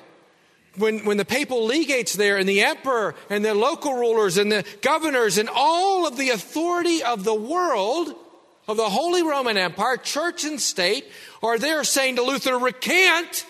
When, 0.78 1.00
when 1.00 1.18
the 1.18 1.26
papal 1.26 1.66
legates 1.66 2.14
there 2.14 2.38
and 2.38 2.48
the 2.48 2.62
emperor 2.62 3.16
and 3.30 3.44
the 3.44 3.54
local 3.54 3.96
rulers 3.96 4.38
and 4.38 4.50
the 4.50 4.64
governors 4.82 5.38
and 5.38 5.50
all 5.54 6.08
of 6.08 6.16
the 6.16 6.30
authority 6.30 7.04
of 7.04 7.26
the 7.26 7.36
world, 7.36 8.16
of 8.66 8.78
the 8.78 8.90
Holy 8.90 9.24
Roman 9.24 9.58
Empire, 9.58 9.98
church 9.98 10.46
and 10.46 10.62
state, 10.62 11.06
are 11.44 11.60
there 11.60 11.84
saying 11.84 12.16
to 12.16 12.22
Luther, 12.22 12.58
recant 12.58 13.46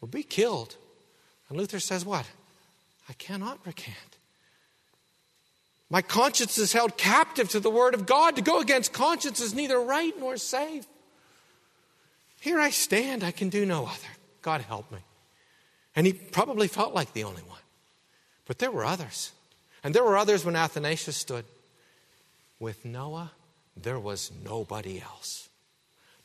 or 0.00 0.08
be 0.08 0.24
killed. 0.24 0.74
And 1.48 1.56
Luther 1.56 1.78
says, 1.78 2.04
What? 2.04 2.26
I 3.08 3.12
cannot 3.12 3.64
recant. 3.64 4.18
My 5.90 6.02
conscience 6.02 6.58
is 6.58 6.72
held 6.72 6.98
captive 6.98 7.48
to 7.50 7.60
the 7.60 7.70
word 7.70 7.94
of 7.94 8.04
God. 8.04 8.34
To 8.34 8.42
go 8.42 8.58
against 8.58 8.92
conscience 8.92 9.40
is 9.40 9.54
neither 9.54 9.80
right 9.80 10.18
nor 10.18 10.38
safe. 10.38 10.84
Here 12.40 12.60
I 12.60 12.70
stand, 12.70 13.24
I 13.24 13.30
can 13.30 13.48
do 13.48 13.66
no 13.66 13.86
other. 13.86 14.08
God 14.42 14.60
help 14.62 14.90
me. 14.92 14.98
And 15.96 16.06
he 16.06 16.12
probably 16.12 16.68
felt 16.68 16.94
like 16.94 17.12
the 17.12 17.24
only 17.24 17.42
one. 17.42 17.58
But 18.46 18.58
there 18.58 18.70
were 18.70 18.84
others. 18.84 19.32
And 19.82 19.94
there 19.94 20.04
were 20.04 20.16
others 20.16 20.44
when 20.44 20.56
Athanasius 20.56 21.16
stood. 21.16 21.44
With 22.60 22.84
Noah, 22.84 23.32
there 23.76 23.98
was 23.98 24.32
nobody 24.44 25.00
else. 25.00 25.48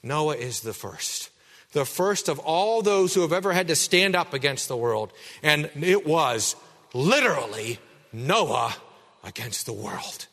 Noah 0.01 0.35
is 0.35 0.61
the 0.61 0.73
first. 0.73 1.29
The 1.71 1.85
first 1.85 2.29
of 2.29 2.39
all 2.39 2.81
those 2.81 3.13
who 3.13 3.21
have 3.21 3.33
ever 3.33 3.53
had 3.53 3.67
to 3.67 3.75
stand 3.75 4.15
up 4.15 4.33
against 4.33 4.67
the 4.67 4.77
world. 4.77 5.11
And 5.41 5.69
it 5.81 6.05
was 6.05 6.55
literally 6.93 7.79
Noah 8.11 8.75
against 9.23 9.65
the 9.65 9.73
world. 9.73 10.27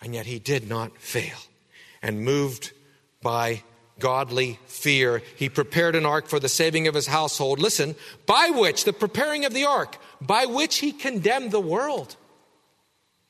And 0.00 0.14
yet 0.14 0.26
he 0.26 0.38
did 0.38 0.68
not 0.68 0.96
fail. 0.98 1.38
And 2.02 2.24
moved 2.24 2.72
by 3.22 3.62
godly 4.02 4.58
fear. 4.66 5.22
He 5.36 5.48
prepared 5.48 5.94
an 5.94 6.04
ark 6.04 6.26
for 6.26 6.40
the 6.40 6.48
saving 6.48 6.88
of 6.88 6.94
his 6.94 7.06
household. 7.06 7.60
Listen, 7.60 7.94
by 8.26 8.50
which, 8.52 8.84
the 8.84 8.92
preparing 8.92 9.44
of 9.44 9.54
the 9.54 9.64
ark, 9.64 9.96
by 10.20 10.44
which 10.44 10.78
he 10.78 10.90
condemned 10.90 11.52
the 11.52 11.60
world. 11.60 12.16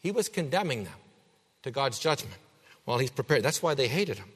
He 0.00 0.10
was 0.10 0.30
condemning 0.30 0.84
them 0.84 0.94
to 1.62 1.70
God's 1.70 1.98
judgment 1.98 2.38
while 2.86 2.98
he's 2.98 3.10
prepared. 3.10 3.42
That's 3.42 3.62
why 3.62 3.74
they 3.74 3.86
hated 3.86 4.16
him. 4.16 4.28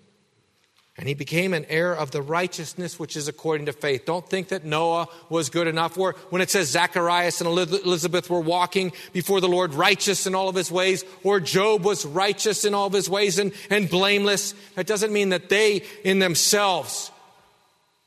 And 0.99 1.09
he 1.09 1.15
became 1.15 1.53
an 1.53 1.67
heir 1.69 1.95
of 1.95 2.11
the 2.11 2.23
righteousness 2.23 2.99
which 2.99 3.17
is 3.17 3.29
according 3.29 3.67
to 3.67 3.75
faith. 3.75 4.07
Don't 4.07 4.27
think 4.29 4.49
that 4.49 4.65
Noah 4.65 5.09
was 5.29 5.51
good 5.51 5.67
enough. 5.67 5.99
Or 5.99 6.15
when 6.31 6.41
it 6.41 6.49
says 6.49 6.71
Zacharias 6.71 7.43
and 7.43 7.49
Elizabeth 7.49 8.31
were 8.31 8.41
walking 8.41 8.93
before 9.13 9.43
the 9.43 9.49
Lord 9.49 9.75
righteous 9.75 10.27
in 10.27 10.35
all 10.35 10.49
of 10.49 10.55
his 10.55 10.73
ways, 10.73 11.05
or 11.23 11.39
Job 11.39 11.85
was 11.85 12.07
righteous 12.07 12.65
in 12.65 12.73
all 12.73 12.87
of 12.87 12.95
his 12.95 13.11
ways 13.11 13.39
and, 13.39 13.53
and 13.69 13.91
blameless, 13.91 14.55
that 14.75 14.87
doesn't 14.87 15.13
mean 15.13 15.29
that 15.31 15.51
they 15.51 15.83
in 16.03 16.19
themselves 16.19 17.11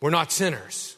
were 0.01 0.11
not 0.11 0.31
sinners. 0.31 0.95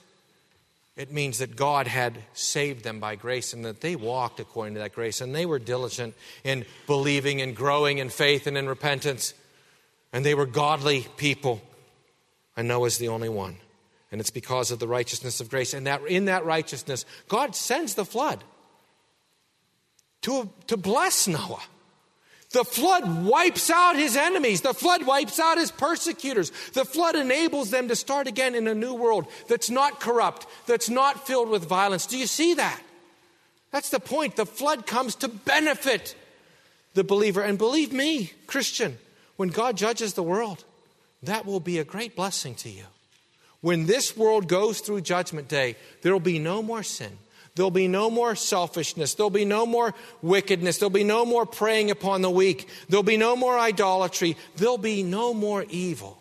It 0.95 1.11
means 1.11 1.39
that 1.39 1.57
God 1.57 1.87
had 1.87 2.19
saved 2.33 2.85
them 2.85 3.01
by 3.01 3.15
grace 3.15 3.51
and 3.51 3.65
that 3.65 3.81
they 3.81 3.97
walked 3.97 4.39
according 4.39 4.75
to 4.75 4.79
that 4.81 4.93
grace 4.93 5.19
and 5.19 5.35
they 5.35 5.45
were 5.45 5.59
diligent 5.59 6.13
in 6.45 6.65
believing 6.87 7.41
and 7.41 7.53
growing 7.53 7.97
in 7.97 8.09
faith 8.09 8.47
and 8.47 8.57
in 8.57 8.69
repentance. 8.69 9.33
And 10.13 10.25
they 10.25 10.35
were 10.35 10.45
godly 10.45 11.07
people 11.17 11.61
and 12.57 12.69
is 12.69 12.97
the 12.97 13.07
only 13.07 13.29
one. 13.29 13.57
And 14.11 14.19
it's 14.19 14.29
because 14.29 14.71
of 14.71 14.79
the 14.79 14.87
righteousness 14.87 15.39
of 15.39 15.49
grace. 15.49 15.73
And 15.73 15.87
that 15.87 16.01
in 16.05 16.25
that 16.25 16.45
righteousness, 16.45 17.05
God 17.27 17.55
sends 17.55 17.95
the 17.95 18.05
flood 18.05 18.43
to, 20.23 20.49
to 20.67 20.77
bless 20.77 21.27
Noah. 21.27 21.63
The 22.51 22.65
flood 22.65 23.23
wipes 23.25 23.69
out 23.69 23.95
his 23.95 24.17
enemies. 24.17 24.61
The 24.61 24.73
flood 24.73 25.05
wipes 25.05 25.39
out 25.39 25.57
his 25.57 25.71
persecutors. 25.71 26.51
The 26.73 26.83
flood 26.83 27.15
enables 27.15 27.71
them 27.71 27.87
to 27.87 27.95
start 27.95 28.27
again 28.27 28.55
in 28.55 28.67
a 28.67 28.75
new 28.75 28.93
world 28.93 29.27
that's 29.47 29.69
not 29.69 30.01
corrupt, 30.01 30.47
that's 30.67 30.89
not 30.89 31.25
filled 31.25 31.49
with 31.49 31.63
violence. 31.65 32.05
Do 32.05 32.17
you 32.17 32.27
see 32.27 32.55
that? 32.55 32.81
That's 33.71 33.89
the 33.89 34.01
point. 34.01 34.35
The 34.35 34.45
flood 34.45 34.85
comes 34.85 35.15
to 35.15 35.29
benefit 35.29 36.15
the 36.93 37.05
believer. 37.05 37.41
And 37.41 37.57
believe 37.57 37.93
me, 37.93 38.33
Christian, 38.47 38.97
when 39.37 39.47
God 39.47 39.77
judges 39.77 40.13
the 40.13 40.23
world, 40.23 40.65
that 41.23 41.45
will 41.45 41.59
be 41.59 41.79
a 41.79 41.83
great 41.83 42.15
blessing 42.15 42.55
to 42.55 42.69
you. 42.69 42.85
When 43.61 43.85
this 43.85 44.17
world 44.17 44.47
goes 44.47 44.79
through 44.79 45.01
Judgment 45.01 45.47
Day, 45.47 45.75
there 46.01 46.11
will 46.11 46.19
be 46.19 46.39
no 46.39 46.63
more 46.63 46.83
sin. 46.83 47.17
There'll 47.55 47.69
be 47.69 47.87
no 47.87 48.09
more 48.09 48.35
selfishness. 48.35 49.13
There'll 49.13 49.29
be 49.29 49.45
no 49.45 49.65
more 49.65 49.93
wickedness. 50.21 50.77
There'll 50.77 50.89
be 50.89 51.03
no 51.03 51.25
more 51.25 51.45
preying 51.45 51.91
upon 51.91 52.21
the 52.21 52.29
weak. 52.29 52.67
There'll 52.89 53.03
be 53.03 53.17
no 53.17 53.35
more 53.35 53.59
idolatry. 53.59 54.37
There'll 54.55 54.77
be 54.77 55.03
no 55.03 55.33
more 55.33 55.65
evil. 55.69 56.17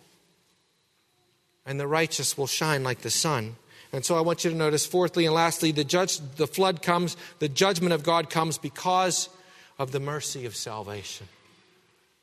And 1.65 1.79
the 1.79 1.87
righteous 1.87 2.37
will 2.37 2.49
shine 2.49 2.83
like 2.83 3.01
the 3.01 3.11
sun. 3.11 3.57
And 3.93 4.05
so 4.05 4.17
I 4.17 4.21
want 4.21 4.45
you 4.45 4.51
to 4.51 4.57
notice, 4.57 4.87
fourthly 4.87 5.25
and 5.25 5.35
lastly, 5.35 5.73
the, 5.73 5.85
judge, 5.85 6.19
the 6.37 6.47
flood 6.47 6.83
comes, 6.83 7.17
the 7.39 7.49
judgment 7.49 7.93
of 7.93 8.03
God 8.03 8.29
comes 8.29 8.59
because 8.59 9.29
of 9.79 9.93
the 9.93 10.01
mercy 10.01 10.47
of 10.47 10.55
salvation. 10.55 11.29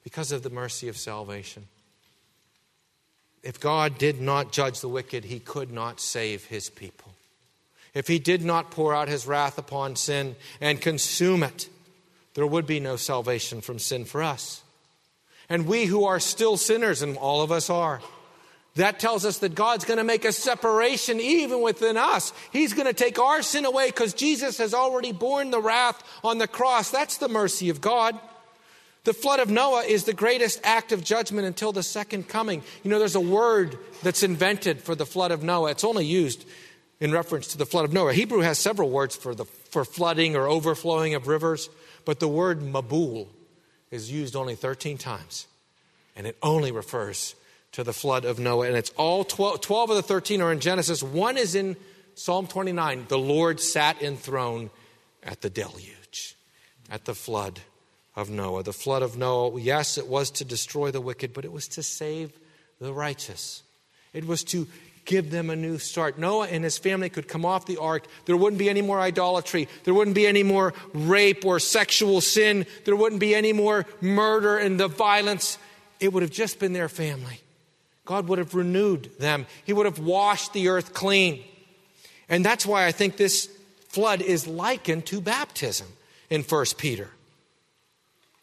Because 0.04 0.32
of 0.32 0.44
the 0.44 0.50
mercy 0.50 0.90
of 0.90 0.98
salvation. 0.98 1.68
If 3.44 3.60
God 3.60 3.98
did 3.98 4.20
not 4.20 4.52
judge 4.52 4.82
the 4.82 4.90
wicked, 4.90 5.26
he 5.26 5.40
could 5.40 5.72
not 5.72 6.00
save 6.00 6.46
his 6.46 6.70
people. 6.70 7.14
If 7.94 8.08
he 8.08 8.20
did 8.20 8.44
not 8.44 8.72
pour 8.72 8.94
out 8.94 9.08
his 9.08 9.26
wrath 9.26 9.58
upon 9.58 9.96
sin 9.96 10.36
and 10.62 10.82
consume 10.82 11.44
it, 11.44 11.70
there 12.34 12.46
would 12.46 12.68
be 12.68 12.80
no 12.80 12.96
salvation 12.96 13.62
from 13.62 13.80
sin 13.80 14.06
for 14.06 14.22
us. 14.22 14.62
And 15.50 15.66
we 15.66 15.86
who 15.86 16.06
are 16.06 16.20
still 16.20 16.58
sinners, 16.58 17.02
and 17.02 17.18
all 17.18 17.42
of 17.42 17.52
us 17.52 17.70
are, 17.70 18.02
that 18.76 19.00
tells 19.00 19.26
us 19.26 19.40
that 19.40 19.56
God's 19.56 19.86
going 19.86 19.98
to 19.98 20.04
make 20.04 20.26
a 20.26 20.32
separation 20.32 21.20
even 21.20 21.62
within 21.62 21.98
us. 21.98 22.32
He's 22.52 22.74
going 22.74 22.86
to 22.86 22.94
take 22.94 23.18
our 23.18 23.42
sin 23.42 23.66
away 23.66 23.88
because 23.88 24.14
Jesus 24.14 24.60
has 24.60 24.74
already 24.74 25.12
borne 25.12 25.50
the 25.50 25.62
wrath 25.62 26.04
on 26.24 26.38
the 26.38 26.48
cross. 26.48 26.92
That's 26.92 27.18
the 27.18 27.30
mercy 27.30 27.70
of 27.70 27.82
God. 27.82 28.20
The 29.08 29.14
flood 29.14 29.40
of 29.40 29.50
Noah 29.50 29.84
is 29.84 30.04
the 30.04 30.12
greatest 30.12 30.60
act 30.66 30.92
of 30.92 31.02
judgment 31.02 31.48
until 31.48 31.72
the 31.72 31.82
second 31.82 32.28
coming. 32.28 32.62
You 32.84 32.92
know, 32.92 33.00
there's 33.00 33.16
a 33.16 33.22
word 33.22 33.80
that's 34.04 34.22
invented 34.22 34.82
for 34.82 34.96
the 34.96 35.06
flood 35.06 35.32
of 35.32 35.42
Noah. 35.44 35.72
It's 35.72 35.86
only 35.86 36.06
used 36.06 36.46
in 37.00 37.14
reference 37.14 37.48
to 37.54 37.58
the 37.58 37.66
flood 37.66 37.86
of 37.86 37.94
Noah. 37.94 38.12
Hebrew 38.12 38.42
has 38.42 38.60
several 38.60 38.90
words 38.90 39.16
for, 39.16 39.34
the, 39.34 39.46
for 39.46 39.86
flooding 39.86 40.36
or 40.36 40.50
overflowing 40.50 41.16
of 41.16 41.30
rivers, 41.30 41.70
but 42.04 42.20
the 42.20 42.28
word 42.28 42.60
Mabul 42.60 43.28
is 43.92 44.12
used 44.12 44.36
only 44.36 44.56
13 44.56 44.98
times. 44.98 45.48
And 46.18 46.28
it 46.28 46.36
only 46.44 46.74
refers 46.74 47.34
to 47.72 47.86
the 47.86 47.94
flood 47.94 48.26
of 48.26 48.40
Noah. 48.40 48.68
And 48.68 48.76
it's 48.76 48.92
all 48.98 49.24
12, 49.24 49.62
12 49.62 49.90
of 49.90 49.96
the 49.96 50.04
13 50.04 50.42
are 50.42 50.52
in 50.52 50.60
Genesis. 50.60 51.02
One 51.02 51.38
is 51.38 51.56
in 51.56 51.78
Psalm 52.16 52.46
29. 52.46 53.06
The 53.08 53.18
Lord 53.18 53.62
sat 53.62 54.02
enthroned 54.02 54.70
at 55.24 55.40
the 55.40 55.50
deluge, 55.50 56.36
at 56.92 57.06
the 57.06 57.16
flood 57.16 57.62
of 58.18 58.32
Noah. 58.32 58.64
The 58.64 58.74
flood 58.74 59.04
of 59.04 59.16
Noah, 59.16 59.62
yes, 59.62 59.98
it 59.98 60.08
was 60.08 60.32
to 60.32 60.44
destroy 60.44 60.90
the 60.90 61.00
wicked, 61.00 61.34
but 61.34 61.46
it 61.46 61.52
was 61.52 61.68
to 61.70 61.84
save 61.84 62.38
the 62.82 62.92
righteous. 62.92 63.62
It 64.12 64.26
was 64.26 64.44
to 64.46 64.68
give 65.06 65.30
them 65.30 65.52
a 65.52 65.56
new 65.56 65.78
start. 65.78 66.18
Noah 66.18 66.48
and 66.48 66.64
his 66.64 66.80
family 66.80 67.10
could 67.10 67.28
come 67.28 67.46
off 67.46 67.68
the 67.68 67.78
ark. 67.78 68.06
There 68.26 68.36
wouldn't 68.36 68.58
be 68.58 68.70
any 68.70 68.82
more 68.82 69.00
idolatry. 69.00 69.70
There 69.84 69.94
wouldn't 69.94 70.16
be 70.16 70.26
any 70.26 70.44
more 70.44 70.74
rape 70.94 71.46
or 71.46 71.60
sexual 71.60 72.20
sin. 72.20 72.66
There 72.86 72.96
wouldn't 72.96 73.22
be 73.22 73.36
any 73.36 73.54
more 73.54 73.86
murder 74.02 74.58
and 74.58 74.80
the 74.80 74.88
violence. 74.88 75.60
It 76.00 76.12
would 76.12 76.24
have 76.24 76.32
just 76.32 76.60
been 76.60 76.74
their 76.74 76.90
family. 76.90 77.40
God 78.04 78.28
would 78.30 78.40
have 78.40 78.56
renewed 78.56 79.12
them, 79.20 79.46
He 79.64 79.74
would 79.74 79.86
have 79.86 80.00
washed 80.00 80.54
the 80.54 80.70
earth 80.70 80.94
clean. 80.94 81.44
And 82.30 82.44
that's 82.44 82.66
why 82.66 82.86
I 82.86 82.92
think 82.92 83.16
this 83.16 83.50
flood 83.90 84.22
is 84.22 84.48
likened 84.48 85.06
to 85.08 85.22
baptism 85.22 85.88
in 86.30 86.42
1 86.42 86.66
Peter 86.78 87.12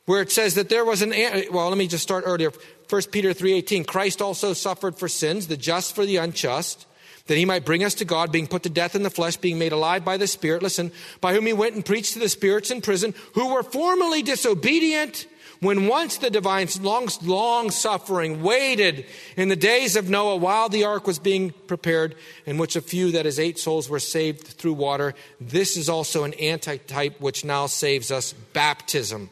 where 0.07 0.23
it 0.23 0.31
says 0.31 0.55
that 0.55 0.69
there 0.69 0.85
was 0.85 1.03
an 1.03 1.13
well 1.53 1.69
let 1.69 1.79
me 1.79 1.87
just 1.87 2.03
start 2.03 2.25
earlier. 2.27 2.51
1 2.91 3.03
peter 3.11 3.31
3.18 3.31 3.87
christ 3.87 4.21
also 4.21 4.53
suffered 4.53 4.97
for 4.97 5.09
sins 5.09 5.47
the 5.47 5.57
just 5.57 5.95
for 5.95 6.05
the 6.05 6.17
unjust 6.17 6.87
that 7.27 7.39
he 7.39 7.47
might 7.47 7.65
bring 7.65 7.83
us 7.83 7.95
to 7.95 8.05
god 8.05 8.31
being 8.31 8.47
put 8.47 8.63
to 8.63 8.69
death 8.69 8.95
in 8.95 9.03
the 9.03 9.11
flesh 9.11 9.37
being 9.37 9.59
made 9.59 9.73
alive 9.73 10.05
by 10.05 10.17
the 10.17 10.27
spirit. 10.27 10.63
Listen 10.63 10.93
by 11.21 11.33
whom 11.33 11.47
he 11.47 11.53
went 11.53 11.75
and 11.75 11.85
preached 11.85 12.13
to 12.13 12.19
the 12.19 12.29
spirits 12.29 12.71
in 12.71 12.83
prison 12.83 13.15
who 13.35 13.55
were 13.55 13.63
formerly 13.63 14.23
disobedient 14.23 15.27
When 15.65 15.87
once 15.87 16.19
the 16.19 16.29
divine 16.29 16.69
long, 16.83 17.09
long 17.23 17.71
suffering 17.71 18.43
waited 18.43 19.07
in 19.35 19.49
the 19.49 19.57
days 19.57 19.97
of 19.97 20.11
Noah 20.11 20.37
while 20.37 20.69
the 20.69 20.85
ark 20.85 21.07
was 21.07 21.19
being 21.19 21.53
prepared, 21.53 22.17
in 22.45 22.59
which 22.59 22.77
a 22.77 22.83
few, 22.83 23.13
that 23.13 23.25
is, 23.25 23.39
eight 23.39 23.59
souls, 23.59 23.89
were 23.89 23.99
saved 23.99 24.43
through 24.43 24.75
water, 24.75 25.15
this 25.41 25.79
is 25.79 25.89
also 25.89 26.25
an 26.25 26.35
antitype 26.35 27.19
which 27.19 27.47
now 27.47 27.67
saves 27.67 28.11
us 28.11 28.35
baptism. 28.53 29.31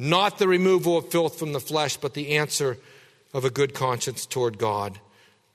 Not 0.00 0.38
the 0.38 0.48
removal 0.48 0.96
of 0.96 1.10
filth 1.10 1.38
from 1.38 1.52
the 1.52 1.60
flesh, 1.60 1.98
but 1.98 2.14
the 2.14 2.38
answer 2.38 2.78
of 3.34 3.44
a 3.44 3.50
good 3.50 3.74
conscience 3.74 4.24
toward 4.24 4.56
God 4.56 4.98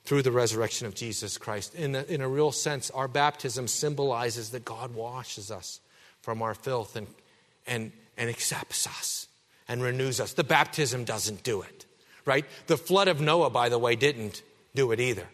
through 0.03 0.21
the 0.21 0.31
resurrection 0.31 0.85
of 0.85 0.93
Jesus 0.93 1.39
Christ. 1.39 1.73
In 1.73 1.95
a, 1.95 2.03
in 2.03 2.21
a 2.21 2.29
real 2.29 2.51
sense, 2.51 2.91
our 2.91 3.07
baptism 3.07 3.67
symbolizes 3.67 4.51
that 4.51 4.63
God 4.63 4.93
washes 4.93 5.49
us 5.49 5.79
from 6.21 6.43
our 6.43 6.53
filth 6.53 6.95
and, 6.95 7.07
and, 7.65 7.91
and 8.17 8.29
accepts 8.29 8.85
us 8.85 9.27
and 9.67 9.81
renews 9.81 10.19
us. 10.19 10.33
The 10.33 10.43
baptism 10.43 11.05
doesn't 11.05 11.41
do 11.41 11.63
it, 11.63 11.87
right? 12.23 12.45
The 12.67 12.77
flood 12.77 13.07
of 13.07 13.19
Noah, 13.19 13.49
by 13.49 13.69
the 13.69 13.79
way, 13.79 13.95
didn't 13.95 14.43
do 14.75 14.91
it 14.91 14.99
either. 14.99 15.27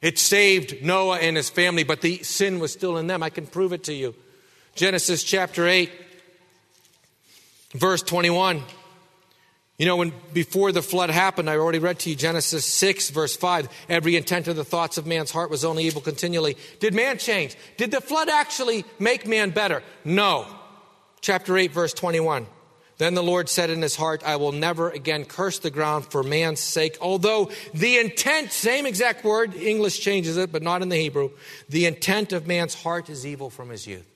It 0.00 0.20
saved 0.20 0.84
Noah 0.84 1.18
and 1.18 1.36
his 1.36 1.50
family, 1.50 1.82
but 1.82 2.00
the 2.00 2.22
sin 2.22 2.60
was 2.60 2.72
still 2.72 2.96
in 2.96 3.08
them. 3.08 3.24
I 3.24 3.30
can 3.30 3.48
prove 3.48 3.72
it 3.72 3.82
to 3.84 3.92
you. 3.92 4.14
Genesis 4.76 5.24
chapter 5.24 5.66
8, 5.66 5.90
verse 7.72 8.02
21. 8.02 8.62
You 9.78 9.84
know, 9.84 9.96
when 9.96 10.12
before 10.32 10.72
the 10.72 10.80
flood 10.80 11.10
happened, 11.10 11.50
I 11.50 11.56
already 11.56 11.78
read 11.78 11.98
to 12.00 12.10
you 12.10 12.16
Genesis 12.16 12.64
6, 12.64 13.10
verse 13.10 13.36
5. 13.36 13.68
Every 13.90 14.16
intent 14.16 14.48
of 14.48 14.56
the 14.56 14.64
thoughts 14.64 14.96
of 14.96 15.06
man's 15.06 15.30
heart 15.30 15.50
was 15.50 15.64
only 15.66 15.84
evil 15.84 16.00
continually. 16.00 16.56
Did 16.80 16.94
man 16.94 17.18
change? 17.18 17.56
Did 17.76 17.90
the 17.90 18.00
flood 18.00 18.30
actually 18.30 18.86
make 18.98 19.26
man 19.26 19.50
better? 19.50 19.82
No. 20.02 20.46
Chapter 21.20 21.58
8, 21.58 21.72
verse 21.72 21.92
21. 21.92 22.46
Then 22.98 23.12
the 23.12 23.22
Lord 23.22 23.50
said 23.50 23.68
in 23.68 23.82
his 23.82 23.96
heart, 23.96 24.22
I 24.24 24.36
will 24.36 24.52
never 24.52 24.88
again 24.88 25.26
curse 25.26 25.58
the 25.58 25.70
ground 25.70 26.06
for 26.06 26.22
man's 26.22 26.60
sake. 26.60 26.96
Although 27.02 27.50
the 27.74 27.98
intent, 27.98 28.52
same 28.52 28.86
exact 28.86 29.22
word, 29.22 29.54
English 29.54 30.00
changes 30.00 30.38
it, 30.38 30.50
but 30.50 30.62
not 30.62 30.80
in 30.80 30.88
the 30.88 30.96
Hebrew. 30.96 31.30
The 31.68 31.84
intent 31.84 32.32
of 32.32 32.46
man's 32.46 32.74
heart 32.74 33.10
is 33.10 33.26
evil 33.26 33.50
from 33.50 33.68
his 33.68 33.86
youth. 33.86 34.10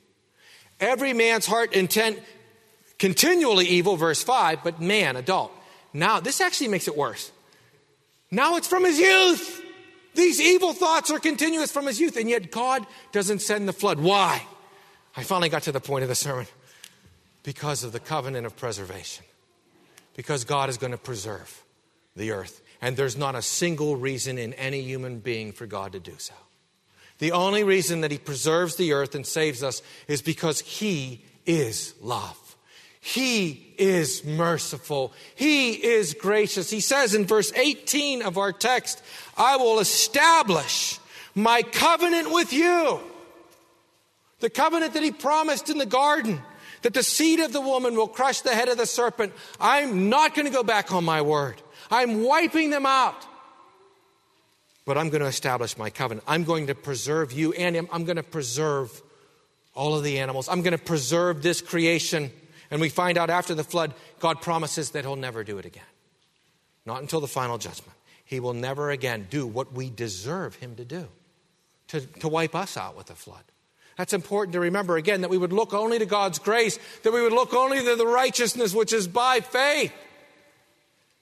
Every 0.78 1.12
man's 1.12 1.44
heart 1.44 1.74
intent 1.74 2.20
continually 3.00 3.66
evil, 3.66 3.96
verse 3.96 4.22
5, 4.22 4.62
but 4.62 4.80
man, 4.80 5.16
adult. 5.16 5.50
Now, 5.92 6.20
this 6.20 6.40
actually 6.40 6.68
makes 6.68 6.86
it 6.86 6.96
worse. 6.96 7.32
Now 8.30 8.56
it's 8.56 8.68
from 8.68 8.84
his 8.84 8.98
youth. 9.00 9.64
These 10.14 10.40
evil 10.40 10.72
thoughts 10.72 11.10
are 11.10 11.18
continuous 11.18 11.72
from 11.72 11.86
his 11.86 11.98
youth, 11.98 12.16
and 12.16 12.28
yet 12.28 12.52
God 12.52 12.86
doesn't 13.10 13.40
send 13.40 13.66
the 13.66 13.72
flood. 13.72 13.98
Why? 13.98 14.42
I 15.16 15.22
finally 15.24 15.48
got 15.48 15.62
to 15.62 15.72
the 15.72 15.80
point 15.80 16.02
of 16.02 16.08
the 16.08 16.14
sermon. 16.14 16.46
Because 17.42 17.84
of 17.84 17.92
the 17.92 18.00
covenant 18.00 18.44
of 18.44 18.54
preservation. 18.54 19.24
Because 20.14 20.44
God 20.44 20.68
is 20.68 20.76
going 20.76 20.92
to 20.92 20.98
preserve 20.98 21.64
the 22.14 22.32
earth. 22.32 22.60
And 22.82 22.96
there's 22.96 23.16
not 23.16 23.34
a 23.34 23.42
single 23.42 23.96
reason 23.96 24.36
in 24.36 24.52
any 24.54 24.82
human 24.82 25.20
being 25.20 25.52
for 25.52 25.66
God 25.66 25.92
to 25.92 26.00
do 26.00 26.14
so. 26.18 26.34
The 27.18 27.32
only 27.32 27.64
reason 27.64 28.02
that 28.02 28.10
He 28.10 28.18
preserves 28.18 28.76
the 28.76 28.92
earth 28.92 29.14
and 29.14 29.26
saves 29.26 29.62
us 29.62 29.80
is 30.06 30.20
because 30.20 30.60
He 30.60 31.24
is 31.46 31.94
love. 32.02 32.56
He 33.00 33.74
is 33.78 34.24
merciful. 34.24 35.12
He 35.34 35.72
is 35.72 36.14
gracious. 36.14 36.70
He 36.70 36.80
says 36.80 37.14
in 37.14 37.26
verse 37.26 37.50
18 37.52 38.22
of 38.22 38.36
our 38.36 38.52
text, 38.52 39.02
I 39.36 39.56
will 39.56 39.80
establish 39.80 40.98
my 41.34 41.62
covenant 41.62 42.30
with 42.30 42.52
you. 42.52 43.00
The 44.40 44.50
covenant 44.50 44.94
that 44.94 45.02
he 45.02 45.12
promised 45.12 45.70
in 45.70 45.78
the 45.78 45.86
garden, 45.86 46.40
that 46.82 46.94
the 46.94 47.02
seed 47.02 47.40
of 47.40 47.52
the 47.52 47.60
woman 47.60 47.94
will 47.94 48.08
crush 48.08 48.42
the 48.42 48.54
head 48.54 48.68
of 48.68 48.76
the 48.76 48.86
serpent. 48.86 49.32
I'm 49.58 50.08
not 50.10 50.34
going 50.34 50.46
to 50.46 50.52
go 50.52 50.62
back 50.62 50.92
on 50.92 51.04
my 51.04 51.22
word. 51.22 51.60
I'm 51.90 52.22
wiping 52.22 52.70
them 52.70 52.86
out. 52.86 53.26
But 54.84 54.98
I'm 54.98 55.08
going 55.08 55.20
to 55.20 55.26
establish 55.26 55.76
my 55.76 55.90
covenant. 55.90 56.24
I'm 56.26 56.44
going 56.44 56.66
to 56.66 56.74
preserve 56.74 57.32
you 57.32 57.52
and 57.52 57.76
him. 57.76 57.88
I'm 57.92 58.04
going 58.04 58.16
to 58.16 58.22
preserve 58.22 59.02
all 59.74 59.94
of 59.94 60.02
the 60.02 60.18
animals. 60.18 60.48
I'm 60.48 60.62
going 60.62 60.76
to 60.76 60.82
preserve 60.82 61.42
this 61.42 61.60
creation. 61.60 62.30
And 62.70 62.80
we 62.80 62.88
find 62.88 63.18
out 63.18 63.30
after 63.30 63.54
the 63.54 63.64
flood, 63.64 63.94
God 64.20 64.40
promises 64.40 64.90
that 64.90 65.04
He'll 65.04 65.16
never 65.16 65.42
do 65.44 65.58
it 65.58 65.64
again. 65.64 65.82
Not 66.86 67.00
until 67.00 67.20
the 67.20 67.28
final 67.28 67.58
judgment. 67.58 67.96
He 68.24 68.40
will 68.40 68.54
never 68.54 68.90
again 68.90 69.26
do 69.28 69.46
what 69.46 69.72
we 69.72 69.90
deserve 69.90 70.54
Him 70.56 70.76
to 70.76 70.84
do, 70.84 71.08
to, 71.88 72.00
to 72.00 72.28
wipe 72.28 72.54
us 72.54 72.76
out 72.76 72.96
with 72.96 73.10
a 73.10 73.14
flood. 73.14 73.42
That's 73.96 74.12
important 74.12 74.52
to 74.52 74.60
remember 74.60 74.96
again 74.96 75.22
that 75.22 75.30
we 75.30 75.36
would 75.36 75.52
look 75.52 75.74
only 75.74 75.98
to 75.98 76.06
God's 76.06 76.38
grace, 76.38 76.78
that 77.02 77.12
we 77.12 77.20
would 77.20 77.32
look 77.32 77.52
only 77.52 77.84
to 77.84 77.96
the 77.96 78.06
righteousness 78.06 78.72
which 78.72 78.92
is 78.92 79.08
by 79.08 79.40
faith, 79.40 79.92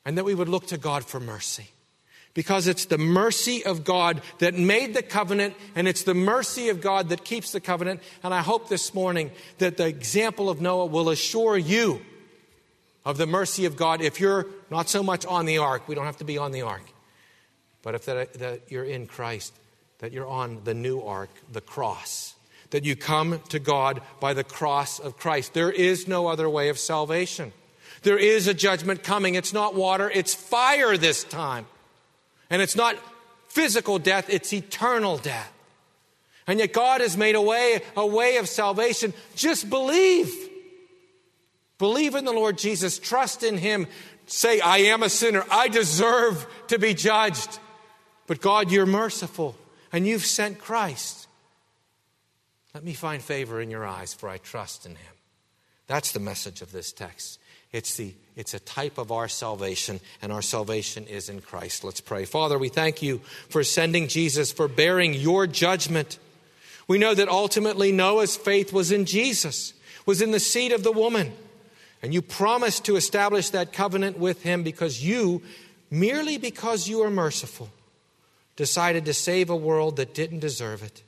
and 0.05 0.19
that 0.19 0.25
we 0.25 0.35
would 0.35 0.49
look 0.49 0.67
to 0.69 0.79
God 0.79 1.05
for 1.05 1.19
mercy 1.19 1.69
because 2.39 2.69
it's 2.69 2.85
the 2.85 2.99
mercy 2.99 3.65
of 3.65 3.83
God 3.83 4.23
that 4.39 4.55
made 4.55 4.95
the 4.95 5.03
covenant, 5.03 5.57
and 5.75 5.89
it's 5.89 6.05
the 6.05 6.15
mercy 6.15 6.69
of 6.69 6.81
God 6.81 7.09
that 7.09 7.25
keeps 7.25 7.51
the 7.51 7.59
covenant. 7.59 8.01
And 8.23 8.33
I 8.33 8.43
hope 8.43 8.69
this 8.69 8.95
morning 8.95 9.33
that 9.59 9.77
the 9.77 9.89
example 9.89 10.49
of 10.49 10.61
Noah 10.61 10.87
will 10.87 11.09
assure 11.09 11.59
you 11.59 12.01
of 13.05 13.17
the 13.17 13.27
mercy 13.27 13.65
of 13.65 13.77
God 13.77 14.01
if 14.01 14.21
you're 14.21 14.47
not 14.71 14.89
so 14.89 15.03
much 15.03 15.27
on 15.27 15.47
the 15.47 15.59
ark, 15.59 15.89
we 15.89 15.97
don't 15.97 16.05
have 16.05 16.19
to 16.19 16.25
be 16.25 16.39
on 16.39 16.53
the 16.53 16.63
ark, 16.63 16.85
but 17.83 17.97
if 17.97 18.05
that, 18.05 18.35
that 18.35 18.71
you're 18.71 18.85
in 18.85 19.09
Christ, 19.09 19.53
that 19.99 20.13
you're 20.13 20.29
on 20.29 20.61
the 20.63 20.75
new 20.75 21.01
ark, 21.01 21.31
the 21.51 21.61
cross. 21.61 22.37
That 22.71 22.85
you 22.85 22.95
come 22.95 23.41
to 23.49 23.59
God 23.59 24.01
by 24.21 24.33
the 24.33 24.45
cross 24.45 25.01
of 25.01 25.17
Christ. 25.17 25.55
There 25.55 25.73
is 25.73 26.07
no 26.07 26.29
other 26.29 26.49
way 26.49 26.69
of 26.69 26.79
salvation. 26.79 27.53
There 28.03 28.17
is 28.17 28.47
a 28.47 28.55
judgment 28.55 29.03
coming. 29.03 29.35
It's 29.35 29.53
not 29.53 29.75
water, 29.75 30.09
it's 30.09 30.37
fire 30.37 30.97
this 30.97 31.25
time. 31.25 31.67
And 32.51 32.63
it's 32.63 32.77
not 32.77 32.97
physical 33.49 33.99
death, 33.99 34.31
it's 34.31 34.53
eternal 34.53 35.19
death. 35.19 35.53
And 36.47 36.59
yet 36.59 36.73
God 36.73 37.03
has 37.03 37.17
made 37.17 37.35
a 37.35 37.43
way, 37.43 37.83
a 37.97 38.07
way 38.07 38.39
of 38.39 38.49
salvation. 38.49 39.13
Just 39.35 39.69
believe. 39.69 40.33
Believe 41.77 42.15
in 42.15 42.25
the 42.25 42.33
Lord 42.33 42.57
Jesus. 42.57 42.99
Trust 42.99 43.43
in 43.43 43.59
Him. 43.59 43.87
Say, 44.27 44.59
I 44.61 44.79
am 44.79 45.03
a 45.03 45.11
sinner. 45.11 45.45
I 45.51 45.69
deserve 45.69 46.47
to 46.69 46.79
be 46.79 46.95
judged. 46.95 47.59
But 48.27 48.41
God, 48.41 48.71
you're 48.71 48.87
merciful 48.87 49.57
and 49.93 50.07
you've 50.07 50.25
sent 50.25 50.59
Christ. 50.59 51.29
Let 52.75 52.83
me 52.85 52.95
find 52.95 53.23
favor 53.23 53.61
in 53.61 53.71
your 53.71 53.87
eyes, 53.87 54.15
for 54.15 54.29
I 54.29 54.39
trust 54.39 54.87
in 54.87 54.93
Him. 54.93 55.15
That's 55.87 56.13
the 56.13 56.21
message 56.21 56.63
of 56.63 56.73
this 56.73 56.93
text. 56.93 57.41
It's, 57.73 57.97
the, 57.97 58.15
it's 58.35 58.55
a 58.55 58.61
type 58.61 58.99
of 58.99 59.13
our 59.13 59.29
salvation, 59.29 60.01
and 60.23 60.33
our 60.33 60.43
salvation 60.43 61.07
is 61.07 61.29
in 61.29 61.41
Christ. 61.41 61.85
Let's 61.85 62.01
pray. 62.01 62.25
Father, 62.25 62.59
we 62.59 62.69
thank 62.69 63.03
you 63.03 63.19
for 63.51 63.63
sending 63.63 64.09
Jesus, 64.09 64.51
for 64.51 64.69
bearing 64.69 65.13
your 65.13 65.47
judgment. 65.47 66.19
We 66.87 66.99
know 66.99 67.15
that 67.15 67.29
ultimately 67.29 67.93
Noah's 67.93 68.37
faith 68.37 68.73
was 68.73 68.91
in 68.91 69.05
Jesus, 69.05 69.75
was 70.07 70.23
in 70.23 70.31
the 70.31 70.41
seed 70.41 70.73
of 70.73 70.83
the 70.83 70.93
woman. 70.93 71.33
And 72.03 72.15
you 72.15 72.23
promised 72.23 72.85
to 72.87 72.97
establish 72.97 73.51
that 73.51 73.73
covenant 73.73 74.19
with 74.19 74.43
him 74.43 74.63
because 74.63 75.05
you, 75.05 75.43
merely 75.91 76.39
because 76.39 76.89
you 76.89 77.03
are 77.03 77.11
merciful, 77.11 77.69
decided 78.57 79.05
to 79.05 79.15
save 79.15 79.51
a 79.51 79.57
world 79.57 79.97
that 79.97 80.15
didn't 80.15 80.39
deserve 80.39 80.83
it. 80.83 81.03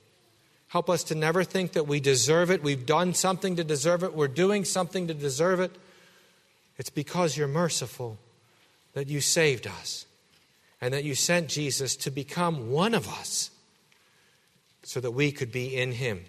Help 0.68 0.90
us 0.90 1.02
to 1.04 1.14
never 1.14 1.42
think 1.42 1.72
that 1.72 1.86
we 1.86 2.00
deserve 2.00 2.50
it. 2.50 2.62
We've 2.62 2.86
done 2.86 3.14
something 3.14 3.56
to 3.56 3.64
deserve 3.64 4.04
it. 4.04 4.14
We're 4.14 4.28
doing 4.28 4.64
something 4.64 5.08
to 5.08 5.14
deserve 5.14 5.60
it. 5.60 5.74
It's 6.80 6.88
because 6.88 7.36
you're 7.36 7.46
merciful 7.46 8.16
that 8.94 9.06
you 9.06 9.20
saved 9.20 9.66
us 9.66 10.06
and 10.80 10.94
that 10.94 11.04
you 11.04 11.14
sent 11.14 11.48
Jesus 11.48 11.94
to 11.96 12.10
become 12.10 12.70
one 12.70 12.94
of 12.94 13.06
us 13.06 13.50
so 14.82 14.98
that 15.00 15.10
we 15.10 15.30
could 15.30 15.52
be 15.52 15.76
in 15.76 15.92
him, 15.92 16.24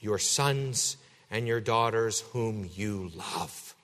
your 0.00 0.18
sons 0.18 0.96
and 1.30 1.46
your 1.46 1.60
daughters 1.60 2.20
whom 2.32 2.66
you 2.74 3.10
love. 3.14 3.74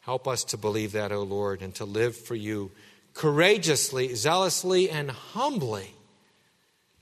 Help 0.00 0.26
us 0.26 0.44
to 0.44 0.56
believe 0.56 0.92
that, 0.92 1.12
O 1.12 1.24
Lord, 1.24 1.60
and 1.60 1.74
to 1.74 1.84
live 1.84 2.16
for 2.16 2.34
you 2.34 2.70
courageously, 3.12 4.14
zealously, 4.14 4.88
and 4.88 5.10
humbly 5.10 5.92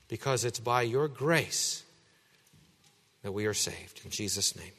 because 0.09 0.43
it's 0.43 0.59
by 0.59 0.81
your 0.81 1.07
grace 1.07 1.81
that 3.23 3.31
we 3.31 3.45
are 3.45 3.53
saved. 3.53 4.01
In 4.03 4.11
Jesus' 4.11 4.53
name. 4.53 4.73